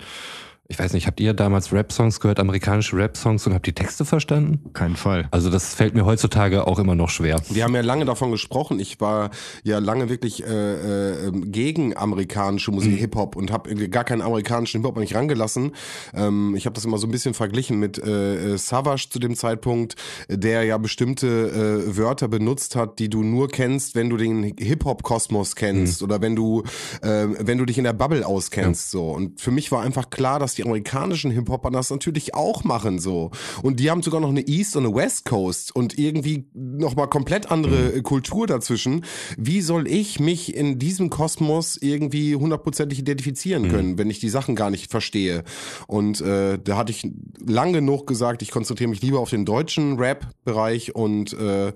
ich 0.67 0.79
weiß 0.79 0.93
nicht, 0.93 1.05
habt 1.05 1.19
ihr 1.19 1.33
damals 1.33 1.71
Rap-Songs 1.71 2.19
gehört, 2.19 2.39
amerikanische 2.39 2.97
Rap-Songs 2.97 3.45
und 3.45 3.53
habt 3.53 3.67
die 3.67 3.73
Texte 3.73 4.03
verstanden? 4.03 4.71
Kein 4.73 4.95
Fall. 4.95 5.27
Also 5.29 5.51
das 5.51 5.75
fällt 5.75 5.93
mir 5.93 6.05
heutzutage 6.05 6.65
auch 6.65 6.79
immer 6.79 6.95
noch 6.95 7.09
schwer. 7.09 7.39
Wir 7.49 7.63
haben 7.63 7.75
ja 7.75 7.81
lange 7.81 8.05
davon 8.05 8.31
gesprochen. 8.31 8.79
Ich 8.79 8.99
war 8.99 9.29
ja 9.63 9.77
lange 9.77 10.09
wirklich 10.09 10.43
äh, 10.43 11.27
äh, 11.27 11.31
gegen 11.31 11.95
amerikanische 11.95 12.71
Musik, 12.71 12.93
mhm. 12.93 12.97
Hip-Hop 12.97 13.35
und 13.35 13.51
habe 13.51 13.75
gar 13.89 14.03
keinen 14.03 14.23
amerikanischen 14.23 14.81
Hip-Hop 14.81 14.97
nicht 14.97 15.13
rangelassen. 15.13 15.73
Ähm, 16.15 16.55
ich 16.55 16.65
habe 16.65 16.73
das 16.73 16.83
immer 16.83 16.97
so 16.97 17.05
ein 17.05 17.11
bisschen 17.11 17.35
verglichen 17.35 17.77
mit 17.77 17.99
äh, 17.99 18.53
äh, 18.53 18.57
Savage 18.57 19.09
zu 19.11 19.19
dem 19.19 19.35
Zeitpunkt, 19.35 19.95
der 20.29 20.63
ja 20.63 20.79
bestimmte 20.79 21.27
äh, 21.27 21.95
Wörter 21.95 22.27
benutzt 22.27 22.75
hat, 22.75 22.97
die 22.97 23.09
du 23.09 23.21
nur 23.21 23.49
kennst, 23.49 23.93
wenn 23.93 24.09
du 24.09 24.17
den 24.17 24.55
Hip-Hop-Kosmos 24.57 25.55
kennst 25.55 26.01
mhm. 26.01 26.05
oder 26.05 26.21
wenn 26.21 26.35
du, 26.35 26.63
äh, 27.03 27.27
wenn 27.39 27.59
du 27.59 27.65
dich 27.65 27.77
in 27.77 27.83
der 27.83 27.93
Bubble 27.93 28.25
auskennst. 28.25 28.93
Ja. 28.93 28.99
So. 28.99 29.11
Und 29.11 29.39
für 29.39 29.51
mich 29.51 29.71
war 29.71 29.83
einfach 29.83 30.09
klar, 30.09 30.39
dass 30.39 30.54
die 30.57 30.63
amerikanischen 30.63 31.31
Hip-Hopper 31.31 31.71
das 31.71 31.89
natürlich 31.89 32.33
auch 32.33 32.63
machen 32.63 32.99
so. 32.99 33.31
Und 33.61 33.79
die 33.79 33.89
haben 33.91 34.01
sogar 34.01 34.21
noch 34.21 34.29
eine 34.29 34.47
East 34.47 34.75
und 34.75 34.85
eine 34.85 34.95
West 34.95 35.25
Coast 35.25 35.75
und 35.75 35.97
irgendwie 35.97 36.45
nochmal 36.53 37.07
komplett 37.07 37.51
andere 37.51 37.93
mhm. 37.95 38.03
Kultur 38.03 38.47
dazwischen. 38.47 39.05
Wie 39.37 39.61
soll 39.61 39.87
ich 39.87 40.19
mich 40.19 40.55
in 40.55 40.79
diesem 40.79 41.09
Kosmos 41.09 41.77
irgendwie 41.79 42.35
hundertprozentig 42.35 42.99
identifizieren 42.99 43.63
mhm. 43.63 43.69
können, 43.69 43.97
wenn 43.97 44.09
ich 44.09 44.19
die 44.19 44.29
Sachen 44.29 44.55
gar 44.55 44.69
nicht 44.69 44.91
verstehe? 44.91 45.43
Und 45.87 46.21
äh, 46.21 46.57
da 46.63 46.77
hatte 46.77 46.91
ich 46.91 47.07
lang 47.45 47.73
genug 47.73 48.07
gesagt, 48.07 48.41
ich 48.41 48.51
konzentriere 48.51 48.89
mich 48.89 49.01
lieber 49.01 49.19
auf 49.19 49.29
den 49.29 49.45
deutschen 49.45 49.97
Rap-Bereich 49.97 50.95
und 50.95 51.33
äh, 51.33 51.73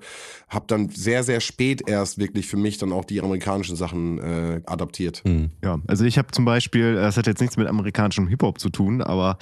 habe 0.48 0.66
dann 0.68 0.90
sehr, 0.90 1.24
sehr 1.24 1.42
spät 1.42 1.88
erst 1.88 2.18
wirklich 2.18 2.48
für 2.48 2.58
mich 2.58 2.78
dann 2.78 2.92
auch 2.92 3.06
die 3.06 3.22
amerikanischen 3.22 3.76
Sachen 3.76 4.20
äh, 4.20 4.62
adaptiert. 4.66 5.22
Mhm. 5.26 5.52
Ja, 5.64 5.80
also 5.88 6.06
ich 6.06 6.18
habe 6.18 6.32
zum 6.32 6.46
Beispiel, 6.46 6.96
das 6.96 7.18
hat 7.18 7.28
jetzt 7.28 7.40
nichts 7.42 7.58
mit 7.58 7.68
amerikanischem 7.68 8.28
Hip-Hop 8.28 8.60
zu 8.60 8.69
tun, 8.72 9.02
aber 9.02 9.38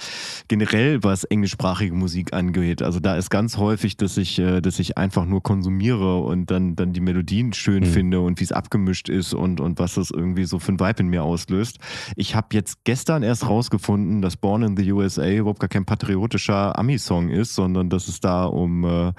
generell 0.48 1.02
was 1.02 1.24
englischsprachige 1.24 1.94
Musik 1.94 2.32
angeht, 2.32 2.82
also 2.82 3.00
da 3.00 3.16
ist 3.16 3.30
ganz 3.30 3.56
häufig, 3.56 3.96
dass 3.96 4.16
ich, 4.16 4.38
äh, 4.38 4.60
dass 4.60 4.78
ich 4.78 4.98
einfach 4.98 5.24
nur 5.24 5.42
konsumiere 5.42 6.18
und 6.18 6.50
dann, 6.50 6.76
dann 6.76 6.92
die 6.92 7.00
Melodien 7.00 7.52
schön 7.52 7.84
mhm. 7.84 7.88
finde 7.88 8.20
und 8.20 8.40
wie 8.40 8.44
es 8.44 8.52
abgemischt 8.52 9.08
ist 9.08 9.34
und, 9.34 9.60
und 9.60 9.78
was 9.78 9.94
das 9.94 10.10
irgendwie 10.10 10.44
so 10.44 10.58
für 10.58 10.72
ein 10.72 10.80
Vibe 10.80 11.00
in 11.00 11.08
mir 11.08 11.22
auslöst. 11.22 11.78
Ich 12.16 12.34
habe 12.34 12.48
jetzt 12.52 12.84
gestern 12.84 13.22
erst 13.22 13.48
rausgefunden, 13.48 14.22
dass 14.22 14.36
Born 14.36 14.62
in 14.62 14.76
the 14.76 14.92
USA 14.92 15.28
überhaupt 15.28 15.60
gar 15.60 15.68
kein 15.68 15.84
patriotischer 15.84 16.78
Ami-Song 16.78 17.28
ist, 17.28 17.54
sondern 17.54 17.90
dass 17.90 18.08
es 18.08 18.20
da 18.20 18.44
um, 18.44 18.84
äh, 18.84 19.12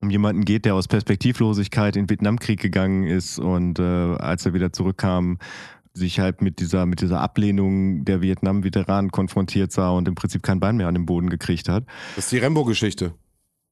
um 0.00 0.10
jemanden 0.10 0.44
geht, 0.44 0.64
der 0.64 0.74
aus 0.74 0.88
Perspektivlosigkeit 0.88 1.96
in 1.96 2.04
den 2.04 2.10
Vietnamkrieg 2.10 2.60
gegangen 2.60 3.04
ist 3.04 3.38
und 3.38 3.78
äh, 3.78 3.82
als 3.82 4.46
er 4.46 4.54
wieder 4.54 4.72
zurückkam, 4.72 5.38
sich 5.96 6.20
halt 6.20 6.42
mit 6.42 6.60
dieser, 6.60 6.86
mit 6.86 7.00
dieser 7.00 7.20
Ablehnung 7.20 8.04
der 8.04 8.20
Vietnam-Veteranen 8.20 9.10
konfrontiert 9.10 9.72
sah 9.72 9.90
und 9.90 10.06
im 10.08 10.14
Prinzip 10.14 10.42
kein 10.42 10.60
Bein 10.60 10.76
mehr 10.76 10.88
an 10.88 10.94
den 10.94 11.06
Boden 11.06 11.30
gekriegt 11.30 11.68
hat. 11.68 11.84
Das 12.14 12.26
ist 12.26 12.32
die 12.32 12.38
Rambo-Geschichte. 12.38 13.14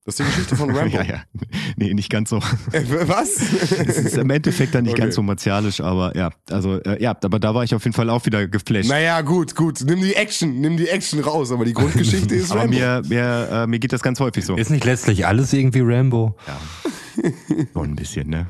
Das 0.04 0.18
ist 0.18 0.20
die 0.20 0.24
Geschichte 0.24 0.56
von 0.56 0.70
Rambo. 0.76 0.96
ja, 0.96 1.02
ja. 1.02 1.22
Nee, 1.76 1.94
nicht 1.94 2.10
ganz 2.10 2.30
so. 2.30 2.38
Äh, 2.72 2.84
was? 3.06 3.36
es 3.86 3.98
ist 3.98 4.16
im 4.16 4.30
Endeffekt 4.30 4.74
dann 4.74 4.84
nicht 4.84 4.92
okay. 4.92 5.02
ganz 5.02 5.14
so 5.14 5.22
martialisch, 5.22 5.80
aber 5.80 6.16
ja, 6.16 6.30
also 6.50 6.80
äh, 6.82 7.02
ja, 7.02 7.16
aber 7.22 7.38
da 7.38 7.54
war 7.54 7.64
ich 7.64 7.74
auf 7.74 7.84
jeden 7.84 7.94
Fall 7.94 8.10
auch 8.10 8.24
wieder 8.26 8.46
geflasht. 8.46 8.88
Naja, 8.88 9.20
gut, 9.22 9.54
gut. 9.54 9.80
Nimm 9.84 10.00
die 10.00 10.14
Action, 10.14 10.60
nimm 10.60 10.76
die 10.76 10.88
Action 10.88 11.20
raus, 11.20 11.52
aber 11.52 11.64
die 11.64 11.72
Grundgeschichte 11.72 12.34
ist 12.34 12.52
aber 12.52 12.62
Rambo. 12.62 12.76
Mir, 12.76 13.02
mir, 13.08 13.48
äh, 13.50 13.66
mir 13.66 13.78
geht 13.78 13.92
das 13.92 14.02
ganz 14.02 14.20
häufig 14.20 14.44
so. 14.44 14.56
Ist 14.56 14.70
nicht 14.70 14.84
letztlich 14.84 15.26
alles 15.26 15.52
irgendwie 15.52 15.80
Rambo? 15.80 16.36
Ja. 16.46 16.58
So 17.72 17.80
ein 17.80 17.94
bisschen, 17.94 18.28
ne? 18.28 18.46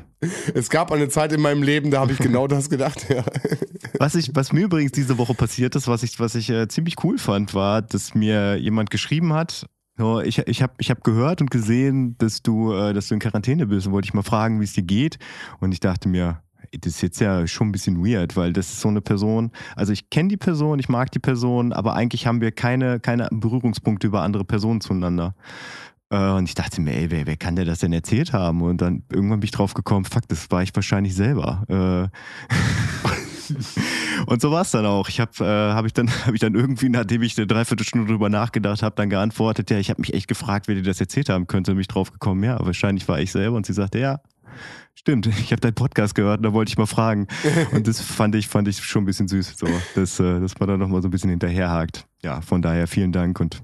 Es 0.53 0.69
gab 0.69 0.91
eine 0.91 1.09
Zeit 1.09 1.31
in 1.31 1.41
meinem 1.41 1.63
Leben, 1.63 1.91
da 1.91 1.99
habe 1.99 2.11
ich 2.11 2.17
genau 2.17 2.47
das 2.47 2.69
gedacht, 2.69 3.07
ja. 3.09 3.23
Was, 3.99 4.15
ich, 4.15 4.31
was 4.33 4.51
mir 4.51 4.65
übrigens 4.65 4.91
diese 4.91 5.17
Woche 5.17 5.33
passiert 5.33 5.73
ist, 5.75 5.87
was 5.87 6.03
ich, 6.03 6.19
was 6.19 6.35
ich 6.35 6.49
äh, 6.49 6.67
ziemlich 6.67 6.95
cool 7.03 7.17
fand, 7.17 7.53
war, 7.53 7.81
dass 7.81 8.13
mir 8.13 8.57
jemand 8.57 8.89
geschrieben 8.89 9.31
hat, 9.31 9.67
so, 9.97 10.21
ich 10.21 10.39
ich 10.39 10.61
habe 10.61 10.73
ich 10.77 10.89
hab 10.89 11.03
gehört 11.03 11.41
und 11.41 11.51
gesehen, 11.51 12.17
dass 12.17 12.41
du, 12.41 12.73
äh, 12.73 12.93
dass 12.93 13.07
du 13.07 13.13
in 13.13 13.19
Quarantäne 13.19 13.65
bist 13.65 13.87
und 13.87 13.93
wollte 13.93 14.07
ich 14.07 14.13
mal 14.13 14.23
fragen, 14.23 14.59
wie 14.59 14.65
es 14.65 14.73
dir 14.73 14.83
geht. 14.83 15.17
Und 15.59 15.71
ich 15.71 15.79
dachte 15.79 16.09
mir, 16.09 16.41
das 16.71 16.95
ist 16.95 17.01
jetzt 17.01 17.19
ja 17.21 17.47
schon 17.47 17.69
ein 17.69 17.71
bisschen 17.71 18.05
weird, 18.05 18.35
weil 18.35 18.53
das 18.53 18.67
ist 18.67 18.81
so 18.81 18.89
eine 18.89 19.01
Person, 19.01 19.51
also 19.75 19.93
ich 19.93 20.09
kenne 20.09 20.29
die 20.29 20.37
Person, 20.37 20.79
ich 20.79 20.89
mag 20.89 21.11
die 21.11 21.19
Person, 21.19 21.71
aber 21.71 21.93
eigentlich 21.93 22.27
haben 22.27 22.41
wir 22.41 22.51
keine, 22.51 22.99
keine 22.99 23.29
Berührungspunkte 23.31 24.07
über 24.07 24.21
andere 24.21 24.43
Personen 24.43 24.81
zueinander. 24.81 25.35
Äh, 26.09 26.31
und 26.31 26.47
ich 26.47 26.55
dachte 26.55 26.81
mir, 26.81 26.95
ey, 26.95 27.11
wer, 27.11 27.25
wer 27.25 27.37
kann 27.37 27.55
der 27.55 27.65
das 27.65 27.79
denn 27.79 27.93
erzählt 27.93 28.33
haben? 28.33 28.61
Und 28.61 28.81
dann 28.81 29.03
irgendwann 29.11 29.39
bin 29.39 29.45
ich 29.45 29.51
drauf 29.51 29.73
gekommen, 29.73 30.05
fuck, 30.05 30.27
das 30.27 30.51
war 30.51 30.63
ich 30.63 30.75
wahrscheinlich 30.75 31.15
selber. 31.15 32.11
Äh, 32.49 33.15
und 34.27 34.41
so 34.41 34.51
war 34.51 34.61
es 34.61 34.71
dann 34.71 34.85
auch. 34.85 35.09
Ich 35.09 35.19
habe 35.19 35.31
äh, 35.39 35.73
hab 35.73 35.85
ich 35.85 35.93
dann 35.93 36.09
habe 36.25 36.35
ich 36.35 36.39
dann 36.39 36.55
irgendwie, 36.55 36.89
nachdem 36.89 37.21
ich 37.21 37.37
eine 37.37 37.47
Dreiviertelstunde 37.47 38.07
drüber 38.07 38.29
nachgedacht 38.29 38.83
habe, 38.83 38.95
dann 38.95 39.09
geantwortet, 39.09 39.69
ja, 39.71 39.77
ich 39.77 39.89
habe 39.89 40.01
mich 40.01 40.13
echt 40.13 40.27
gefragt, 40.27 40.67
wer 40.67 40.75
dir 40.75 40.83
das 40.83 40.99
erzählt 40.99 41.29
haben 41.29 41.47
könnte, 41.47 41.71
und 41.71 41.77
mich 41.77 41.87
drauf 41.87 42.11
gekommen, 42.11 42.43
ja, 42.43 42.57
wahrscheinlich 42.63 43.07
war 43.07 43.19
ich 43.19 43.31
selber. 43.31 43.57
Und 43.57 43.65
sie 43.65 43.73
sagte, 43.73 43.99
ja, 43.99 44.19
stimmt, 44.93 45.27
ich 45.27 45.51
habe 45.51 45.61
deinen 45.61 45.75
Podcast 45.75 46.15
gehört 46.15 46.37
und 46.37 46.43
da 46.43 46.53
wollte 46.53 46.69
ich 46.69 46.77
mal 46.77 46.85
fragen. 46.85 47.27
Und 47.71 47.87
das 47.87 48.01
fand 48.01 48.35
ich 48.35 48.47
fand 48.47 48.67
ich 48.67 48.83
schon 48.83 49.03
ein 49.03 49.05
bisschen 49.05 49.27
süß, 49.27 49.55
so, 49.57 49.67
dass, 49.95 50.19
äh, 50.19 50.39
dass 50.39 50.59
man 50.59 50.69
da 50.69 50.77
noch 50.77 50.87
mal 50.87 51.01
so 51.01 51.07
ein 51.07 51.11
bisschen 51.11 51.29
hinterherhakt. 51.29 52.05
Ja, 52.23 52.41
von 52.41 52.61
daher 52.61 52.87
vielen 52.87 53.11
Dank 53.11 53.39
und 53.39 53.61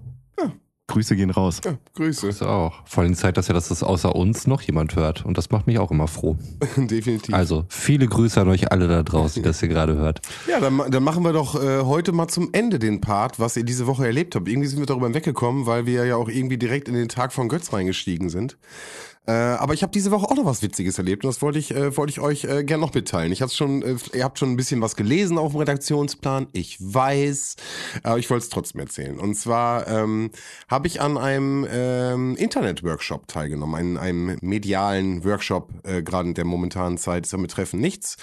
Grüße 0.92 1.16
gehen 1.16 1.30
raus. 1.30 1.62
Ja, 1.64 1.76
Grüße. 1.96 2.28
Grüße 2.28 2.50
auch. 2.50 2.82
Vor 2.86 3.04
allem 3.04 3.16
Zeit, 3.16 3.38
dass 3.38 3.48
ja, 3.48 3.54
dass 3.54 3.70
das 3.70 3.82
außer 3.82 4.14
uns 4.14 4.46
noch 4.46 4.62
jemand 4.62 4.96
hört. 4.98 5.26
Und 5.26 5.38
das 5.38 5.50
macht 5.50 5.66
mich 5.66 5.80
auch 5.80 5.90
immer 5.90 6.08
froh. 6.08 6.38
Definitiv. 6.76 7.34
Also, 7.34 7.64
viele 7.70 8.08
Grüße 8.08 8.40
an 8.42 8.50
euch 8.50 8.72
alle 8.74 8.90
da 8.90 9.02
draußen, 9.02 9.42
die 9.42 9.48
das 9.48 9.62
hier 9.62 9.70
gerade 9.70 9.96
hört. 9.96 10.20
Ja, 10.50 10.60
dann, 10.60 10.82
dann 10.90 11.04
machen 11.04 11.24
wir 11.24 11.32
doch 11.32 11.56
äh, 11.56 11.84
heute 11.84 12.12
mal 12.12 12.28
zum 12.28 12.50
Ende 12.52 12.78
den 12.78 13.00
Part, 13.00 13.40
was 13.40 13.56
ihr 13.56 13.64
diese 13.64 13.88
Woche 13.88 14.06
erlebt 14.06 14.36
habt. 14.36 14.50
Irgendwie 14.50 14.68
sind 14.68 14.80
wir 14.80 14.86
darüber 14.86 15.14
weggekommen, 15.14 15.66
weil 15.66 15.86
wir 15.86 16.06
ja 16.06 16.18
auch 16.18 16.28
irgendwie 16.28 16.58
direkt 16.58 16.90
in 16.90 16.94
den 16.94 17.08
Tag 17.08 17.32
von 17.32 17.48
Götz 17.48 17.72
reingestiegen 17.72 18.30
sind. 18.30 18.58
Äh, 19.28 19.32
aber 19.32 19.76
ich 19.76 19.84
habe 19.84 19.92
diese 19.92 20.10
Woche 20.10 20.26
auch 20.26 20.36
noch 20.36 20.46
was 20.46 20.64
Witziges 20.64 20.98
erlebt 20.98 21.24
und 21.24 21.30
das 21.30 21.44
wollte 21.44 21.60
ich, 21.60 21.76
äh, 21.76 21.96
wollte 21.96 22.12
ich 22.12 22.20
euch 22.20 22.44
äh, 22.46 22.64
gerne 22.64 22.82
noch 22.82 22.94
mitteilen. 22.94 23.32
Ich 23.32 23.44
hab's 23.44 23.56
schon, 23.56 23.84
äh, 23.84 23.96
ihr 24.14 24.24
habt 24.24 24.40
schon 24.40 24.50
ein 24.50 24.56
bisschen 24.56 24.82
was 24.82 24.96
gelesen 24.96 25.38
auf 25.38 25.52
dem 25.52 25.60
Redaktionsplan. 25.60 26.48
Ich 26.54 26.78
weiß, 26.80 27.56
aber 28.02 28.18
ich 28.18 28.30
wollte 28.32 28.44
es 28.44 28.50
trotzdem 28.50 28.82
erzählen. 28.82 29.20
Und 29.20 29.36
zwar 29.36 29.88
ähm, 29.88 30.32
habe 30.68 30.88
ich 30.88 31.02
an 31.02 31.20
einem 31.20 31.68
ähm, 31.72 32.36
Internet-Workshop 32.36 33.28
teilgenommen, 33.28 33.76
einem, 33.76 33.98
einem 33.98 34.38
medialen 34.42 35.24
Workshop, 35.24 35.70
äh, 35.84 36.02
gerade 36.02 36.30
in 36.30 36.34
der 36.34 36.46
momentanen 36.46 36.98
Zeit 36.98 37.26
ist 37.26 37.34
damit 37.34 37.52
Treffen 37.52 37.80
nichts. 37.80 38.18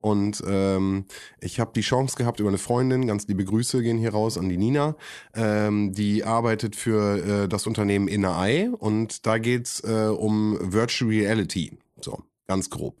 Und 0.00 0.42
ähm, 0.46 1.04
ich 1.40 1.60
habe 1.60 1.72
die 1.74 1.82
Chance 1.82 2.16
gehabt 2.16 2.40
über 2.40 2.48
eine 2.48 2.58
Freundin, 2.58 3.06
ganz 3.06 3.26
liebe 3.28 3.44
Grüße 3.44 3.82
gehen 3.82 3.98
hier 3.98 4.12
raus 4.12 4.38
an 4.38 4.48
die 4.48 4.56
Nina, 4.56 4.96
ähm, 5.34 5.92
die 5.92 6.24
arbeitet 6.24 6.74
für 6.74 7.44
äh, 7.44 7.48
das 7.48 7.66
Unternehmen 7.66 8.08
Inner 8.08 8.30
und 8.78 9.26
da 9.26 9.38
geht's 9.38 9.80
äh, 9.80 10.08
um 10.08 10.56
Virtual 10.60 11.10
Reality. 11.10 11.76
So, 12.00 12.22
ganz 12.46 12.70
grob. 12.70 12.96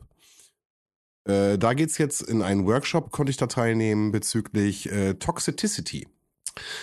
Äh, 1.24 1.58
da 1.58 1.74
geht's 1.74 1.98
jetzt 1.98 2.22
in 2.22 2.42
einen 2.42 2.66
Workshop, 2.66 3.10
konnte 3.10 3.30
ich 3.30 3.36
da 3.36 3.46
teilnehmen, 3.46 4.12
bezüglich 4.12 4.90
äh, 4.90 5.14
Toxicity. 5.14 6.06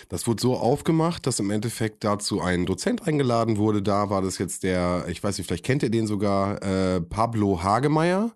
Das 0.09 0.27
wurde 0.27 0.41
so 0.41 0.55
aufgemacht, 0.55 1.27
dass 1.27 1.39
im 1.39 1.51
Endeffekt 1.51 2.03
dazu 2.03 2.41
ein 2.41 2.65
Dozent 2.65 3.07
eingeladen 3.07 3.57
wurde. 3.57 3.81
Da 3.81 4.09
war 4.09 4.21
das 4.21 4.37
jetzt 4.37 4.63
der, 4.63 5.05
ich 5.09 5.23
weiß 5.23 5.37
nicht, 5.37 5.47
vielleicht 5.47 5.65
kennt 5.65 5.83
ihr 5.83 5.91
den 5.91 6.07
sogar, 6.07 6.61
äh, 6.63 7.01
Pablo 7.01 7.61
Hagemeyer. 7.61 8.31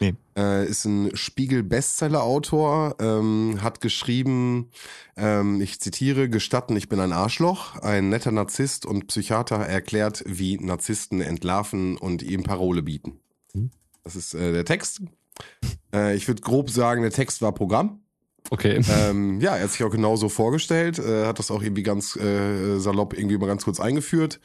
Nee. 0.00 0.14
Äh, 0.34 0.66
ist 0.66 0.86
ein 0.86 1.14
Spiegel-Bestseller-Autor, 1.14 2.96
ähm, 3.00 3.58
hat 3.60 3.82
geschrieben, 3.82 4.70
ähm, 5.16 5.60
ich 5.60 5.78
zitiere, 5.80 6.30
gestatten, 6.30 6.74
ich 6.76 6.88
bin 6.88 7.00
ein 7.00 7.12
Arschloch. 7.12 7.76
Ein 7.76 8.08
netter 8.08 8.32
Narzisst 8.32 8.86
und 8.86 9.08
Psychiater 9.08 9.56
erklärt, 9.56 10.24
wie 10.26 10.56
Narzissten 10.58 11.20
entlarven 11.20 11.98
und 11.98 12.22
ihm 12.22 12.42
Parole 12.42 12.82
bieten. 12.82 13.20
Hm. 13.52 13.70
Das 14.02 14.16
ist 14.16 14.34
äh, 14.34 14.52
der 14.52 14.64
Text. 14.64 15.02
Äh, 15.92 16.16
ich 16.16 16.26
würde 16.28 16.40
grob 16.40 16.70
sagen, 16.70 17.02
der 17.02 17.10
Text 17.10 17.42
war 17.42 17.52
Programm. 17.52 18.00
Okay. 18.50 18.80
Ähm, 18.90 19.40
ja, 19.40 19.56
er 19.56 19.64
hat 19.64 19.70
sich 19.70 19.84
auch 19.84 19.90
genauso 19.90 20.28
vorgestellt, 20.28 20.98
äh, 20.98 21.24
hat 21.24 21.38
das 21.38 21.50
auch 21.50 21.62
irgendwie 21.62 21.84
ganz 21.84 22.16
äh, 22.16 22.78
salopp 22.78 23.16
irgendwie 23.16 23.38
mal 23.38 23.46
ganz 23.46 23.64
kurz 23.64 23.80
eingeführt. 23.80 24.40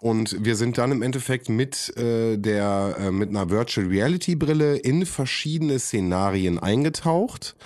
Und 0.00 0.36
wir 0.44 0.54
sind 0.54 0.78
dann 0.78 0.92
im 0.92 1.02
Endeffekt 1.02 1.48
mit 1.48 1.94
äh, 1.96 2.36
der 2.36 2.96
äh, 3.00 3.10
mit 3.10 3.30
einer 3.30 3.50
Virtual 3.50 3.88
Reality 3.88 4.36
Brille 4.36 4.76
in 4.76 5.04
verschiedene 5.04 5.78
Szenarien 5.80 6.60
eingetaucht, 6.60 7.56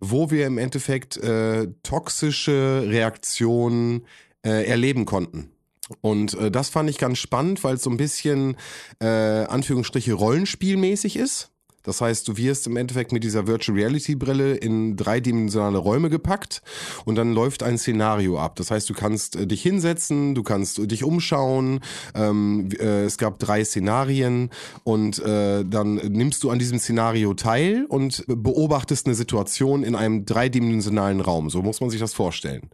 wo 0.00 0.30
wir 0.32 0.46
im 0.46 0.58
Endeffekt 0.58 1.16
äh, 1.16 1.68
toxische 1.84 2.84
Reaktionen 2.86 4.06
äh, 4.44 4.66
erleben 4.66 5.04
konnten. 5.04 5.52
Und 6.00 6.34
äh, 6.34 6.50
das 6.50 6.68
fand 6.68 6.90
ich 6.90 6.98
ganz 6.98 7.18
spannend, 7.18 7.62
weil 7.62 7.76
es 7.76 7.82
so 7.82 7.90
ein 7.90 7.96
bisschen 7.96 8.56
äh, 9.00 9.06
Anführungsstriche 9.06 10.14
Rollenspielmäßig 10.14 11.16
ist. 11.16 11.52
Das 11.86 12.00
heißt, 12.00 12.26
du 12.28 12.36
wirst 12.36 12.66
im 12.66 12.76
Endeffekt 12.76 13.12
mit 13.12 13.24
dieser 13.24 13.46
Virtual 13.46 13.78
Reality 13.78 14.16
Brille 14.16 14.56
in 14.56 14.96
dreidimensionale 14.96 15.78
Räume 15.78 16.10
gepackt 16.10 16.62
und 17.04 17.14
dann 17.14 17.32
läuft 17.32 17.62
ein 17.62 17.78
Szenario 17.78 18.38
ab. 18.38 18.56
Das 18.56 18.70
heißt, 18.70 18.90
du 18.90 18.94
kannst 18.94 19.36
äh, 19.36 19.46
dich 19.46 19.62
hinsetzen, 19.62 20.34
du 20.34 20.42
kannst 20.42 20.78
äh, 20.78 20.86
dich 20.86 21.04
umschauen. 21.04 21.80
Ähm, 22.14 22.68
äh, 22.78 23.04
es 23.04 23.18
gab 23.18 23.38
drei 23.38 23.64
Szenarien 23.64 24.50
und 24.84 25.20
äh, 25.20 25.64
dann 25.64 25.94
nimmst 25.94 26.42
du 26.42 26.50
an 26.50 26.58
diesem 26.58 26.78
Szenario 26.78 27.34
teil 27.34 27.86
und 27.88 28.24
beobachtest 28.26 29.06
eine 29.06 29.14
Situation 29.14 29.84
in 29.84 29.94
einem 29.94 30.26
dreidimensionalen 30.26 31.20
Raum. 31.20 31.50
So 31.50 31.62
muss 31.62 31.80
man 31.80 31.90
sich 31.90 32.00
das 32.00 32.14
vorstellen. 32.14 32.68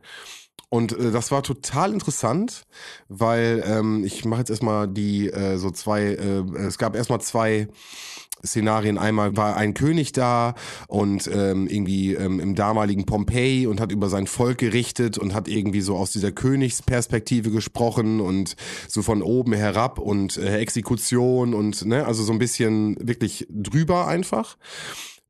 Und 0.72 0.98
äh, 0.98 1.10
das 1.10 1.30
war 1.30 1.42
total 1.42 1.92
interessant, 1.92 2.64
weil 3.08 3.62
ähm, 3.66 4.04
ich 4.06 4.24
mache 4.24 4.40
jetzt 4.40 4.48
erstmal 4.48 4.88
die 4.88 5.28
äh, 5.28 5.58
so 5.58 5.70
zwei, 5.70 6.02
äh, 6.02 6.44
es 6.56 6.78
gab 6.78 6.96
erstmal 6.96 7.20
zwei 7.20 7.68
Szenarien. 8.44 8.98
Einmal 8.98 9.36
war 9.36 9.56
ein 9.56 9.74
König 9.74 10.12
da 10.12 10.54
und 10.88 11.28
ähm, 11.32 11.66
irgendwie 11.68 12.14
ähm, 12.14 12.40
im 12.40 12.54
damaligen 12.54 13.06
Pompeji 13.06 13.66
und 13.66 13.80
hat 13.80 13.92
über 13.92 14.08
sein 14.08 14.26
Volk 14.26 14.58
gerichtet 14.58 15.18
und 15.18 15.34
hat 15.34 15.48
irgendwie 15.48 15.80
so 15.80 15.96
aus 15.96 16.10
dieser 16.12 16.32
Königsperspektive 16.32 17.50
gesprochen 17.50 18.20
und 18.20 18.56
so 18.88 19.02
von 19.02 19.22
oben 19.22 19.52
herab 19.52 19.98
und 19.98 20.36
äh, 20.36 20.58
Exekution 20.58 21.54
und 21.54 21.84
ne, 21.84 22.06
also 22.06 22.22
so 22.22 22.32
ein 22.32 22.38
bisschen 22.38 22.96
wirklich 23.00 23.46
drüber 23.50 24.06
einfach. 24.06 24.56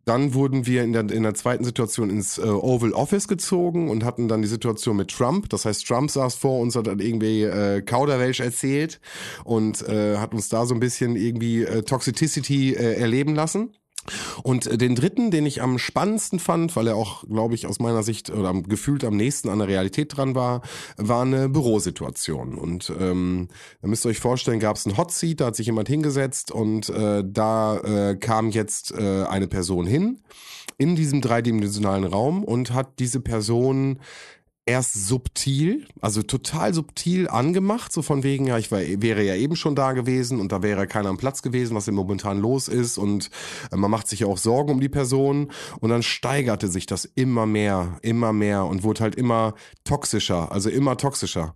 Dann 0.05 0.35
wurden 0.35 0.67
wir 0.67 0.83
in 0.83 0.93
der, 0.93 1.09
in 1.11 1.23
der 1.23 1.35
zweiten 1.35 1.65
Situation 1.65 2.11
ins 2.11 2.39
äh, 2.39 2.43
Oval 2.43 2.93
Office 2.93 3.29
gezogen 3.29 3.89
und 3.89 4.05
hatten 4.05 4.29
dann 4.29 4.43
die 4.43 4.49
Situation 4.49 4.97
mit 4.97 5.11
Trump. 5.11 5.49
Das 5.51 5.65
heißt, 5.65 5.87
Trump 5.87 6.11
saß 6.11 6.35
vor 6.35 6.61
uns, 6.61 6.75
hat 6.75 6.89
dann 6.89 6.99
irgendwie 6.99 7.43
äh, 7.43 7.83
Kauderwelsch 7.83 8.41
erzählt 8.41 9.01
und 9.45 9.87
äh, 9.89 10.17
hat 10.19 10.35
uns 10.35 10.49
da 10.49 10.67
so 10.67 10.75
ein 10.75 10.81
bisschen 10.81 11.17
irgendwie 11.17 11.63
äh, 11.63 11.83
Toxicity 11.83 12.75
äh, 12.75 12.95
erleben 12.95 13.35
lassen. 13.35 13.75
Und 14.43 14.67
äh, 14.67 14.79
den 14.79 14.95
dritten, 14.95 15.31
den 15.31 15.47
ich 15.47 15.63
am 15.63 15.79
spannendsten 15.79 16.39
fand, 16.39 16.75
weil 16.77 16.89
er 16.89 16.97
auch, 16.97 17.25
glaube 17.29 17.55
ich, 17.55 17.67
aus 17.67 17.79
meiner 17.79 18.03
Sicht 18.03 18.31
oder 18.31 18.53
gefühlt 18.63 19.05
am 19.05 19.17
nächsten 19.17 19.49
an 19.49 19.59
der 19.59 19.69
Realität 19.69 20.17
dran 20.17 20.35
war, 20.35 20.63
war 20.97 21.23
eine 21.23 21.49
Bürosituation. 21.49 22.57
Und 22.57 22.93
ähm, 22.99 23.49
da 23.81 23.89
müsst 23.89 24.05
ihr 24.05 24.11
euch 24.11 24.21
vorstellen, 24.21 24.61
gab 24.61 24.77
es 24.77 24.87
einen 24.87 24.97
Hot 24.97 25.13
Seat, 25.13 25.41
da 25.41 25.47
hat 25.47 25.57
sich 25.57 25.67
jemand 25.67 25.89
hingesetzt 25.89 26.51
und 26.51 26.89
äh, 26.89 27.23
da 27.27 27.79
äh, 27.79 28.17
kam 28.17 28.51
jetzt 28.51 28.93
äh, 28.93 29.25
eine 29.25 29.49
Person 29.49 29.87
hin 29.87 30.21
in 30.79 30.97
diesem 30.97 31.21
dreidimensionalen 31.21 32.05
Raum 32.05 32.45
und 32.45 32.73
hat 32.73 32.99
diese 32.99 33.21
Person 33.21 34.01
erst 34.65 35.09
subtil, 35.09 35.87
also 36.01 36.23
total 36.23 36.73
subtil 36.73 37.29
angemacht, 37.29 37.93
so 37.93 38.01
von 38.01 38.23
wegen, 38.23 38.47
ja, 38.47 38.59
ich 38.59 38.71
war, 38.71 38.81
wäre 38.81 39.25
ja 39.25 39.35
eben 39.35 39.57
schon 39.57 39.75
da 39.75 39.93
gewesen 39.93 40.39
und 40.39 40.53
da 40.53 40.63
wäre 40.63 40.87
keiner 40.87 41.09
am 41.09 41.17
Platz 41.17 41.43
gewesen, 41.43 41.75
was 41.75 41.89
im 41.89 41.97
momentan 41.97 42.39
los 42.39 42.69
ist 42.69 42.97
und 42.97 43.31
äh, 43.73 43.77
man 43.77 43.91
macht 43.91 44.07
sich 44.07 44.21
ja 44.21 44.29
auch 44.29 44.39
Sorgen 44.39 44.71
um 44.71 44.81
die 44.81 44.89
Person 44.89 45.51
und 45.81 45.91
dann 45.91 46.03
steigerte 46.03 46.69
sich 46.69 46.87
das 46.87 47.05
immer 47.05 47.45
mehr, 47.45 47.99
immer 48.03 48.33
mehr 48.33 48.65
und 48.65 48.85
wurde 48.85 49.01
halt 49.01 49.17
immer 49.17 49.55
toxischer, 49.85 50.53
also 50.53 50.71
immer 50.71 50.97
toxischer. 50.97 51.55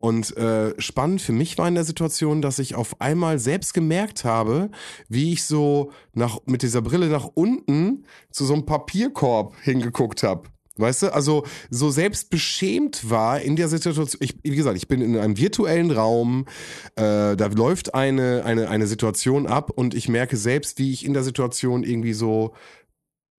Und 0.00 0.36
äh, 0.36 0.80
spannend 0.80 1.20
für 1.20 1.32
mich 1.32 1.58
war 1.58 1.66
in 1.66 1.74
der 1.74 1.82
Situation, 1.82 2.40
dass 2.40 2.60
ich 2.60 2.76
auf 2.76 3.00
einmal 3.00 3.40
selbst 3.40 3.74
gemerkt 3.74 4.24
habe, 4.24 4.70
wie 5.08 5.32
ich 5.32 5.44
so 5.44 5.90
nach 6.12 6.38
mit 6.46 6.62
dieser 6.62 6.82
Brille 6.82 7.08
nach 7.08 7.28
unten 7.34 8.04
zu 8.30 8.44
so 8.44 8.54
einem 8.54 8.64
Papierkorb 8.64 9.56
hingeguckt 9.60 10.22
habe. 10.22 10.44
Weißt 10.78 11.02
du, 11.02 11.12
also 11.12 11.44
so 11.70 11.90
selbst 11.90 12.30
beschämt 12.30 13.10
war 13.10 13.40
in 13.40 13.56
der 13.56 13.68
Situation. 13.68 14.08
Ich, 14.20 14.36
wie 14.42 14.56
gesagt, 14.56 14.76
ich 14.76 14.88
bin 14.88 15.00
in 15.00 15.16
einem 15.16 15.36
virtuellen 15.36 15.90
Raum, 15.90 16.46
äh, 16.94 17.36
da 17.36 17.46
läuft 17.46 17.94
eine, 17.94 18.44
eine, 18.44 18.68
eine 18.68 18.86
Situation 18.86 19.46
ab 19.46 19.70
und 19.70 19.94
ich 19.94 20.08
merke 20.08 20.36
selbst, 20.36 20.78
wie 20.78 20.92
ich 20.92 21.04
in 21.04 21.14
der 21.14 21.24
Situation 21.24 21.82
irgendwie 21.82 22.12
so 22.12 22.54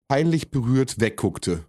peinlich 0.10 0.52
berührt 0.52 1.00
wegguckte. 1.00 1.64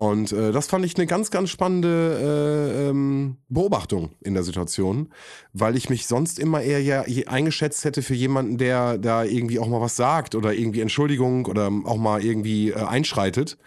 Und 0.00 0.32
äh, 0.32 0.50
das 0.50 0.66
fand 0.66 0.82
ich 0.86 0.96
eine 0.96 1.06
ganz, 1.06 1.30
ganz 1.30 1.50
spannende 1.50 2.78
äh, 2.78 2.88
ähm, 2.88 3.36
Beobachtung 3.50 4.12
in 4.22 4.32
der 4.32 4.44
Situation, 4.44 5.10
weil 5.52 5.76
ich 5.76 5.90
mich 5.90 6.06
sonst 6.06 6.38
immer 6.38 6.62
eher 6.62 6.80
ja 6.80 7.04
eingeschätzt 7.26 7.84
hätte 7.84 8.00
für 8.00 8.14
jemanden, 8.14 8.56
der 8.56 8.96
da 8.96 9.24
irgendwie 9.24 9.58
auch 9.58 9.68
mal 9.68 9.82
was 9.82 9.96
sagt 9.96 10.34
oder 10.34 10.54
irgendwie 10.54 10.80
Entschuldigung 10.80 11.44
oder 11.44 11.70
auch 11.84 11.98
mal 11.98 12.24
irgendwie 12.24 12.70
äh, 12.70 12.76
einschreitet. 12.76 13.58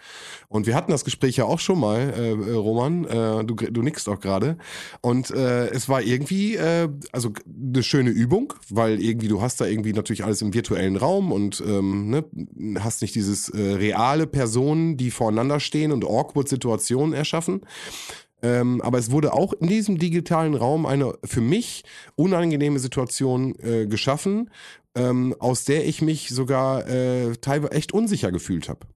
Und 0.54 0.68
wir 0.68 0.76
hatten 0.76 0.92
das 0.92 1.04
Gespräch 1.04 1.36
ja 1.36 1.46
auch 1.46 1.58
schon 1.58 1.80
mal, 1.80 2.14
äh, 2.16 2.30
äh 2.30 2.54
Roman, 2.54 3.04
äh, 3.06 3.44
du, 3.44 3.56
du 3.56 3.82
nickst 3.82 4.08
auch 4.08 4.20
gerade. 4.20 4.56
Und 5.00 5.32
äh, 5.32 5.66
es 5.70 5.88
war 5.88 6.00
irgendwie, 6.00 6.54
äh, 6.54 6.88
also 7.10 7.32
eine 7.48 7.82
schöne 7.82 8.10
Übung, 8.10 8.54
weil 8.70 9.02
irgendwie 9.02 9.26
du 9.26 9.42
hast 9.42 9.60
da 9.60 9.66
irgendwie 9.66 9.92
natürlich 9.92 10.22
alles 10.22 10.42
im 10.42 10.54
virtuellen 10.54 10.96
Raum 10.96 11.32
und 11.32 11.60
ähm, 11.66 12.08
ne, 12.08 12.24
hast 12.78 13.02
nicht 13.02 13.16
dieses 13.16 13.48
äh, 13.48 13.72
reale 13.72 14.28
Personen, 14.28 14.96
die 14.96 15.10
voreinander 15.10 15.58
stehen 15.58 15.90
und 15.90 16.04
awkward 16.04 16.48
Situationen 16.48 17.14
erschaffen. 17.14 17.62
Ähm, 18.40 18.80
aber 18.80 18.98
es 18.98 19.10
wurde 19.10 19.32
auch 19.32 19.54
in 19.54 19.66
diesem 19.66 19.98
digitalen 19.98 20.54
Raum 20.54 20.86
eine 20.86 21.14
für 21.24 21.40
mich 21.40 21.82
unangenehme 22.14 22.78
Situation 22.78 23.56
äh, 23.58 23.88
geschaffen, 23.88 24.50
ähm, 24.94 25.34
aus 25.40 25.64
der 25.64 25.84
ich 25.84 26.00
mich 26.00 26.28
sogar 26.28 26.88
äh, 26.88 27.32
teilweise 27.40 27.72
echt 27.72 27.92
unsicher 27.92 28.30
gefühlt 28.30 28.68
habe. 28.68 28.86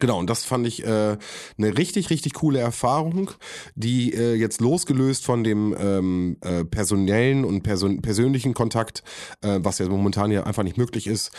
Genau, 0.00 0.18
und 0.18 0.28
das 0.28 0.44
fand 0.44 0.66
ich 0.66 0.84
äh, 0.84 1.16
eine 1.56 1.78
richtig, 1.78 2.10
richtig 2.10 2.34
coole 2.34 2.60
Erfahrung, 2.60 3.30
die 3.74 4.14
äh, 4.14 4.34
jetzt 4.34 4.60
losgelöst 4.60 5.24
von 5.24 5.44
dem 5.44 5.74
ähm, 5.78 6.36
äh, 6.40 6.64
personellen 6.64 7.44
und 7.44 7.62
person 7.62 8.02
persönlichen 8.02 8.54
Kontakt, 8.54 9.02
äh, 9.42 9.58
was 9.62 9.78
ja 9.78 9.88
momentan 9.88 10.30
ja 10.30 10.44
einfach 10.44 10.62
nicht 10.62 10.78
möglich 10.78 11.06
ist, 11.06 11.30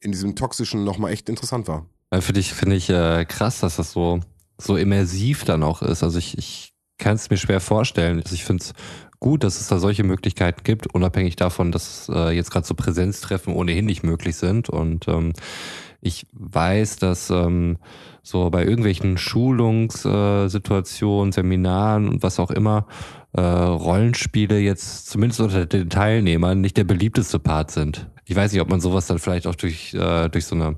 in 0.00 0.12
diesem 0.12 0.36
toxischen 0.36 0.84
nochmal 0.84 1.12
echt 1.12 1.28
interessant 1.28 1.68
war. 1.68 1.86
Für 2.20 2.32
dich 2.32 2.54
finde 2.54 2.76
ich 2.76 2.88
äh, 2.88 3.24
krass, 3.26 3.60
dass 3.60 3.76
das 3.76 3.92
so, 3.92 4.20
so 4.56 4.76
immersiv 4.76 5.44
dann 5.44 5.62
auch 5.62 5.82
ist. 5.82 6.02
Also 6.02 6.18
ich, 6.18 6.38
ich 6.38 6.72
kann 6.98 7.16
es 7.16 7.30
mir 7.30 7.36
schwer 7.36 7.60
vorstellen. 7.60 8.20
Also 8.22 8.34
ich 8.34 8.44
finde 8.44 8.62
es 8.64 8.72
gut, 9.20 9.44
dass 9.44 9.60
es 9.60 9.68
da 9.68 9.78
solche 9.78 10.04
Möglichkeiten 10.04 10.62
gibt, 10.64 10.94
unabhängig 10.94 11.36
davon, 11.36 11.72
dass 11.72 12.08
äh, 12.12 12.30
jetzt 12.30 12.50
gerade 12.50 12.66
so 12.66 12.74
Präsenztreffen 12.74 13.54
ohnehin 13.54 13.86
nicht 13.86 14.02
möglich 14.02 14.36
sind. 14.36 14.68
Und 14.68 15.06
ähm, 15.08 15.32
ich 16.00 16.26
weiß, 16.32 16.96
dass 16.96 17.30
ähm, 17.30 17.78
so 18.22 18.50
bei 18.50 18.64
irgendwelchen 18.64 19.18
Schulungssituationen, 19.18 21.32
Seminaren 21.32 22.08
und 22.08 22.22
was 22.22 22.38
auch 22.38 22.50
immer, 22.50 22.86
äh, 23.32 23.40
Rollenspiele 23.40 24.58
jetzt 24.58 25.08
zumindest 25.08 25.40
unter 25.40 25.66
den 25.66 25.90
Teilnehmern 25.90 26.60
nicht 26.60 26.76
der 26.76 26.84
beliebteste 26.84 27.38
Part 27.38 27.70
sind. 27.70 28.10
Ich 28.24 28.36
weiß 28.36 28.52
nicht, 28.52 28.60
ob 28.60 28.70
man 28.70 28.80
sowas 28.80 29.06
dann 29.06 29.18
vielleicht 29.18 29.46
auch 29.46 29.54
durch, 29.54 29.94
äh, 29.94 30.28
durch 30.28 30.46
so 30.46 30.54
eine 30.54 30.76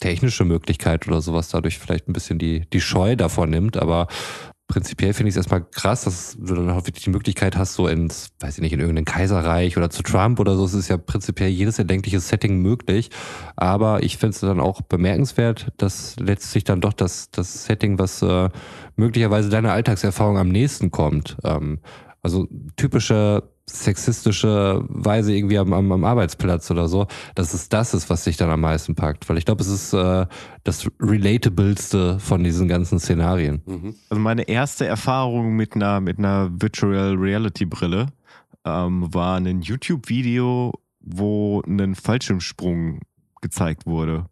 technische 0.00 0.44
Möglichkeit 0.44 1.08
oder 1.08 1.20
sowas 1.20 1.48
dadurch 1.48 1.78
vielleicht 1.78 2.08
ein 2.08 2.12
bisschen 2.12 2.38
die, 2.38 2.68
die 2.70 2.80
Scheu 2.80 3.16
davon 3.16 3.50
nimmt, 3.50 3.76
aber 3.76 4.06
prinzipiell 4.68 5.14
finde 5.14 5.28
ich 5.28 5.32
es 5.32 5.38
erstmal 5.38 5.64
krass, 5.64 6.04
dass 6.04 6.36
du 6.38 6.54
dann 6.54 6.70
auch 6.70 6.86
wirklich 6.86 7.02
die 7.02 7.10
Möglichkeit 7.10 7.56
hast, 7.56 7.74
so 7.74 7.88
ins, 7.88 8.28
weiß 8.38 8.56
ich 8.56 8.60
nicht, 8.60 8.74
in 8.74 8.80
irgendein 8.80 9.06
Kaiserreich 9.06 9.76
oder 9.78 9.88
zu 9.88 10.02
Trump 10.02 10.38
oder 10.38 10.56
so. 10.56 10.64
Es 10.66 10.74
ist 10.74 10.88
ja 10.88 10.98
prinzipiell 10.98 11.48
jedes 11.48 11.78
erdenkliche 11.78 12.20
Setting 12.20 12.60
möglich. 12.60 13.10
Aber 13.56 14.02
ich 14.02 14.18
finde 14.18 14.34
es 14.34 14.40
dann 14.40 14.60
auch 14.60 14.82
bemerkenswert, 14.82 15.68
dass 15.78 16.16
letztlich 16.20 16.64
dann 16.64 16.82
doch 16.82 16.92
das, 16.92 17.30
das 17.30 17.64
Setting, 17.64 17.98
was 17.98 18.20
äh, 18.22 18.50
möglicherweise 18.94 19.48
deiner 19.48 19.72
Alltagserfahrung 19.72 20.36
am 20.36 20.48
nächsten 20.48 20.90
kommt. 20.90 21.38
Ähm, 21.44 21.80
also 22.20 22.46
typische 22.76 23.44
sexistische 23.68 24.84
Weise 24.88 25.34
irgendwie 25.34 25.58
am, 25.58 25.72
am, 25.72 25.92
am 25.92 26.04
Arbeitsplatz 26.04 26.70
oder 26.70 26.88
so, 26.88 27.06
dass 27.34 27.54
es 27.54 27.68
das 27.68 27.94
ist, 27.94 28.10
was 28.10 28.24
sich 28.24 28.36
dann 28.36 28.50
am 28.50 28.60
meisten 28.60 28.94
packt. 28.94 29.28
Weil 29.28 29.38
ich 29.38 29.44
glaube, 29.44 29.62
es 29.62 29.68
ist 29.68 29.92
äh, 29.92 30.26
das 30.64 30.88
relatableste 31.00 32.18
von 32.18 32.42
diesen 32.42 32.68
ganzen 32.68 32.98
Szenarien. 32.98 33.62
Mhm. 33.66 33.94
Also 34.08 34.20
meine 34.20 34.42
erste 34.42 34.86
Erfahrung 34.86 35.54
mit 35.56 35.74
einer, 35.74 36.00
mit 36.00 36.18
einer 36.18 36.50
Virtual 36.52 37.14
Reality 37.14 37.66
Brille 37.66 38.06
ähm, 38.64 39.12
war 39.12 39.36
ein 39.36 39.62
YouTube-Video, 39.62 40.72
wo 41.00 41.62
ein 41.66 41.94
Fallschirmsprung 41.94 43.00
gezeigt 43.40 43.86
wurde, 43.86 44.26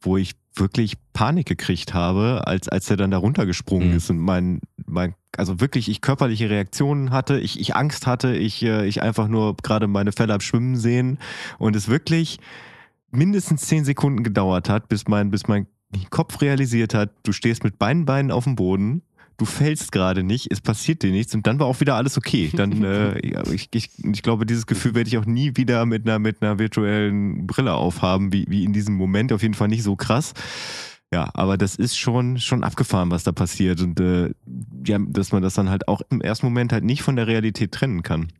wo 0.00 0.16
ich 0.16 0.32
wirklich 0.58 0.96
Panik 1.12 1.46
gekriegt 1.46 1.94
habe, 1.94 2.46
als, 2.46 2.68
als 2.68 2.90
er 2.90 2.96
dann 2.96 3.10
da 3.10 3.18
runtergesprungen 3.18 3.90
mhm. 3.90 3.96
ist 3.96 4.10
und 4.10 4.18
mein, 4.18 4.60
mein, 4.86 5.14
also 5.36 5.60
wirklich 5.60 5.88
ich 5.88 6.00
körperliche 6.00 6.50
Reaktionen 6.50 7.10
hatte, 7.10 7.38
ich, 7.38 7.60
ich 7.60 7.76
Angst 7.76 8.06
hatte, 8.06 8.34
ich, 8.34 8.62
äh, 8.62 8.86
ich 8.86 9.02
einfach 9.02 9.28
nur 9.28 9.56
gerade 9.56 9.86
meine 9.86 10.12
Fälle 10.12 10.34
abschwimmen 10.34 10.76
sehen 10.76 11.18
und 11.58 11.76
es 11.76 11.88
wirklich 11.88 12.38
mindestens 13.10 13.62
zehn 13.62 13.84
Sekunden 13.84 14.22
gedauert 14.22 14.68
hat, 14.68 14.88
bis 14.88 15.08
mein, 15.08 15.30
bis 15.30 15.46
mein 15.46 15.66
Kopf 16.10 16.40
realisiert 16.40 16.94
hat, 16.94 17.10
du 17.22 17.32
stehst 17.32 17.64
mit 17.64 17.78
beiden 17.78 18.04
Beinen 18.04 18.30
auf 18.30 18.44
dem 18.44 18.56
Boden, 18.56 19.02
du 19.36 19.44
fällst 19.44 19.92
gerade 19.92 20.22
nicht, 20.22 20.50
es 20.50 20.60
passiert 20.60 21.02
dir 21.02 21.10
nichts 21.10 21.34
und 21.34 21.46
dann 21.46 21.58
war 21.58 21.66
auch 21.66 21.80
wieder 21.80 21.94
alles 21.94 22.16
okay. 22.16 22.50
Dann, 22.54 22.84
äh, 22.84 23.18
ich, 23.52 23.68
ich, 23.72 23.90
ich 24.02 24.22
glaube, 24.22 24.46
dieses 24.46 24.66
Gefühl 24.66 24.94
werde 24.94 25.08
ich 25.08 25.18
auch 25.18 25.26
nie 25.26 25.56
wieder 25.56 25.86
mit 25.86 26.06
einer, 26.06 26.18
mit 26.18 26.42
einer 26.42 26.58
virtuellen 26.58 27.46
Brille 27.46 27.74
aufhaben, 27.74 28.32
wie, 28.32 28.46
wie 28.48 28.64
in 28.64 28.72
diesem 28.72 28.94
Moment. 28.94 29.32
Auf 29.32 29.42
jeden 29.42 29.54
Fall 29.54 29.68
nicht 29.68 29.82
so 29.82 29.96
krass. 29.96 30.32
Ja, 31.12 31.30
aber 31.34 31.56
das 31.56 31.76
ist 31.76 31.96
schon, 31.96 32.38
schon 32.38 32.64
abgefahren, 32.64 33.10
was 33.10 33.24
da 33.24 33.32
passiert. 33.32 33.80
Und 33.80 34.00
äh, 34.00 34.30
ja, 34.84 34.98
dass 34.98 35.32
man 35.32 35.42
das 35.42 35.54
dann 35.54 35.70
halt 35.70 35.88
auch 35.88 36.02
im 36.10 36.20
ersten 36.20 36.46
Moment 36.46 36.72
halt 36.72 36.84
nicht 36.84 37.02
von 37.02 37.16
der 37.16 37.26
Realität 37.26 37.72
trennen 37.72 38.02
kann. 38.02 38.32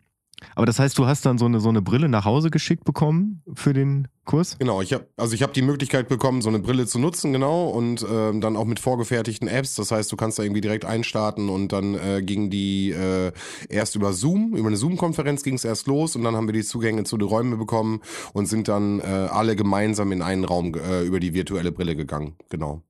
Aber 0.54 0.66
das 0.66 0.78
heißt, 0.78 0.98
du 0.98 1.06
hast 1.06 1.24
dann 1.24 1.38
so 1.38 1.46
eine, 1.46 1.60
so 1.60 1.68
eine 1.68 1.80
Brille 1.80 2.08
nach 2.08 2.24
Hause 2.24 2.50
geschickt 2.50 2.84
bekommen 2.84 3.42
für 3.54 3.72
den 3.72 4.08
Kurs? 4.26 4.58
Genau, 4.58 4.82
ich 4.82 4.92
habe 4.92 5.06
also 5.16 5.34
ich 5.34 5.42
habe 5.42 5.52
die 5.52 5.62
Möglichkeit 5.62 6.08
bekommen, 6.08 6.42
so 6.42 6.48
eine 6.48 6.58
Brille 6.58 6.86
zu 6.86 6.98
nutzen, 6.98 7.32
genau, 7.32 7.68
und 7.68 8.04
ähm, 8.10 8.40
dann 8.40 8.56
auch 8.56 8.64
mit 8.66 8.78
vorgefertigten 8.78 9.48
Apps. 9.48 9.76
Das 9.76 9.90
heißt, 9.90 10.12
du 10.12 10.16
kannst 10.16 10.38
da 10.38 10.42
irgendwie 10.42 10.60
direkt 10.60 10.84
einstarten 10.84 11.48
und 11.48 11.72
dann 11.72 11.94
äh, 11.94 12.22
ging 12.22 12.50
die 12.50 12.90
äh, 12.90 13.32
erst 13.68 13.96
über 13.96 14.12
Zoom, 14.12 14.54
über 14.54 14.68
eine 14.68 14.76
Zoom-Konferenz 14.76 15.42
ging 15.42 15.54
es 15.54 15.64
erst 15.64 15.86
los 15.86 16.16
und 16.16 16.24
dann 16.24 16.36
haben 16.36 16.48
wir 16.48 16.52
die 16.52 16.64
Zugänge 16.64 17.04
zu 17.04 17.16
den 17.16 17.28
Räumen 17.28 17.58
bekommen 17.58 18.02
und 18.34 18.46
sind 18.46 18.68
dann 18.68 19.00
äh, 19.00 19.04
alle 19.04 19.56
gemeinsam 19.56 20.12
in 20.12 20.20
einen 20.20 20.44
Raum 20.44 20.74
äh, 20.74 21.02
über 21.02 21.20
die 21.20 21.32
virtuelle 21.32 21.72
Brille 21.72 21.96
gegangen. 21.96 22.34
Genau. 22.50 22.82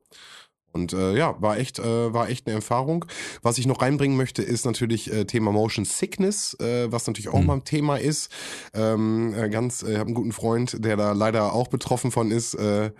Und 0.76 0.92
äh, 0.92 1.16
ja, 1.16 1.34
war 1.40 1.58
echt, 1.58 1.78
äh, 1.78 2.12
war 2.12 2.28
echt 2.28 2.46
eine 2.46 2.54
Erfahrung. 2.54 3.06
Was 3.42 3.56
ich 3.58 3.66
noch 3.66 3.80
reinbringen 3.80 4.16
möchte, 4.16 4.42
ist 4.42 4.66
natürlich 4.66 5.12
äh, 5.12 5.24
Thema 5.24 5.52
Motion 5.52 5.84
Sickness, 5.84 6.54
äh, 6.60 6.92
was 6.92 7.06
natürlich 7.06 7.30
auch 7.30 7.40
mhm. 7.40 7.46
mal 7.46 7.54
ein 7.54 7.64
Thema 7.64 7.96
ist. 7.96 8.30
Ähm, 8.74 9.34
äh, 9.34 9.48
ganz, 9.48 9.82
ich 9.82 9.88
äh, 9.88 9.94
habe 9.94 10.06
einen 10.06 10.14
guten 10.14 10.32
Freund, 10.32 10.84
der 10.84 10.96
da 10.96 11.12
leider 11.12 11.54
auch 11.54 11.68
betroffen 11.68 12.10
von 12.10 12.30
ist. 12.30 12.54
Äh, 12.54 12.90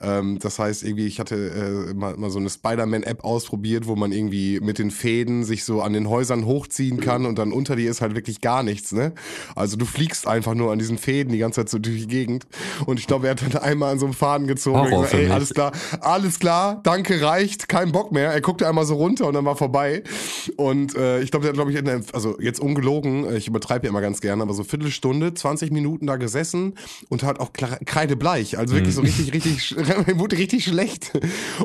ähm, 0.00 0.38
das 0.40 0.58
heißt, 0.58 0.82
irgendwie, 0.82 1.06
ich 1.06 1.20
hatte 1.20 1.92
mal, 1.94 2.16
mal 2.16 2.30
so 2.30 2.38
eine 2.38 2.48
Spider-Man-App 2.48 3.22
ausprobiert, 3.22 3.86
wo 3.86 3.96
man 3.96 4.12
irgendwie 4.12 4.60
mit 4.60 4.78
den 4.78 4.90
Fäden 4.90 5.44
sich 5.44 5.64
so 5.64 5.82
an 5.82 5.92
den 5.92 6.08
Häusern 6.08 6.46
hochziehen 6.46 7.00
kann 7.00 7.26
und 7.26 7.38
dann 7.38 7.52
unter 7.52 7.76
dir 7.76 7.90
ist 7.90 8.00
halt 8.00 8.14
wirklich 8.14 8.40
gar 8.40 8.62
nichts, 8.62 8.92
ne? 8.92 9.12
Also 9.54 9.76
du 9.76 9.84
fliegst 9.84 10.26
einfach 10.26 10.54
nur 10.54 10.72
an 10.72 10.78
diesen 10.78 10.98
Fäden 10.98 11.32
die 11.32 11.38
ganze 11.38 11.60
Zeit 11.60 11.68
so 11.68 11.78
durch 11.78 12.00
die 12.00 12.06
Gegend. 12.06 12.46
Und 12.86 12.98
ich 12.98 13.06
glaube, 13.06 13.26
er 13.26 13.32
hat 13.32 13.42
dann 13.42 13.62
einmal 13.62 13.92
an 13.92 13.98
so 13.98 14.06
einem 14.06 14.14
Faden 14.14 14.46
gezogen 14.46 14.80
und 14.80 14.90
gesagt, 14.90 15.14
ey, 15.14 15.30
alles 15.30 15.52
klar, 15.52 15.72
alles 16.00 16.38
klar, 16.38 16.80
danke, 16.82 17.18
reicht, 17.26 17.68
kein 17.68 17.92
Bock 17.92 18.12
mehr. 18.12 18.32
Er 18.32 18.40
guckte 18.40 18.68
einmal 18.68 18.86
so 18.86 18.94
runter 18.94 19.26
und 19.26 19.34
dann 19.34 19.44
war 19.44 19.56
vorbei. 19.56 20.02
Und 20.56 20.96
äh, 20.96 21.20
ich 21.20 21.30
glaube, 21.30 21.42
der 21.44 21.50
hat, 21.50 21.56
glaube 21.56 21.72
ich, 21.72 22.14
also 22.14 22.40
jetzt 22.40 22.60
ungelogen, 22.60 23.34
ich 23.36 23.48
übertreibe 23.48 23.86
ja 23.86 23.90
immer 23.90 24.00
ganz 24.00 24.20
gerne, 24.20 24.42
aber 24.42 24.54
so 24.54 24.64
Viertelstunde, 24.64 25.34
20 25.34 25.70
Minuten 25.72 26.06
da 26.06 26.16
gesessen 26.16 26.74
und 27.08 27.22
hat 27.22 27.40
auch 27.40 27.52
kreidebleich. 27.52 28.58
Also 28.58 28.74
wirklich 28.74 28.94
so 28.94 29.02
mhm. 29.02 29.08
richtig, 29.08 29.32
richtig, 29.34 29.76
wurde 30.18 30.38
richtig 30.38 30.64
schlecht. 30.64 31.12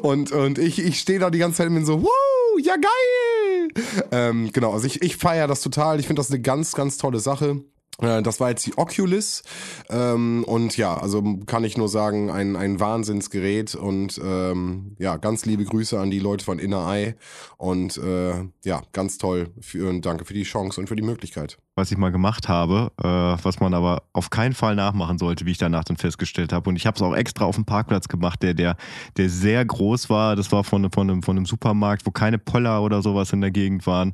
Und, 0.02 0.32
und 0.32 0.58
ich, 0.58 0.80
ich 0.80 1.00
stehe 1.00 1.20
da 1.20 1.30
die 1.30 1.40
ganze 1.40 1.58
Zeit 1.58 1.68
und 1.68 1.76
bin 1.76 1.86
so, 1.86 2.02
wuh, 2.02 2.60
ja 2.62 2.76
geil! 2.76 3.70
Ähm, 4.12 4.50
genau, 4.52 4.74
also 4.74 4.86
ich, 4.86 5.02
ich 5.02 5.18
feiere 5.18 5.48
das 5.48 5.62
total. 5.62 6.00
Ich 6.00 6.08
finde 6.08 6.20
das 6.20 6.30
eine 6.30 6.42
ganz, 6.42 6.74
ganz 6.74 6.98
tolle 6.98 7.20
Sache. 7.20 7.62
Äh, 8.00 8.22
das 8.22 8.40
war 8.40 8.50
jetzt 8.50 8.66
die 8.66 8.78
Oculus. 8.78 9.44
Ähm, 9.90 10.44
und 10.46 10.78
ja, 10.78 10.98
also 10.98 11.22
kann 11.46 11.64
ich 11.64 11.78
nur 11.78 11.90
sagen, 11.90 12.30
ein, 12.30 12.56
ein 12.56 12.80
Wahnsinnsgerät. 12.80 13.76
Und 13.76 14.20
ähm, 14.24 14.96
ja, 15.00 15.18
ganz 15.18 15.46
liebe 15.46 15.64
Grüße 15.64 16.00
an 16.00 16.12
die 16.12 16.20
Leute 16.20 16.44
von 16.44 16.60
Inner 16.60 16.88
Eye. 16.88 17.16
Und 17.58 17.98
äh, 17.98 18.46
ja, 18.64 18.82
ganz 18.94 19.18
toll 19.18 19.52
für, 19.60 19.90
und 19.90 20.06
danke 20.06 20.26
für 20.26 20.34
die 20.34 20.44
Chance 20.44 20.80
und 20.80 20.88
für 20.88 20.96
die 20.96 21.04
Möglichkeit. 21.04 21.58
Was 21.76 21.92
ich 21.92 21.98
mal 21.98 22.12
gemacht 22.12 22.50
habe, 22.50 22.92
äh, 23.02 23.08
was 23.08 23.60
man 23.60 23.74
aber 23.74 24.04
auf 24.14 24.30
keinen 24.30 24.54
Fall 24.54 24.76
nachmachen 24.76 25.18
sollte, 25.18 25.46
wie 25.46 25.52
ich 25.52 25.58
danach 25.58 25.84
dann 25.84 25.98
festgestellt 25.98 26.52
habe. 26.52 26.70
Und 26.70 26.76
ich 26.76 26.86
habe 26.86 26.96
es 26.96 27.02
auch 27.02 27.16
extra 27.16 27.46
auf 27.46 27.56
dem 27.56 27.66
Parkplatz 27.66 28.08
gemacht, 28.08 28.44
der, 28.44 28.54
der, 28.54 28.76
der 29.18 29.30
sehr 29.30 29.64
groß 29.64 30.10
war, 30.10 30.36
das 30.36 30.52
war 30.52 30.64
von, 30.64 30.92
von, 30.92 31.10
einem, 31.10 31.24
von 31.24 31.38
einem 31.38 31.46
Supermarkt, 31.46 32.06
wo 32.06 32.12
keine 32.12 32.38
Poller 32.38 32.82
oder 32.84 33.02
sowas 33.02 33.32
in 33.32 33.42
der 33.42 33.52
Gegend 33.52 33.88
waren 33.88 34.12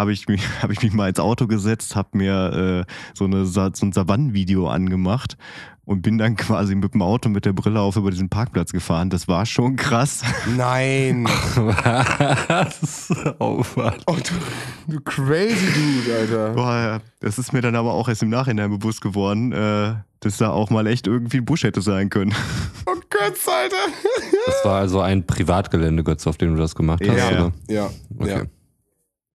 habe 0.00 0.12
ich, 0.12 0.26
mich, 0.26 0.42
hab 0.62 0.70
ich 0.70 0.82
mich 0.82 0.92
mal 0.92 1.08
ins 1.08 1.20
Auto 1.20 1.46
gesetzt, 1.46 1.94
habe 1.94 2.18
mir 2.18 2.86
äh, 2.88 2.92
so, 3.14 3.26
eine, 3.26 3.44
so 3.46 3.60
ein 3.60 3.92
Savannenvideo 3.92 4.68
angemacht 4.68 5.36
und 5.84 6.02
bin 6.02 6.18
dann 6.18 6.36
quasi 6.36 6.74
mit 6.74 6.94
dem 6.94 7.02
Auto 7.02 7.28
mit 7.28 7.44
der 7.44 7.52
Brille 7.52 7.80
auf 7.80 7.96
über 7.96 8.10
diesen 8.10 8.28
Parkplatz 8.28 8.72
gefahren. 8.72 9.10
Das 9.10 9.28
war 9.28 9.44
schon 9.44 9.76
krass. 9.76 10.22
Nein. 10.56 11.24
Was? 11.54 13.12
Oh, 13.38 13.62
oh 14.06 14.16
du, 14.86 14.94
du, 14.94 15.00
crazy 15.00 15.66
Dude, 16.04 16.16
Alter. 16.16 16.50
Boah, 16.54 17.00
das 17.20 17.38
ist 17.38 17.52
mir 17.52 17.60
dann 17.60 17.76
aber 17.76 17.92
auch 17.92 18.08
erst 18.08 18.22
im 18.22 18.30
Nachhinein 18.30 18.70
bewusst 18.70 19.00
geworden, 19.00 19.52
äh, 19.52 19.94
dass 20.20 20.36
da 20.36 20.50
auch 20.50 20.70
mal 20.70 20.86
echt 20.86 21.06
irgendwie 21.06 21.38
ein 21.38 21.44
Busch 21.44 21.64
hätte 21.64 21.82
sein 21.82 22.08
können. 22.08 22.34
Oh 22.86 22.94
Götz, 23.10 23.48
Alter. 23.48 23.76
Das 24.46 24.64
war 24.64 24.78
also 24.78 25.00
ein 25.00 25.26
Privatgelände, 25.26 26.04
Götz, 26.04 26.26
auf 26.26 26.36
dem 26.36 26.54
du 26.54 26.60
das 26.60 26.74
gemacht 26.74 27.02
hast, 27.06 27.16
ja, 27.16 27.28
oder? 27.28 27.52
Ja, 27.68 27.90
okay. 28.18 28.30
ja. 28.30 28.42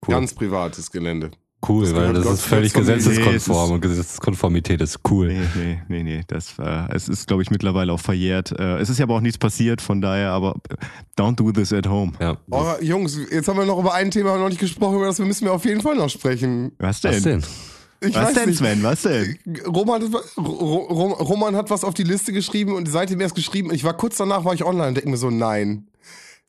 Cool. 0.07 0.15
Ganz 0.15 0.33
privates 0.33 0.91
Gelände. 0.91 1.31
Cool, 1.67 1.85
das 1.85 1.95
weil 1.95 2.13
das 2.13 2.25
ist 2.25 2.41
völlig 2.41 2.73
gesetzeskonform 2.73 3.71
und 3.71 3.81
Gesetzeskonformität 3.81 4.81
ist 4.81 4.99
cool. 5.09 5.29
Nee, 5.29 5.39
nee, 5.55 5.81
nee, 5.87 6.03
nee. 6.03 6.21
Das, 6.27 6.59
äh, 6.59 6.93
es 6.93 7.09
ist, 7.09 7.27
glaube 7.27 7.41
ich, 7.41 7.49
mittlerweile 7.49 7.91
auch 7.91 7.99
verjährt. 7.99 8.51
Äh, 8.51 8.77
es 8.77 8.89
ist 8.89 8.99
ja 8.99 9.05
aber 9.05 9.15
auch 9.15 9.21
nichts 9.21 9.39
passiert, 9.39 9.81
von 9.81 9.99
daher, 9.99 10.31
aber 10.31 10.55
don't 11.17 11.35
do 11.35 11.51
this 11.51 11.73
at 11.73 11.87
home. 11.87 12.11
Ja. 12.19 12.37
Oh, 12.51 12.73
Jungs, 12.81 13.17
jetzt 13.31 13.47
haben 13.47 13.57
wir 13.57 13.65
noch 13.65 13.79
über 13.79 13.93
ein 13.93 14.11
Thema 14.11 14.37
noch 14.37 14.49
nicht 14.49 14.59
gesprochen, 14.59 14.97
über 14.97 15.07
das 15.07 15.17
müssen 15.19 15.45
wir 15.45 15.53
auf 15.53 15.65
jeden 15.65 15.81
Fall 15.81 15.95
noch 15.95 16.09
sprechen. 16.09 16.73
Was 16.77 17.01
denn? 17.01 17.13
Was 17.13 17.23
denn? 17.23 17.43
Ich 18.01 18.15
was 18.15 18.33
denn, 18.33 18.49
nicht. 18.49 18.59
Sven? 18.59 18.83
Was 18.83 19.01
denn? 19.01 19.39
Roman, 19.65 20.03
Roman 20.37 21.55
hat 21.55 21.69
was 21.69 21.83
auf 21.83 21.93
die 21.93 22.03
Liste 22.03 22.33
geschrieben 22.33 22.73
und 22.73 22.87
seitdem 22.87 23.21
erst 23.21 23.35
geschrieben. 23.35 23.73
Ich 23.73 23.83
war 23.83 23.93
kurz 23.93 24.17
danach, 24.17 24.45
war 24.45 24.53
ich 24.53 24.63
online 24.63 24.89
und 24.89 24.95
denke 24.95 25.09
mir 25.09 25.17
so, 25.17 25.31
nein. 25.31 25.87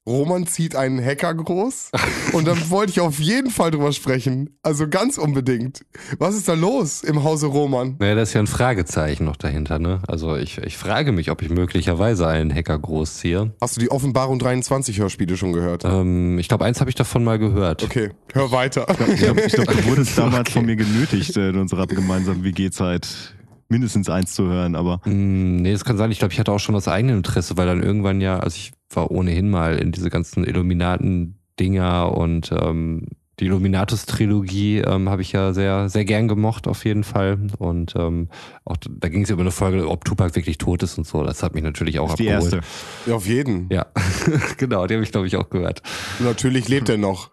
Roman 0.07 0.47
zieht 0.47 0.77
einen 0.77 1.05
Hacker 1.05 1.35
groß 1.35 1.91
und 2.33 2.47
dann 2.47 2.71
wollte 2.71 2.93
ich 2.93 3.01
auf 3.01 3.19
jeden 3.19 3.51
Fall 3.51 3.73
drüber 3.73 3.93
sprechen. 3.93 4.57
Also 4.63 4.89
ganz 4.89 5.19
unbedingt. 5.19 5.85
Was 6.19 6.37
ist 6.37 6.49
da 6.49 6.55
los 6.55 7.03
im 7.03 7.25
Hause 7.25 7.47
Roman? 7.47 7.97
Naja, 7.99 8.15
da 8.15 8.23
ist 8.23 8.33
ja 8.33 8.41
ein 8.41 8.47
Fragezeichen 8.47 9.25
noch 9.25 9.37
dahinter, 9.37 9.79
ne? 9.81 10.01
Also 10.07 10.37
ich, 10.37 10.59
ich 10.59 10.77
frage 10.77 11.11
mich, 11.11 11.31
ob 11.31 11.43
ich 11.43 11.51
möglicherweise 11.51 12.29
einen 12.29 12.55
Hacker 12.55 12.79
großziehe. 12.79 13.53
Hast 13.61 13.77
du 13.77 13.81
die 13.81 13.91
Offenbarung 13.91 14.39
23 14.39 15.01
Hörspiele 15.01 15.37
schon 15.37 15.53
gehört? 15.53 15.85
Ähm, 15.85 16.39
ich 16.39 16.49
glaube, 16.49 16.65
eins 16.65 16.81
habe 16.81 16.91
ich 16.91 16.97
davon 16.97 17.25
mal 17.25 17.39
gehört. 17.39 17.83
Okay, 17.83 18.11
hör 18.33 18.53
weiter. 18.53 18.87
Ich 19.09 19.17
glaube, 19.17 19.43
glaub, 19.43 19.67
du 19.67 19.85
wurdest 19.87 20.17
damals 20.19 20.41
okay. 20.43 20.53
von 20.53 20.67
mir 20.67 20.77
genötigt 20.77 21.37
äh, 21.37 21.49
in 21.49 21.59
unserer 21.59 21.87
gemeinsamen 21.87 22.45
WG-Zeit 22.45 23.35
mindestens 23.69 24.09
eins 24.09 24.35
zu 24.35 24.47
hören, 24.47 24.77
aber. 24.77 25.01
Mm, 25.05 25.57
nee, 25.57 25.73
es 25.73 25.85
kann 25.85 25.97
sein. 25.97 26.13
Ich 26.13 26.19
glaube, 26.21 26.33
ich 26.33 26.39
hatte 26.39 26.53
auch 26.53 26.61
schon 26.61 26.75
das 26.75 26.87
eigene 26.87 27.15
Interesse, 27.15 27.57
weil 27.57 27.67
dann 27.67 27.83
irgendwann 27.83 28.21
ja, 28.21 28.39
also 28.39 28.57
ich 28.57 28.73
war 28.91 29.11
ohnehin 29.11 29.51
mal 29.51 29.78
in 29.78 29.93
diese 29.93 30.11
ganzen 30.11 30.45
Illuminaten-Dinger 30.45 32.16
und 32.16 32.53
ähm, 32.53 33.07
die 33.39 33.47
Illuminatus-Trilogie 33.47 34.78
ähm, 34.78 35.11
habe 35.11 35.20
ich 35.20 35.32
ja 35.32 35.53
sehr, 35.53 35.91
sehr 35.91 36.07
gern 36.07 36.26
gemocht, 36.26 36.66
auf 36.66 36.87
jeden 36.87 37.05
Fall. 37.05 37.39
Und 37.59 37.95
ähm, 37.95 38.28
auch 38.64 38.76
da 38.89 39.09
ging 39.09 39.24
es 39.24 39.30
über 39.30 39.43
eine 39.43 39.51
Folge, 39.51 39.89
ob 39.89 40.07
Tupac 40.07 40.34
wirklich 40.37 40.57
tot 40.57 40.82
ist 40.82 40.97
und 40.97 41.07
so. 41.07 41.22
Das 41.22 41.43
hat 41.43 41.55
mich 41.55 41.62
natürlich 41.62 41.99
auch 41.99 42.14
die 42.14 42.30
abgeholt. 42.30 42.53
Die 42.53 42.57
erste. 42.57 43.11
Ja, 43.11 43.16
auf 43.16 43.26
jeden. 43.26 43.68
Ja, 43.70 43.87
genau, 44.57 44.87
die 44.87 44.95
habe 44.95 45.05
ich, 45.05 45.12
glaube 45.12 45.26
ich, 45.26 45.37
auch 45.37 45.51
gehört. 45.51 45.82
Natürlich 46.18 46.68
lebt 46.68 46.89
er 46.89 46.97
noch. 46.97 47.30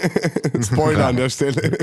Spoiler 0.60 1.00
ja. 1.00 1.08
an 1.08 1.16
der 1.16 1.30
Stelle. 1.30 1.78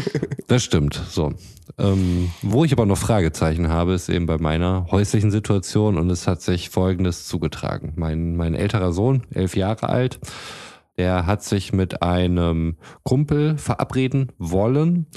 Das 0.47 0.63
stimmt. 0.63 1.01
So. 1.09 1.33
Ähm, 1.79 2.31
wo 2.43 2.65
ich 2.65 2.73
aber 2.73 2.85
noch 2.85 2.97
Fragezeichen 2.97 3.69
habe, 3.69 3.93
ist 3.93 4.07
eben 4.07 4.27
bei 4.27 4.37
meiner 4.37 4.85
häuslichen 4.91 5.31
Situation 5.31 5.97
und 5.97 6.11
es 6.11 6.27
hat 6.27 6.43
sich 6.43 6.69
Folgendes 6.69 7.25
zugetragen. 7.25 7.93
Mein, 7.95 8.35
mein 8.35 8.53
älterer 8.53 8.93
Sohn, 8.93 9.23
elf 9.33 9.55
Jahre 9.55 9.89
alt, 9.89 10.19
der 10.97 11.25
hat 11.25 11.43
sich 11.43 11.73
mit 11.73 12.01
einem 12.01 12.77
Kumpel 13.03 13.57
verabreden 13.57 14.31
wollen 14.37 15.07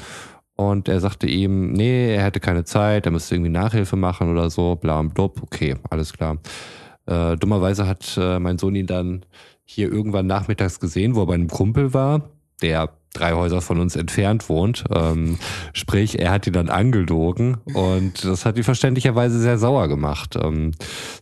und 0.56 0.88
er 0.88 1.00
sagte 1.00 1.26
ihm, 1.26 1.72
nee, 1.72 2.14
er 2.14 2.24
hätte 2.24 2.40
keine 2.40 2.64
Zeit, 2.64 3.06
er 3.06 3.12
müsste 3.12 3.34
irgendwie 3.34 3.50
Nachhilfe 3.50 3.96
machen 3.96 4.30
oder 4.30 4.48
so, 4.48 4.76
bla 4.76 4.98
und 4.98 5.12
blub. 5.12 5.42
Okay, 5.42 5.76
alles 5.90 6.14
klar. 6.14 6.38
Äh, 7.04 7.36
dummerweise 7.36 7.86
hat 7.86 8.16
äh, 8.18 8.38
mein 8.38 8.58
Sohn 8.58 8.74
ihn 8.74 8.86
dann 8.86 9.26
hier 9.64 9.92
irgendwann 9.92 10.26
nachmittags 10.26 10.80
gesehen, 10.80 11.14
wo 11.14 11.22
er 11.22 11.26
bei 11.26 11.34
einem 11.34 11.48
Kumpel 11.48 11.92
war, 11.92 12.30
der 12.62 12.88
drei 13.18 13.32
Häuser 13.32 13.60
von 13.60 13.80
uns 13.80 13.96
entfernt 13.96 14.48
wohnt. 14.48 14.84
Ähm, 14.94 15.38
sprich, 15.72 16.18
er 16.18 16.30
hat 16.30 16.46
ihn 16.46 16.52
dann 16.52 16.68
angelogen 16.68 17.58
und 17.74 18.24
das 18.24 18.44
hat 18.44 18.56
ihn 18.56 18.64
verständlicherweise 18.64 19.38
sehr 19.38 19.58
sauer 19.58 19.88
gemacht. 19.88 20.36
Ähm, 20.40 20.72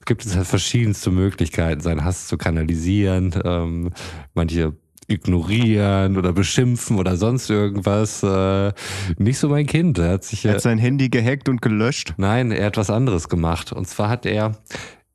es 0.01 0.05
gibt 0.05 0.25
jetzt 0.25 0.37
halt 0.37 0.47
verschiedenste 0.47 1.11
Möglichkeiten, 1.11 1.81
seinen 1.81 2.05
Hass 2.05 2.27
zu 2.27 2.37
kanalisieren. 2.37 3.35
Ähm, 3.45 3.91
manche 4.35 4.75
ignorieren 5.07 6.17
oder 6.17 6.33
beschimpfen 6.33 6.99
oder 6.99 7.17
sonst 7.17 7.51
irgendwas. 7.51 8.23
Äh, 8.23 8.73
nicht 9.19 9.39
so 9.39 9.49
mein 9.49 9.67
Kind. 9.67 9.99
Er 9.99 10.13
hat 10.13 10.25
sich 10.25 10.45
er 10.45 10.55
hat 10.55 10.63
sein 10.63 10.79
Handy 10.79 11.09
gehackt 11.09 11.49
und 11.49 11.63
gelöscht. 11.63 12.15
Nein, 12.17 12.51
er 12.51 12.67
hat 12.67 12.77
was 12.77 12.91
anderes 12.91 13.29
gemacht. 13.29 13.73
Und 13.73 13.87
zwar 13.87 14.09
hat 14.09 14.27
er 14.27 14.57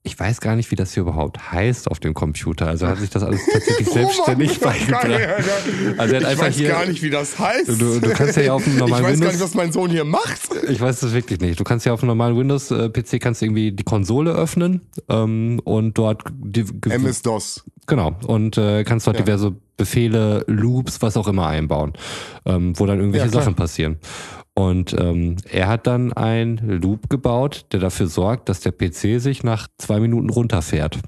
ich 0.03 0.17
weiß 0.17 0.39
gar 0.39 0.55
nicht, 0.55 0.71
wie 0.71 0.75
das 0.75 0.93
hier 0.93 1.01
überhaupt 1.01 1.51
heißt 1.51 1.91
auf 1.91 1.99
dem 1.99 2.13
Computer. 2.13 2.67
Also 2.67 2.87
hat 2.87 2.99
sich 2.99 3.09
das 3.09 3.21
alles 3.21 3.41
tatsächlich 3.51 3.87
Oh 3.89 3.93
selbstständig 3.93 4.59
kann 4.61 4.71
beigebracht. 4.71 5.07
ich- 5.07 5.99
Also 5.99 6.15
er 6.15 6.23
hat 6.25 6.33
ich 6.33 6.39
weiß 6.39 6.55
hier- 6.55 6.69
gar 6.69 6.85
nicht, 6.85 7.01
wie 7.03 7.09
das 7.09 7.37
heißt. 7.37 7.67
Du- 7.67 7.99
du 7.99 8.09
kannst 8.11 8.37
ja 8.37 8.53
auf 8.53 8.65
einem 8.65 8.77
normalen 8.79 8.91
Ich 8.91 8.91
weiß 8.91 9.01
gar 9.01 9.11
Windows- 9.27 9.33
nicht, 9.33 9.43
was 9.43 9.53
mein 9.55 9.71
Sohn 9.73 9.89
hier 9.91 10.05
macht. 10.05 10.49
Ich 10.69 10.79
weiß 10.79 11.01
das 11.01 11.13
wirklich 11.13 11.41
nicht. 11.41 11.59
Du 11.59 11.63
kannst 11.65 11.85
ja 11.85 11.93
auf 11.93 12.01
einem 12.01 12.07
normalen 12.07 12.37
Windows-PC 12.37 13.19
kannst 13.19 13.41
du 13.41 13.45
irgendwie 13.47 13.73
die 13.73 13.83
Konsole 13.83 14.31
öffnen 14.31 14.81
ähm, 15.09 15.59
und 15.65 15.97
dort 15.97 16.23
die, 16.33 16.63
MS-DOS. 16.89 17.65
genau 17.85 18.15
und 18.25 18.57
äh, 18.57 18.85
kannst 18.85 19.05
dort 19.05 19.17
Ja. 19.19 19.23
diverse 19.25 19.53
Befehle, 19.75 20.43
Loops, 20.47 21.01
was 21.01 21.15
auch 21.17 21.27
immer 21.27 21.47
einbauen, 21.47 21.93
ähm, 22.45 22.73
wo 22.77 22.85
dann 22.85 22.99
irgendwelche 22.99 23.27
Ja. 23.27 23.31
Sachen 23.31 23.55
passieren. 23.55 23.97
Und 24.59 24.93
ähm, 24.99 25.37
er 25.49 25.69
hat 25.69 25.87
dann 25.87 26.11
ein 26.11 26.57
Loop 26.57 27.09
gebaut, 27.09 27.67
der 27.71 27.79
dafür 27.79 28.07
sorgt, 28.07 28.49
dass 28.49 28.59
der 28.59 28.73
PC 28.73 29.21
sich 29.21 29.41
nach 29.41 29.69
zwei 29.77 30.01
Minuten 30.01 30.29
runterfährt. 30.29 30.99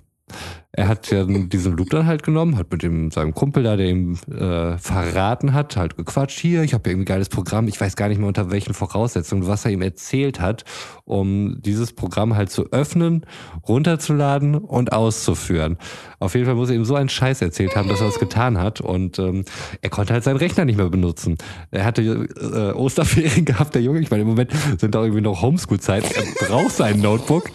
Er 0.72 0.88
hat 0.88 1.12
ja 1.12 1.26
diesen 1.26 1.76
Loop 1.76 1.90
dann 1.90 2.06
halt 2.06 2.24
genommen, 2.24 2.58
hat 2.58 2.72
mit 2.72 2.82
dem, 2.82 3.12
seinem 3.12 3.34
Kumpel 3.34 3.64
da, 3.64 3.76
der 3.76 3.90
ihm 3.90 4.18
äh, 4.32 4.78
verraten 4.78 5.52
hat, 5.54 5.76
halt 5.76 5.98
gequatscht, 5.98 6.40
hier, 6.40 6.64
ich 6.64 6.74
habe 6.74 6.90
irgendwie 6.90 7.04
geiles 7.04 7.28
Programm, 7.28 7.68
ich 7.68 7.82
weiß 7.82 7.98
gar 7.98 8.08
nicht 8.08 8.20
mehr 8.20 8.30
unter 8.30 8.52
welchen 8.52 8.74
Voraussetzungen, 8.74 9.46
was 9.46 9.66
er 9.66 9.72
ihm 9.72 9.82
erzählt 9.82 10.40
hat, 10.40 10.64
um 11.12 11.62
dieses 11.62 11.94
Programm 11.94 12.36
halt 12.36 12.50
zu 12.50 12.72
öffnen, 12.72 13.26
runterzuladen 13.68 14.56
und 14.56 14.94
auszuführen. 14.94 15.78
Auf 16.20 16.36
jeden 16.36 16.46
Fall 16.46 16.56
muss 16.56 16.70
er 16.70 16.76
ihm 16.76 16.86
so 16.86 16.96
einen 16.96 17.10
Scheiß 17.10 17.42
erzählt 17.42 17.76
haben, 17.76 17.90
dass 17.90 18.00
er 18.00 18.08
es 18.08 18.20
getan 18.20 18.60
hat 18.60 18.80
und 18.80 19.20
ähm, 19.20 19.44
er 19.82 19.90
konnte 19.90 20.14
halt 20.14 20.24
seinen 20.24 20.38
Rechner 20.38 20.66
nicht 20.66 20.78
mehr 20.78 20.90
benutzen. 20.90 21.38
Er 21.72 21.84
hatte 21.84 22.02
äh, 22.02 22.74
Osterferien 22.74 23.46
gehabt, 23.52 23.76
der 23.76 23.82
Junge, 23.82 24.00
ich 24.00 24.12
meine, 24.12 24.22
im 24.22 24.30
Moment 24.30 24.52
sind 24.78 24.94
da 24.96 25.02
irgendwie 25.02 25.22
noch 25.22 25.42
Homeschool-Zeit, 25.42 26.04
er 26.16 26.48
braucht 26.48 26.72
sein 26.72 27.00
Notebook 27.00 27.50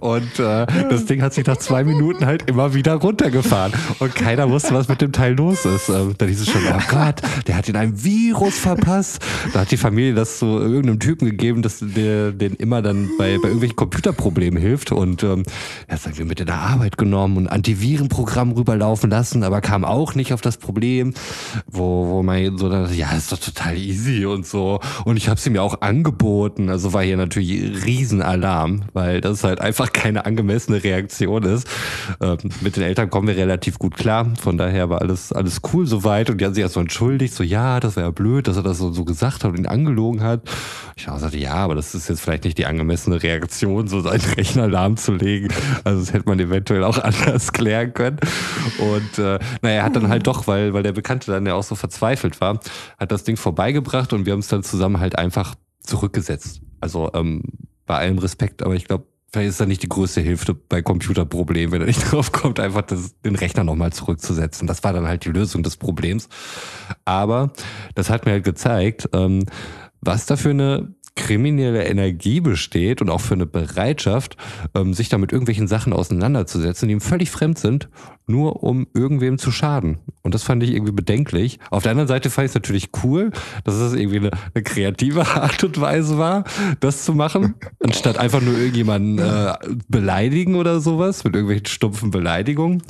und 0.00 0.38
äh, 0.38 0.66
das 0.88 1.04
Ding 1.04 1.22
hat 1.22 1.34
sich 1.34 1.46
nach 1.46 1.58
zwei 1.58 1.84
Minuten 1.84 2.26
halt 2.26 2.48
immer 2.48 2.74
wieder 2.74 2.94
runtergefahren 2.94 3.72
und 3.98 4.14
keiner 4.14 4.50
wusste, 4.50 4.74
was 4.74 4.88
mit 4.88 5.00
dem 5.00 5.12
Teil 5.12 5.34
los 5.34 5.64
ist. 5.64 5.88
Ähm, 5.90 6.14
dann 6.16 6.28
hieß 6.28 6.40
es 6.40 6.50
schon, 6.50 6.62
oh 6.68 6.82
Gott, 6.90 7.20
der 7.46 7.56
hat 7.56 7.68
ihn 7.68 7.76
ein 7.76 8.02
Virus 8.02 8.58
verpasst. 8.58 9.22
Da 9.52 9.60
hat 9.60 9.70
die 9.70 9.76
Familie 9.76 10.14
das 10.14 10.38
zu 10.38 10.46
irgendeinem 10.46 11.00
Typen 11.00 11.26
gegeben, 11.26 11.62
dass 11.62 11.80
der 11.80 12.32
den 12.32 12.54
immer 12.54 12.82
dann 12.82 12.95
bei, 13.18 13.38
bei 13.38 13.48
irgendwelchen 13.48 13.76
Computerproblemen 13.76 14.60
hilft 14.60 14.92
und 14.92 15.22
ähm, 15.22 15.44
er 15.86 15.96
hat 15.96 16.06
irgendwie 16.06 16.24
mit 16.24 16.40
in 16.40 16.46
der 16.46 16.58
Arbeit 16.58 16.98
genommen 16.98 17.36
und 17.36 17.48
Antivirenprogramm 17.48 18.52
rüberlaufen 18.52 19.10
lassen, 19.10 19.42
aber 19.42 19.60
kam 19.60 19.84
auch 19.84 20.14
nicht 20.14 20.32
auf 20.32 20.40
das 20.40 20.56
Problem, 20.56 21.14
wo, 21.66 22.08
wo 22.08 22.22
man 22.22 22.58
so 22.58 22.68
dann, 22.68 22.92
ja, 22.94 23.12
ist 23.12 23.32
doch 23.32 23.38
total 23.38 23.76
easy 23.76 24.26
und 24.26 24.46
so. 24.46 24.80
Und 25.04 25.16
ich 25.16 25.28
habe 25.28 25.38
es 25.38 25.46
ihm 25.46 25.54
ja 25.54 25.62
auch 25.62 25.80
angeboten. 25.80 26.70
Also 26.70 26.92
war 26.92 27.02
hier 27.02 27.16
natürlich 27.16 27.84
Riesenalarm, 27.84 28.82
weil 28.92 29.20
das 29.20 29.44
halt 29.44 29.60
einfach 29.60 29.92
keine 29.92 30.24
angemessene 30.24 30.82
Reaktion 30.82 31.42
ist. 31.42 31.68
Ähm, 32.20 32.38
mit 32.60 32.76
den 32.76 32.82
Eltern 32.82 33.10
kommen 33.10 33.28
wir 33.28 33.36
relativ 33.36 33.78
gut 33.78 33.96
klar. 33.96 34.26
Von 34.40 34.58
daher 34.58 34.88
war 34.90 35.00
alles, 35.00 35.32
alles 35.32 35.60
cool 35.72 35.86
soweit. 35.86 36.30
Und 36.30 36.40
die 36.40 36.44
haben 36.44 36.54
sich 36.54 36.62
erst 36.62 36.74
so 36.74 36.80
entschuldigt, 36.80 37.34
so 37.34 37.42
ja, 37.42 37.80
das 37.80 37.96
war 37.96 38.04
ja 38.04 38.10
blöd, 38.10 38.48
dass 38.48 38.56
er 38.56 38.62
das 38.62 38.78
so, 38.78 38.92
so 38.92 39.04
gesagt 39.04 39.44
hat 39.44 39.50
und 39.50 39.58
ihn 39.58 39.66
angelogen 39.66 40.22
hat. 40.22 40.42
Ich 40.96 41.06
habe 41.06 41.16
gesagt, 41.16 41.34
ja, 41.34 41.54
aber 41.54 41.74
das 41.74 41.94
ist 41.94 42.08
jetzt 42.08 42.20
vielleicht 42.20 42.44
nicht 42.44 42.58
die 42.58 42.66
angemessene 42.66 42.85
Reaktion, 42.90 43.88
so 43.88 44.00
seinen 44.00 44.20
Rechner 44.36 44.68
lahmzulegen. 44.68 45.52
Also 45.84 46.00
das 46.00 46.12
hätte 46.12 46.28
man 46.28 46.38
eventuell 46.40 46.84
auch 46.84 46.98
anders 47.02 47.52
klären 47.52 47.94
können. 47.94 48.18
Und 48.78 49.18
äh, 49.18 49.38
naja, 49.62 49.76
er 49.76 49.82
hat 49.84 49.96
dann 49.96 50.08
halt 50.08 50.26
doch, 50.26 50.46
weil, 50.46 50.72
weil 50.72 50.82
der 50.82 50.92
Bekannte 50.92 51.30
dann 51.30 51.46
ja 51.46 51.54
auch 51.54 51.62
so 51.62 51.74
verzweifelt 51.74 52.40
war, 52.40 52.60
hat 52.98 53.12
das 53.12 53.24
Ding 53.24 53.36
vorbeigebracht 53.36 54.12
und 54.12 54.26
wir 54.26 54.32
haben 54.32 54.40
es 54.40 54.48
dann 54.48 54.62
zusammen 54.62 55.00
halt 55.00 55.18
einfach 55.18 55.54
zurückgesetzt. 55.80 56.60
Also 56.80 57.10
ähm, 57.14 57.42
bei 57.86 57.96
allem 57.96 58.18
Respekt, 58.18 58.62
aber 58.62 58.74
ich 58.74 58.86
glaube, 58.86 59.06
vielleicht 59.32 59.50
ist 59.50 59.60
da 59.60 59.66
nicht 59.66 59.82
die 59.82 59.88
größte 59.88 60.20
Hilfe 60.20 60.54
bei 60.54 60.82
Computerproblemen, 60.82 61.72
wenn 61.72 61.82
er 61.82 61.86
nicht 61.86 62.02
drauf 62.10 62.32
kommt, 62.32 62.60
einfach 62.60 62.82
das, 62.82 63.20
den 63.22 63.36
Rechner 63.36 63.64
nochmal 63.64 63.92
zurückzusetzen. 63.92 64.66
Das 64.66 64.84
war 64.84 64.92
dann 64.92 65.06
halt 65.06 65.24
die 65.24 65.30
Lösung 65.30 65.62
des 65.62 65.76
Problems. 65.76 66.28
Aber 67.04 67.52
das 67.94 68.10
hat 68.10 68.26
mir 68.26 68.32
halt 68.32 68.44
gezeigt, 68.44 69.08
ähm, 69.12 69.44
was 70.00 70.26
da 70.26 70.36
für 70.36 70.50
eine 70.50 70.94
kriminelle 71.16 71.84
Energie 71.86 72.40
besteht 72.40 73.00
und 73.00 73.10
auch 73.10 73.20
für 73.20 73.34
eine 73.34 73.46
Bereitschaft, 73.46 74.36
ähm, 74.74 74.94
sich 74.94 75.08
da 75.08 75.18
mit 75.18 75.32
irgendwelchen 75.32 75.66
Sachen 75.66 75.92
auseinanderzusetzen, 75.92 76.88
die 76.88 76.94
ihm 76.94 77.00
völlig 77.00 77.30
fremd 77.30 77.58
sind, 77.58 77.88
nur 78.26 78.62
um 78.62 78.86
irgendwem 78.94 79.38
zu 79.38 79.50
schaden. 79.50 79.98
Und 80.22 80.34
das 80.34 80.42
fand 80.42 80.62
ich 80.62 80.72
irgendwie 80.72 80.92
bedenklich. 80.92 81.58
Auf 81.70 81.82
der 81.82 81.92
anderen 81.92 82.08
Seite 82.08 82.28
fand 82.28 82.44
ich 82.44 82.50
es 82.50 82.54
natürlich 82.54 82.90
cool, 83.02 83.30
dass 83.64 83.74
es 83.76 83.94
irgendwie 83.94 84.18
eine, 84.18 84.30
eine 84.54 84.62
kreative 84.62 85.26
Art 85.26 85.64
und 85.64 85.80
Weise 85.80 86.18
war, 86.18 86.44
das 86.80 87.04
zu 87.04 87.14
machen, 87.14 87.54
anstatt 87.82 88.18
einfach 88.18 88.42
nur 88.42 88.56
irgendjemanden 88.56 89.18
äh, 89.18 89.54
beleidigen 89.88 90.54
oder 90.54 90.80
sowas, 90.80 91.24
mit 91.24 91.34
irgendwelchen 91.34 91.66
stumpfen 91.66 92.10
Beleidigungen. 92.10 92.82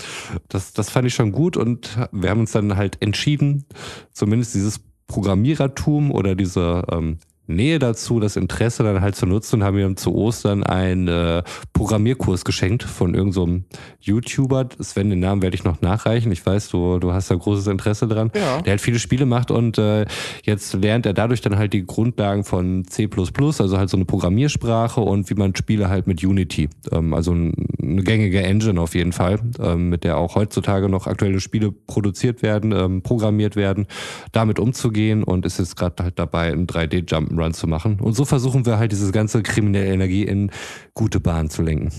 Das, 0.48 0.72
das 0.72 0.90
fand 0.90 1.06
ich 1.06 1.14
schon 1.14 1.30
gut 1.32 1.56
und 1.56 1.96
wir 2.10 2.30
haben 2.30 2.40
uns 2.40 2.52
dann 2.52 2.76
halt 2.76 3.00
entschieden, 3.00 3.64
zumindest 4.12 4.54
dieses 4.54 4.80
Programmierertum 5.06 6.10
oder 6.10 6.34
diese 6.34 6.82
ähm, 6.90 7.18
Nähe 7.47 7.78
dazu, 7.78 8.20
das 8.20 8.36
Interesse 8.36 8.82
dann 8.82 9.01
halt 9.01 9.16
zu 9.16 9.26
nutzen, 9.26 9.57
und 9.57 9.64
haben 9.64 9.78
ihm 9.78 9.97
zu 9.97 10.14
Ostern 10.14 10.62
einen 10.64 11.09
äh, 11.09 11.42
Programmierkurs 11.72 12.44
geschenkt 12.44 12.82
von 12.82 13.14
irgendeinem 13.14 13.64
so 13.70 13.78
YouTuber. 14.01 14.68
Sven, 14.80 15.11
den 15.11 15.20
Namen 15.20 15.42
werde 15.42 15.55
ich 15.55 15.64
noch 15.64 15.80
nachreichen. 15.80 16.32
Ich 16.32 16.44
weiß, 16.44 16.68
du, 16.70 16.99
du 16.99 17.12
hast 17.12 17.30
da 17.30 17.34
großes 17.34 17.66
Interesse 17.66 18.07
dran. 18.09 18.30
Ja. 18.34 18.61
Der 18.62 18.72
halt 18.72 18.80
viele 18.80 18.99
Spiele 18.99 19.26
macht 19.26 19.51
und 19.51 19.78
äh, 19.78 20.07
jetzt 20.42 20.74
lernt 20.74 21.07
er 21.07 21.12
dadurch 21.14 21.40
dann 21.40 21.57
halt 21.59 21.72
die 21.72 21.86
Grundlagen 21.86 22.44
von 22.44 22.84
C, 22.86 23.09
also 23.16 23.78
halt 23.78 23.90
so 23.90 23.97
eine 23.97 24.05
Programmiersprache 24.05 25.01
und 25.01 25.28
wie 25.30 25.34
man 25.34 25.55
Spiele 25.55 25.88
halt 25.88 26.07
mit 26.07 26.22
Unity, 26.24 26.68
ähm, 26.92 27.14
also 27.14 27.32
eine 27.32 28.03
gängige 28.03 28.42
Engine 28.42 28.80
auf 28.80 28.94
jeden 28.94 29.12
Fall, 29.12 29.40
ähm, 29.61 29.88
mit 29.88 30.05
der 30.05 30.18
auch 30.18 30.34
heutzutage 30.34 30.88
noch 30.88 31.07
aktuelle 31.07 31.40
Spiele 31.40 31.72
produziert 31.72 32.42
werden, 32.42 32.72
ähm, 32.72 33.03
programmiert 33.03 33.57
werden, 33.57 33.86
damit 34.32 34.59
umzugehen 34.59 35.22
und 35.22 35.47
ist 35.47 35.59
jetzt 35.59 35.76
gerade 35.76 36.03
halt 36.03 36.18
dabei, 36.18 36.53
ein 36.53 36.66
3D-Jump 36.66 37.36
Run 37.39 37.55
zu 37.55 37.66
machen. 37.66 38.01
Und 38.01 38.14
so 38.14 38.24
versuchen 38.24 38.66
wir 38.66 38.78
halt 38.78 38.93
diese 38.93 39.11
ganze 39.12 39.43
kriminelle 39.43 39.93
Energie 39.93 40.24
in 40.24 40.51
gute 40.95 41.20
Bahnen 41.20 41.51
zu 41.51 41.62
lenken. 41.62 41.91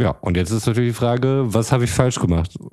Ja, 0.00 0.12
und 0.22 0.38
jetzt 0.38 0.50
ist 0.50 0.66
natürlich 0.66 0.92
die 0.92 0.98
Frage, 0.98 1.44
was 1.48 1.72
habe 1.72 1.84
ich 1.84 1.90
falsch 1.90 2.18
gemacht? 2.18 2.56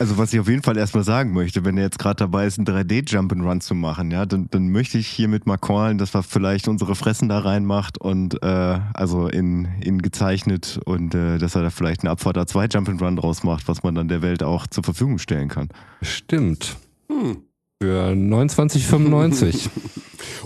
Also, 0.00 0.18
was 0.18 0.32
ich 0.32 0.40
auf 0.40 0.48
jeden 0.48 0.62
Fall 0.62 0.76
erstmal 0.76 1.04
sagen 1.04 1.32
möchte, 1.32 1.64
wenn 1.64 1.76
er 1.76 1.84
jetzt 1.84 2.00
gerade 2.00 2.16
dabei 2.16 2.46
ist, 2.46 2.58
einen 2.58 2.66
3D-Jump'n'Run 2.66 3.60
zu 3.60 3.76
machen, 3.76 4.10
ja, 4.10 4.26
dann, 4.26 4.48
dann 4.50 4.70
möchte 4.70 4.98
ich 4.98 5.06
hiermit 5.06 5.46
mal 5.46 5.56
callen, 5.56 5.98
dass 5.98 6.14
er 6.14 6.24
vielleicht 6.24 6.66
unsere 6.66 6.96
Fressen 6.96 7.28
da 7.28 7.38
reinmacht 7.38 7.96
und 7.98 8.42
äh, 8.42 8.80
also 8.92 9.28
in, 9.28 9.68
in 9.80 10.02
gezeichnet 10.02 10.80
und 10.84 11.14
äh, 11.14 11.38
dass 11.38 11.54
er 11.54 11.62
da 11.62 11.70
vielleicht 11.70 12.02
eine 12.02 12.10
Abfahrt-A2-Jump'n'Run 12.10 13.20
draus 13.20 13.44
macht, 13.44 13.68
was 13.68 13.84
man 13.84 13.94
dann 13.94 14.08
der 14.08 14.20
Welt 14.20 14.42
auch 14.42 14.66
zur 14.66 14.82
Verfügung 14.82 15.18
stellen 15.18 15.48
kann. 15.48 15.68
Stimmt. 16.02 16.76
Hm. 17.08 17.44
Für 17.82 18.10
29,95. 18.12 19.68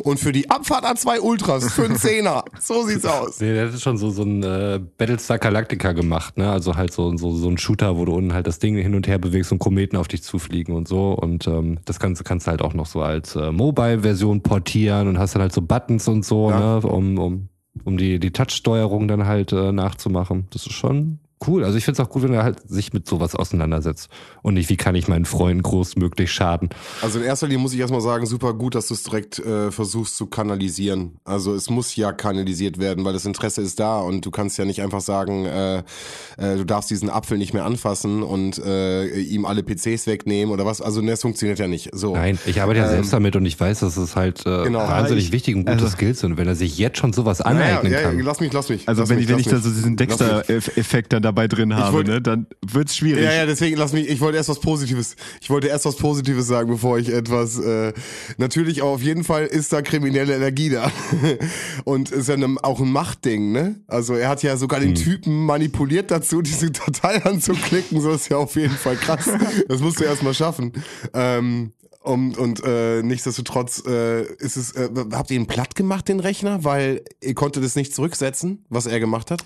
Und 0.02 0.18
für 0.20 0.32
die 0.32 0.48
Abfahrt 0.50 0.84
A2 0.84 1.20
Ultras 1.20 1.72
für 1.72 1.84
einen 1.84 1.96
Zehner. 1.96 2.44
So 2.60 2.84
sieht's 2.84 3.04
aus. 3.04 3.40
Nee, 3.40 3.52
der 3.52 3.70
hat 3.72 3.80
schon 3.80 3.96
so, 3.96 4.10
so 4.10 4.22
ein 4.22 4.42
äh, 4.42 4.80
Battlestar 4.96 5.38
Galactica 5.38 5.92
gemacht, 5.92 6.36
ne? 6.38 6.50
Also 6.50 6.76
halt 6.76 6.92
so, 6.92 7.16
so, 7.16 7.32
so 7.32 7.48
ein 7.48 7.58
Shooter, 7.58 7.96
wo 7.96 8.04
du 8.04 8.12
unten 8.14 8.32
halt 8.32 8.46
das 8.46 8.58
Ding 8.60 8.76
hin 8.76 8.94
und 8.94 9.06
her 9.08 9.18
bewegst 9.18 9.50
und 9.52 9.58
Kometen 9.58 9.96
auf 9.98 10.08
dich 10.08 10.22
zufliegen 10.22 10.74
und 10.74 10.86
so. 10.88 11.12
Und 11.12 11.46
ähm, 11.48 11.78
das 11.84 11.98
Ganze 12.00 12.22
kannst 12.24 12.46
du 12.46 12.50
halt 12.52 12.62
auch 12.62 12.74
noch 12.74 12.86
so 12.86 13.02
als 13.02 13.34
äh, 13.36 13.50
Mobile-Version 13.52 14.42
portieren 14.42 15.08
und 15.08 15.18
hast 15.18 15.34
dann 15.34 15.42
halt 15.42 15.52
so 15.52 15.62
Buttons 15.62 16.06
und 16.08 16.24
so, 16.24 16.50
Ja. 16.50 16.76
ne? 16.80 16.86
Um, 16.86 17.18
um, 17.18 17.48
um 17.84 17.96
die, 17.98 18.18
die 18.20 18.30
Touch-Steuerung 18.32 19.08
dann 19.08 19.26
halt 19.26 19.52
äh, 19.52 19.72
nachzumachen. 19.72 20.46
Das 20.50 20.64
ist 20.66 20.72
schon 20.74 21.18
cool. 21.46 21.64
Also 21.64 21.78
ich 21.78 21.84
finde 21.84 22.00
es 22.02 22.06
auch 22.06 22.10
gut, 22.10 22.22
wenn 22.22 22.32
er 22.34 22.42
halt 22.42 22.68
sich 22.68 22.92
mit 22.92 23.06
sowas 23.06 23.34
auseinandersetzt. 23.34 24.08
Und 24.42 24.54
nicht, 24.54 24.68
wie 24.70 24.76
kann 24.76 24.94
ich 24.94 25.06
meinen 25.08 25.24
Freunden 25.24 25.62
großmöglich 25.62 26.32
schaden. 26.32 26.68
Also 27.02 27.18
in 27.18 27.24
erster 27.24 27.46
Linie 27.46 27.62
muss 27.62 27.72
ich 27.74 27.80
erstmal 27.80 28.00
sagen, 28.00 28.26
super 28.26 28.54
gut, 28.54 28.74
dass 28.74 28.88
du 28.88 28.94
es 28.94 29.02
direkt 29.02 29.38
äh, 29.38 29.70
versuchst 29.70 30.16
zu 30.16 30.26
kanalisieren. 30.26 31.18
Also 31.24 31.54
es 31.54 31.70
muss 31.70 31.94
ja 31.96 32.12
kanalisiert 32.12 32.78
werden, 32.78 33.04
weil 33.04 33.12
das 33.12 33.24
Interesse 33.24 33.62
ist 33.62 33.78
da 33.80 33.98
und 34.00 34.24
du 34.26 34.30
kannst 34.30 34.58
ja 34.58 34.64
nicht 34.64 34.82
einfach 34.82 35.00
sagen, 35.00 35.44
äh, 35.46 35.78
äh, 35.78 36.56
du 36.56 36.64
darfst 36.64 36.90
diesen 36.90 37.10
Apfel 37.10 37.38
nicht 37.38 37.54
mehr 37.54 37.64
anfassen 37.64 38.22
und 38.22 38.58
äh, 38.58 39.06
ihm 39.20 39.44
alle 39.44 39.62
PCs 39.62 40.06
wegnehmen 40.06 40.52
oder 40.52 40.64
was. 40.66 40.80
Also 40.80 41.00
ne, 41.00 41.10
das 41.12 41.22
funktioniert 41.22 41.58
ja 41.58 41.68
nicht. 41.68 41.90
So. 41.92 42.14
Nein, 42.14 42.38
ich 42.46 42.60
arbeite 42.62 42.80
ja 42.80 42.86
Ähm, 42.86 42.90
selbst 42.92 43.12
damit 43.12 43.36
und 43.36 43.46
ich 43.46 43.58
weiß, 43.58 43.80
dass 43.80 43.96
es 43.96 44.16
halt 44.16 44.40
äh, 44.46 44.64
Genau. 44.64 44.80
wahnsinnig 44.80 45.26
Ich- 45.26 45.32
wichtig 45.32 45.54
und 45.56 45.62
gute 45.66 45.72
also- 45.84 45.88
Skills 45.88 46.20
sind. 46.20 46.36
Wenn 46.36 46.48
er 46.48 46.54
sich 46.54 46.78
jetzt 46.78 46.98
schon 46.98 47.12
sowas 47.12 47.38
Ja, 47.38 47.44
ja, 47.46 47.50
aneignen 47.50 47.92
ja, 47.92 48.02
kann. 48.02 48.18
lass 48.20 48.40
mich, 48.40 48.52
lass 48.52 48.68
mich. 48.68 48.88
Also 48.88 49.02
lass 49.02 49.08
wenn 49.10 49.16
mich, 49.16 49.24
ich, 49.26 49.30
wenn 49.30 49.38
ich 49.38 49.46
da 49.48 49.58
so 49.58 49.68
diesen. 49.70 49.96
Dexter-Effekt 49.96 51.12
dann 51.12 51.22
dabei 51.28 51.46
drin 51.48 51.74
habe, 51.76 51.92
wollte- 51.96 52.10
ne, 52.12 52.22
dann 52.22 52.46
wird's 52.66 52.96
schwierig. 52.96 53.22
Ja, 53.24 53.32
ja, 53.32 53.46
deswegen 53.46 53.76
lass 53.76 53.92
mich, 53.92 54.08
ich 54.08 54.20
wollte 54.20 54.38
erst 54.38 54.48
was 54.48 54.60
Positives, 54.60 55.16
ich 55.40 55.50
wollte 55.50 55.68
erst 55.68 55.84
was 55.84 55.96
Positives 55.96 56.46
sagen, 56.46 56.70
bevor 56.70 56.98
ich 56.98 57.10
etwas, 57.12 57.58
äh, 57.58 57.92
natürlich 58.38 58.82
auf 58.82 59.02
jeden 59.02 59.24
Fall 59.24 59.46
ist 59.46 59.72
da 59.72 59.82
kriminelle 59.82 60.34
Energie 60.34 60.70
da. 60.70 60.90
Und 61.84 62.10
ist 62.10 62.28
ja 62.28 62.36
ne, 62.36 62.56
auch 62.62 62.80
ein 62.80 62.90
Machtding, 62.90 63.52
ne? 63.52 63.80
Also 63.86 64.14
er 64.14 64.28
hat 64.28 64.42
ja 64.42 64.56
sogar 64.56 64.80
den 64.80 64.94
Typen 64.94 65.44
manipuliert 65.46 66.10
dazu, 66.10 66.42
diese 66.48 66.70
Datei 66.70 67.22
anzuklicken, 67.24 68.00
so 68.00 68.12
ist 68.12 68.28
ja 68.30 68.36
auf 68.38 68.56
jeden 68.56 68.74
Fall 68.76 68.96
krass. 68.96 69.28
Das 69.68 69.80
musst 69.80 70.00
du 70.00 70.04
erst 70.04 70.22
mal 70.22 70.34
schaffen. 70.34 70.72
Ähm, 71.12 71.72
und, 72.00 72.38
und 72.38 72.62
äh, 72.64 73.02
nichtsdestotrotz 73.02 73.82
äh, 73.86 74.22
ist 74.36 74.56
es, 74.56 74.72
äh, 74.72 74.88
habt 75.12 75.30
ihr 75.30 75.36
ihn 75.36 75.46
platt 75.46 75.74
gemacht, 75.74 76.08
den 76.08 76.20
Rechner, 76.20 76.64
weil 76.64 77.02
ihr 77.22 77.34
konntet 77.34 77.64
es 77.64 77.76
nicht 77.76 77.94
zurücksetzen, 77.94 78.64
was 78.70 78.86
er 78.86 78.98
gemacht 79.00 79.30
hat? 79.30 79.42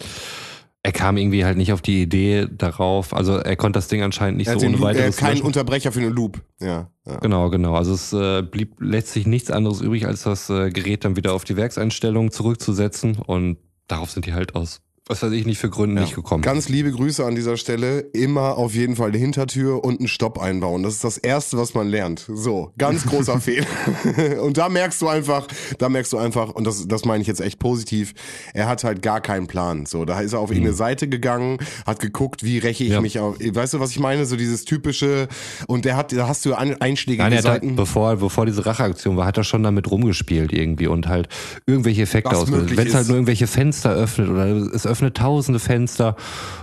Er 0.85 0.93
kam 0.93 1.17
irgendwie 1.17 1.45
halt 1.45 1.57
nicht 1.57 1.73
auf 1.73 1.81
die 1.81 2.03
Idee 2.03 2.49
darauf. 2.51 3.15
Also 3.15 3.37
er 3.37 3.57
konnte 3.57 3.79
das 3.79 3.87
Ding 3.87 4.03
anscheinend 4.03 4.39
nicht 4.39 4.49
Er 4.49 4.59
so 4.59 4.67
ohne 4.67 4.77
Loop, 4.77 4.87
weiteres 4.87 5.17
kein 5.17 5.35
löschen. 5.35 5.47
Unterbrecher 5.47 5.93
für 5.93 6.01
den 6.01 6.13
Loop. 6.13 6.41
Ja, 6.61 6.91
ja. 7.07 7.19
Genau, 7.19 7.51
genau. 7.51 7.77
Also 7.77 7.95
es 7.95 8.13
äh, 8.13 8.43
blieb 8.43 8.75
letztlich 8.81 9.27
nichts 9.27 9.51
anderes 9.51 9.81
übrig, 9.81 10.07
als 10.07 10.25
das 10.25 10.51
äh, 10.51 10.71
Gerät 10.71 11.05
dann 11.05 11.17
wieder 11.17 11.35
auf 11.35 11.45
die 11.45 11.57
Werkseinstellungen 11.57 12.33
zurückzusetzen. 12.33 13.17
Und 13.17 13.59
darauf 13.87 14.11
sind 14.11 14.27
die 14.27 14.33
halt 14.33 14.57
aus, 14.57 14.81
was 15.09 15.21
weiß 15.23 15.33
ich 15.33 15.45
nicht 15.47 15.59
für 15.59 15.69
Gründen 15.69 16.01
nicht 16.01 16.15
gekommen. 16.15 16.43
Ganz 16.43 16.69
liebe 16.69 16.93
Grüße 16.93 17.25
an 17.27 17.35
dieser 17.35 17.57
Stelle. 17.57 18.01
Immer 18.13 18.57
auf 18.57 18.73
jeden 18.75 18.95
Fall 18.95 19.09
eine 19.09 19.19
Hintertür 19.19 19.85
und 19.85 19.99
einen 19.99 20.07
Stopp 20.09 20.39
einbauen. 20.41 20.85
Das 20.85 20.95
ist 20.95 21.03
das 21.05 21.19
Erste, 21.19 21.59
was 21.59 21.75
man 21.75 21.89
lernt. 21.89 22.25
So, 22.33 22.73
ganz 22.79 23.05
großer 23.05 23.41
Fehler. 23.41 23.67
und 24.43 24.57
da 24.59 24.69
merkst 24.69 25.03
du 25.03 25.09
einfach, 25.09 25.49
da 25.79 25.89
merkst 25.89 26.13
du 26.13 26.19
einfach, 26.19 26.51
und 26.51 26.65
das, 26.67 26.87
das 26.87 27.05
meine 27.05 27.21
ich 27.21 27.27
jetzt 27.27 27.41
echt 27.41 27.59
positiv, 27.59 28.15
er 28.55 28.69
hat 28.69 28.85
halt 28.85 29.03
gar 29.03 29.21
keinen 29.21 29.49
Plan. 29.49 29.87
So, 29.87 30.05
da 30.05 30.21
ist 30.21 30.35
er 30.35 30.39
auf 30.39 30.51
irgendeine 30.51 30.77
Seite 30.77 31.09
gegangen, 31.09 31.59
hat 31.85 31.99
geguckt, 31.99 32.45
wie 32.45 32.59
räche 32.59 32.85
ich 32.85 32.91
Mhm. 32.91 32.95
Ja. 32.95 33.01
mich 33.01 33.19
auf. 33.19 33.37
Weißt 33.41 33.75
du, 33.75 33.81
was 33.81 33.91
ich 33.91 33.99
meine? 33.99 34.25
So 34.25 34.37
dieses 34.37 34.65
typische, 34.65 35.27
und 35.67 35.85
der 35.85 35.97
hat, 35.97 36.13
da 36.13 36.29
hast 36.29 36.45
du 36.47 36.55
ein- 36.55 36.81
einschlägige 36.81 37.25
Nein, 37.25 37.33
er 37.33 37.39
hat 37.39 37.43
Seiten. 37.45 37.67
halt, 37.69 37.77
bevor, 37.77 38.17
bevor 38.17 38.47
diese 38.47 38.65
Racheaktion 38.65 39.17
war, 39.17 39.27
hat 39.27 39.37
er 39.37 39.45
schon 39.45 39.65
damit 39.65 39.91
rumgespielt 39.91 40.53
irgendwie 40.53 40.87
und 40.87 41.09
halt 41.09 41.29
irgendwelche 41.67 42.03
Effekte 42.03 42.37
ausgelöst. 42.37 42.77
Wenn 42.77 42.87
es 42.87 42.95
halt 42.95 43.09
nur 43.09 43.17
irgendwelche 43.17 43.49
Fenster 43.49 43.91
öffnet 43.93 44.29
oder 44.29 44.47
es 44.47 44.87
öffnet 44.87 44.92
tausende 45.01 45.59
Fenster 45.59 46.17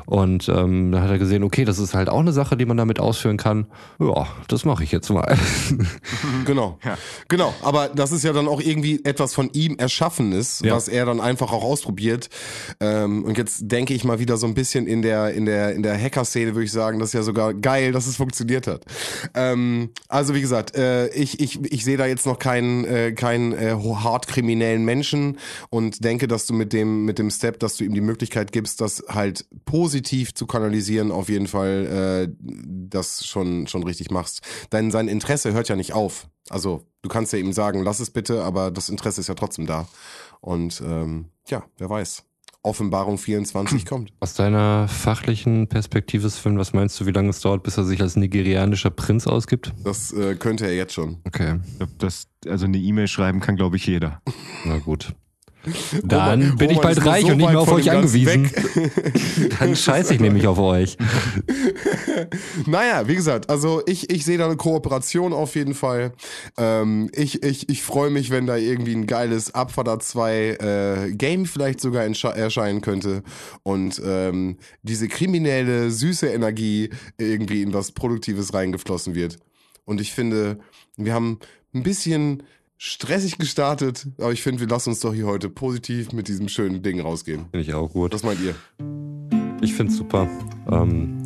und 0.06 0.50
ähm, 0.50 0.92
dann 0.92 1.02
hat 1.04 1.10
er 1.10 1.18
gesehen, 1.20 1.44
okay, 1.44 1.66
das 1.66 1.80
ist 1.80 1.94
halt 1.94 2.10
auch 2.10 2.20
eine 2.20 2.32
Sache, 2.34 2.58
die 2.58 2.66
man 2.66 2.78
damit 2.78 3.00
ausführen 3.00 3.38
kann. 3.38 3.68
Ja, 4.00 4.28
das 4.48 4.66
mache 4.66 4.84
ich 4.84 4.92
jetzt 4.92 5.10
mal. 5.10 5.38
Genau. 6.46 6.78
Genau. 7.28 7.54
Aber 7.62 7.90
das 7.90 8.12
ist 8.12 8.24
ja 8.24 8.34
dann 8.34 8.48
auch 8.48 8.62
irgendwie 8.62 9.04
etwas 9.04 9.34
von 9.34 9.50
ihm 9.54 9.76
Erschaffenes, 9.78 10.62
Ja. 10.64 10.76
was 10.76 10.88
er 10.88 11.06
dann 11.06 11.22
einfach 11.22 11.52
auch 11.52 11.64
ausprobiert. 11.64 12.30
Ähm, 12.80 13.24
und 13.24 13.38
jetzt 13.38 13.60
denke 13.64 13.94
ich 13.94 14.04
mal 14.04 14.20
wieder 14.20 14.38
so 14.38 14.48
ein 14.48 14.54
bisschen 14.54 14.88
in 14.88 15.02
der, 15.02 15.34
in 15.34 15.46
der, 15.46 15.74
in 15.74 15.84
der 15.84 16.00
Hacker-Szene, 16.02 16.56
würde 16.56 16.66
ich 16.66 16.72
sagen, 16.72 17.00
das 17.00 17.10
ist 17.10 17.14
ja 17.14 17.22
sogar 17.24 17.54
geil, 17.54 17.92
dass 17.92 18.08
es 18.08 18.16
funktioniert 18.18 18.68
hat. 18.68 18.86
Ähm, 19.36 19.90
also 20.08 20.34
wie 20.34 20.42
gesagt, 20.42 20.76
äh, 20.76 21.08
ich, 21.10 21.40
ich, 21.40 21.60
ich 21.72 21.84
sehe 21.84 21.98
da 21.98 22.06
jetzt 22.06 22.26
noch 22.26 22.40
keinen, 22.40 22.86
äh, 22.86 23.12
keinen 23.12 23.54
äh, 23.54 23.76
hart 23.76 24.28
kriminellen 24.28 24.86
Menschen 24.86 25.38
und 25.70 26.04
denke, 26.04 26.28
dass 26.28 26.46
du 26.46 26.54
mit 26.54 26.74
dem, 26.74 27.06
mit 27.06 27.20
dem 27.20 27.30
Step, 27.30 27.60
dass 27.60 27.78
du 27.78 27.84
ihm 27.84 27.94
die 27.94 28.02
Möglichkeit 28.02 28.19
gibst, 28.52 28.82
das 28.82 29.04
halt 29.08 29.46
positiv 29.66 30.34
zu 30.34 30.46
kanalisieren, 30.46 31.12
auf 31.12 31.30
jeden 31.30 31.48
Fall 31.48 32.28
äh, 32.30 32.36
das 32.40 33.26
schon, 33.26 33.68
schon 33.68 33.84
richtig 33.84 34.12
machst. 34.12 34.42
Denn 34.72 34.92
sein 34.92 35.08
Interesse 35.08 35.54
hört 35.54 35.70
ja 35.70 35.76
nicht 35.76 35.94
auf. 35.94 36.28
Also 36.50 36.84
du 37.02 37.10
kannst 37.10 37.34
ja 37.34 37.40
ihm 37.40 37.54
sagen, 37.54 37.84
lass 37.84 38.00
es 38.00 38.10
bitte, 38.12 38.44
aber 38.44 38.72
das 38.72 38.90
Interesse 38.90 39.22
ist 39.22 39.28
ja 39.28 39.36
trotzdem 39.36 39.66
da. 39.66 39.88
Und 40.42 40.82
ähm, 40.86 41.26
ja, 41.48 41.64
wer 41.78 41.90
weiß. 41.90 42.24
Offenbarung 42.62 43.18
24 43.18 43.86
kommt. 43.86 44.12
Aus 44.20 44.34
deiner 44.34 44.90
fachlichen 44.90 45.68
Perspektive, 45.70 46.30
Sven, 46.30 46.58
was 46.58 46.74
meinst 46.74 47.00
du, 47.00 47.06
wie 47.06 47.12
lange 47.12 47.30
es 47.30 47.40
dauert, 47.40 47.64
bis 47.64 47.78
er 47.78 47.86
sich 47.86 48.02
als 48.02 48.18
nigerianischer 48.18 48.90
Prinz 48.90 49.28
ausgibt? 49.28 49.74
Das 49.84 50.12
äh, 50.12 50.36
könnte 50.36 50.66
er 50.66 50.76
jetzt 50.76 50.94
schon. 50.94 51.22
Okay, 51.26 51.60
Das, 52.00 52.28
also 52.46 52.66
eine 52.66 52.78
E-Mail 52.78 53.08
schreiben 53.08 53.40
kann, 53.40 53.56
glaube 53.56 53.78
ich, 53.78 53.86
jeder. 53.88 54.22
na 54.66 54.78
gut. 54.80 55.16
Dann 56.04 56.42
Roman- 56.42 56.58
bin 56.58 56.70
ich 56.70 56.78
Roman 56.78 56.84
bald 56.84 56.98
ist 56.98 57.04
nur 57.04 57.14
reich 57.14 57.22
so 57.26 57.32
und 57.32 57.38
nicht 57.38 57.50
mehr 57.50 57.60
auf 57.60 57.72
euch 57.72 57.92
angewiesen. 57.92 58.50
Dann 59.60 59.76
scheiße 59.76 60.14
ich 60.14 60.20
nämlich 60.20 60.48
auf 60.48 60.60
euch. 60.60 60.98
Naja, 62.66 63.08
wie 63.08 63.16
gesagt, 63.16 63.50
also 63.50 63.82
ich, 63.86 64.10
ich 64.10 64.26
sehe 64.26 64.38
da 64.38 64.46
eine 64.46 64.58
Kooperation 64.58 65.32
auf 65.34 65.56
jeden 65.56 65.74
Fall. 65.74 66.12
Ähm, 66.58 67.10
ich 67.14 67.44
ich, 67.44 67.70
ich 67.70 67.82
freue 67.82 68.10
mich, 68.10 68.30
wenn 68.30 68.46
da 68.46 68.58
irgendwie 68.58 68.94
ein 68.94 69.08
geiles 69.08 69.54
Abfahrer 69.56 70.00
2 70.00 70.34
äh, 71.08 71.12
Game 71.14 71.46
vielleicht 71.46 71.80
sogar 71.80 72.04
erscheinen 72.04 72.82
könnte 72.82 73.24
und 73.64 74.02
ähm, 74.06 74.58
diese 74.84 75.08
kriminelle, 75.08 75.92
süße 75.92 76.28
Energie 76.28 76.90
irgendwie 77.18 77.62
in 77.62 77.74
was 77.74 77.92
Produktives 77.94 78.54
reingeflossen 78.54 79.16
wird. 79.16 79.40
Und 79.86 80.02
ich 80.02 80.14
finde, 80.14 80.60
wir 80.98 81.14
haben 81.14 81.40
ein 81.74 81.84
bisschen 81.84 82.44
stressig 82.82 83.38
gestartet, 83.38 84.08
aber 84.18 84.32
ich 84.32 84.42
finde, 84.42 84.62
wir 84.62 84.68
lassen 84.68 84.92
uns 84.92 85.02
doch 85.02 85.14
hier 85.14 85.28
heute 85.28 85.50
positiv 85.50 86.14
mit 86.14 86.30
diesem 86.30 86.48
schönen 86.48 86.82
Ding 86.82 87.02
rausgehen. 87.02 87.48
Finde 87.52 87.60
ich 87.60 87.74
auch 87.74 87.92
gut. 87.92 88.14
Was 88.14 88.24
meint 88.24 88.40
ihr? 88.42 88.56
Ich 89.62 89.74
finde 89.74 89.92
es 89.92 89.98
super. 89.98 90.30
Ähm, 90.72 91.18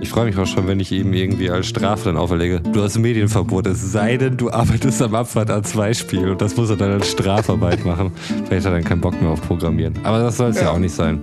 ich 0.00 0.08
freue 0.08 0.24
mich 0.24 0.36
auch 0.36 0.46
schon, 0.46 0.66
wenn 0.66 0.80
ich 0.80 0.90
ihm 0.90 1.12
irgendwie 1.12 1.48
als 1.48 1.68
Strafe 1.68 2.06
dann 2.06 2.16
auferlege. 2.16 2.58
Du 2.60 2.82
hast 2.82 2.98
Medienverbot, 2.98 3.68
es 3.68 3.92
sei 3.92 4.16
denn, 4.16 4.36
du 4.36 4.50
arbeitest 4.50 5.00
am 5.00 5.14
Abfahrt 5.14 5.48
A2-Spiel 5.50 6.30
und 6.30 6.40
das 6.40 6.56
muss 6.56 6.70
er 6.70 6.76
dann 6.76 6.90
als 6.90 7.08
Strafarbeit 7.08 7.84
machen. 7.84 8.10
Vielleicht 8.46 8.66
hat 8.66 8.72
er 8.72 8.80
dann 8.80 8.84
keinen 8.84 9.00
Bock 9.00 9.20
mehr 9.22 9.30
auf 9.30 9.40
Programmieren. 9.42 9.94
Aber 10.02 10.18
das 10.18 10.38
soll 10.38 10.50
es 10.50 10.56
ja. 10.56 10.62
Ja. 10.64 10.70
auch 10.72 10.78
nicht 10.78 10.94
sein. 10.94 11.22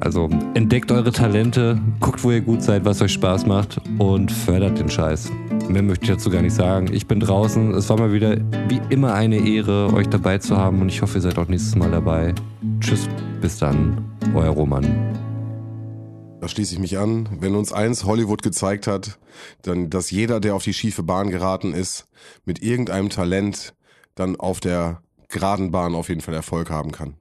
Also 0.00 0.28
entdeckt 0.54 0.90
eure 0.90 1.12
Talente, 1.12 1.80
guckt, 2.00 2.24
wo 2.24 2.32
ihr 2.32 2.40
gut 2.40 2.62
seid, 2.62 2.84
was 2.84 3.00
euch 3.02 3.12
Spaß 3.12 3.46
macht 3.46 3.80
und 3.98 4.32
fördert 4.32 4.80
den 4.80 4.90
Scheiß. 4.90 5.30
Mehr 5.68 5.82
möchte 5.82 6.04
ich 6.04 6.10
dazu 6.10 6.30
gar 6.30 6.40
nicht 6.40 6.54
sagen. 6.54 6.90
Ich 6.94 7.06
bin 7.06 7.20
draußen. 7.20 7.74
Es 7.74 7.90
war 7.90 7.98
mal 7.98 8.12
wieder 8.14 8.38
wie 8.68 8.80
immer 8.88 9.12
eine 9.12 9.36
Ehre, 9.36 9.92
euch 9.92 10.08
dabei 10.08 10.38
zu 10.38 10.56
haben 10.56 10.80
und 10.80 10.88
ich 10.88 11.02
hoffe, 11.02 11.18
ihr 11.18 11.20
seid 11.20 11.38
auch 11.38 11.46
nächstes 11.46 11.76
Mal 11.76 11.90
dabei. 11.90 12.34
Tschüss, 12.80 13.06
bis 13.42 13.58
dann, 13.58 14.02
euer 14.34 14.48
Roman. 14.48 14.84
Da 16.40 16.48
schließe 16.48 16.72
ich 16.72 16.80
mich 16.80 16.96
an. 16.96 17.28
Wenn 17.40 17.54
uns 17.54 17.72
eins 17.72 18.04
Hollywood 18.04 18.42
gezeigt 18.42 18.86
hat, 18.86 19.18
dann, 19.60 19.90
dass 19.90 20.10
jeder, 20.10 20.40
der 20.40 20.54
auf 20.54 20.64
die 20.64 20.72
schiefe 20.72 21.02
Bahn 21.02 21.28
geraten 21.28 21.74
ist, 21.74 22.08
mit 22.46 22.62
irgendeinem 22.62 23.10
Talent 23.10 23.74
dann 24.14 24.36
auf 24.36 24.60
der 24.60 25.02
geraden 25.28 25.70
Bahn 25.70 25.94
auf 25.94 26.08
jeden 26.08 26.22
Fall 26.22 26.34
Erfolg 26.34 26.70
haben 26.70 26.92
kann. 26.92 27.14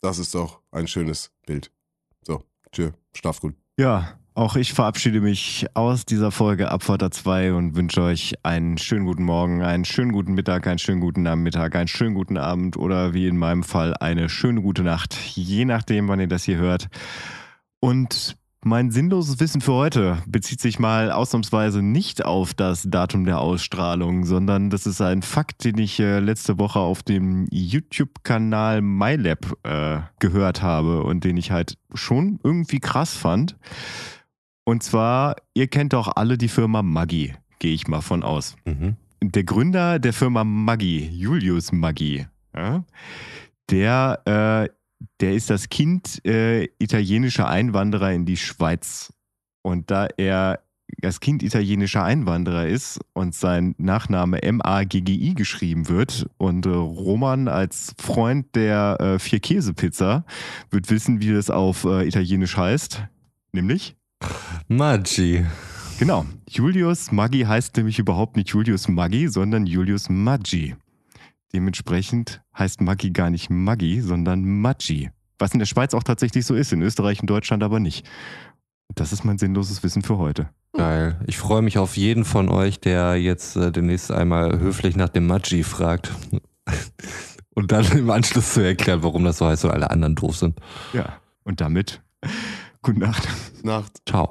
Das 0.00 0.18
ist 0.18 0.34
doch 0.34 0.58
ein 0.72 0.88
schönes 0.88 1.30
Bild. 1.46 1.70
So, 2.26 2.42
tschö, 2.72 2.90
schlaf 3.14 3.40
gut. 3.40 3.54
Ja, 3.78 4.18
auch 4.34 4.56
ich 4.56 4.72
verabschiede 4.72 5.20
mich 5.20 5.66
aus 5.74 6.06
dieser 6.06 6.30
Folge 6.30 6.70
Abfahrter 6.70 7.10
2 7.10 7.52
und 7.52 7.76
wünsche 7.76 8.02
euch 8.02 8.34
einen 8.42 8.78
schönen 8.78 9.04
guten 9.04 9.24
Morgen, 9.24 9.62
einen 9.62 9.84
schönen 9.84 10.12
guten 10.12 10.32
Mittag, 10.32 10.66
einen 10.66 10.78
schönen 10.78 11.00
guten 11.00 11.22
Nachmittag, 11.22 11.76
einen 11.76 11.88
schönen 11.88 12.14
guten 12.14 12.38
Abend 12.38 12.76
oder 12.76 13.12
wie 13.12 13.26
in 13.26 13.36
meinem 13.36 13.62
Fall 13.62 13.94
eine 13.94 14.28
schöne 14.28 14.62
gute 14.62 14.82
Nacht, 14.82 15.14
je 15.34 15.64
nachdem, 15.64 16.08
wann 16.08 16.20
ihr 16.20 16.28
das 16.28 16.44
hier 16.44 16.56
hört. 16.56 16.88
Und 17.80 18.36
mein 18.64 18.90
sinnloses 18.92 19.40
Wissen 19.40 19.60
für 19.60 19.72
heute 19.72 20.22
bezieht 20.26 20.60
sich 20.60 20.78
mal 20.78 21.10
ausnahmsweise 21.10 21.82
nicht 21.82 22.24
auf 22.24 22.54
das 22.54 22.84
Datum 22.88 23.24
der 23.24 23.40
Ausstrahlung, 23.40 24.24
sondern 24.24 24.70
das 24.70 24.86
ist 24.86 25.00
ein 25.00 25.22
Fakt, 25.22 25.64
den 25.64 25.78
ich 25.78 25.98
äh, 25.98 26.20
letzte 26.20 26.58
Woche 26.60 26.78
auf 26.78 27.02
dem 27.02 27.46
YouTube-Kanal 27.50 28.80
MyLab 28.80 29.58
äh, 29.64 29.98
gehört 30.20 30.62
habe 30.62 31.02
und 31.02 31.24
den 31.24 31.36
ich 31.36 31.50
halt 31.50 31.76
schon 31.92 32.38
irgendwie 32.44 32.78
krass 32.78 33.16
fand. 33.16 33.56
Und 34.64 34.82
zwar, 34.82 35.36
ihr 35.54 35.66
kennt 35.66 35.92
doch 35.92 36.16
alle 36.16 36.38
die 36.38 36.48
Firma 36.48 36.82
Maggi, 36.82 37.34
gehe 37.58 37.74
ich 37.74 37.88
mal 37.88 38.00
von 38.00 38.22
aus. 38.22 38.56
Mhm. 38.64 38.96
Der 39.22 39.44
Gründer 39.44 39.98
der 39.98 40.12
Firma 40.12 40.44
Maggi, 40.44 41.08
Julius 41.12 41.72
Maggi, 41.72 42.26
ja, 42.54 42.84
der, 43.70 44.20
äh, 44.24 44.68
der 45.20 45.34
ist 45.34 45.50
das 45.50 45.68
Kind 45.68 46.24
äh, 46.26 46.64
italienischer 46.78 47.48
Einwanderer 47.48 48.12
in 48.12 48.26
die 48.26 48.36
Schweiz. 48.36 49.12
Und 49.62 49.90
da 49.90 50.08
er 50.16 50.60
das 50.98 51.20
Kind 51.20 51.42
italienischer 51.42 52.04
Einwanderer 52.04 52.66
ist 52.66 53.00
und 53.12 53.34
sein 53.34 53.74
Nachname 53.78 54.42
M-A-G-G-I 54.42 55.34
geschrieben 55.34 55.88
wird 55.88 56.28
und 56.36 56.66
äh, 56.66 56.70
Roman 56.70 57.48
als 57.48 57.94
Freund 57.98 58.54
der 58.54 59.00
äh, 59.00 59.18
Vier-Käse-Pizza 59.18 60.24
wird 60.70 60.90
wissen, 60.90 61.20
wie 61.20 61.32
das 61.32 61.50
auf 61.50 61.84
äh, 61.84 62.06
Italienisch 62.06 62.56
heißt. 62.56 63.04
Nämlich? 63.52 63.96
Maggi. 64.68 65.44
Genau. 65.98 66.26
Julius 66.48 67.12
Maggi 67.12 67.42
heißt 67.42 67.76
nämlich 67.76 67.98
überhaupt 67.98 68.36
nicht 68.36 68.48
Julius 68.48 68.88
Maggi, 68.88 69.28
sondern 69.28 69.66
Julius 69.66 70.08
Maggi. 70.08 70.74
Dementsprechend 71.52 72.42
heißt 72.58 72.80
Maggi 72.80 73.10
gar 73.10 73.30
nicht 73.30 73.50
Maggi, 73.50 74.00
sondern 74.00 74.44
Maggi. 74.44 75.10
Was 75.38 75.52
in 75.52 75.58
der 75.58 75.66
Schweiz 75.66 75.94
auch 75.94 76.02
tatsächlich 76.02 76.46
so 76.46 76.54
ist, 76.54 76.72
in 76.72 76.82
Österreich 76.82 77.20
und 77.20 77.28
Deutschland 77.28 77.62
aber 77.62 77.80
nicht. 77.80 78.08
Das 78.94 79.12
ist 79.12 79.24
mein 79.24 79.38
sinnloses 79.38 79.82
Wissen 79.82 80.02
für 80.02 80.18
heute. 80.18 80.48
Geil. 80.74 81.20
Ich 81.26 81.38
freue 81.38 81.62
mich 81.62 81.78
auf 81.78 81.96
jeden 81.96 82.24
von 82.24 82.48
euch, 82.48 82.80
der 82.80 83.16
jetzt 83.16 83.56
äh, 83.56 83.70
demnächst 83.70 84.10
einmal 84.10 84.58
höflich 84.58 84.96
nach 84.96 85.10
dem 85.10 85.26
Maggi 85.26 85.62
fragt. 85.62 86.12
Und 87.54 87.70
dann 87.70 87.84
im 87.92 88.10
Anschluss 88.10 88.54
zu 88.54 88.64
erklären, 88.64 89.02
warum 89.02 89.24
das 89.24 89.38
so 89.38 89.46
heißt 89.46 89.66
und 89.66 89.72
alle 89.72 89.90
anderen 89.90 90.14
doof 90.14 90.36
sind. 90.36 90.58
Ja. 90.94 91.18
Und 91.44 91.60
damit, 91.60 92.00
gute 92.82 92.98
Nacht. 93.00 93.28
Nacht. 93.64 94.02
Ciao. 94.06 94.30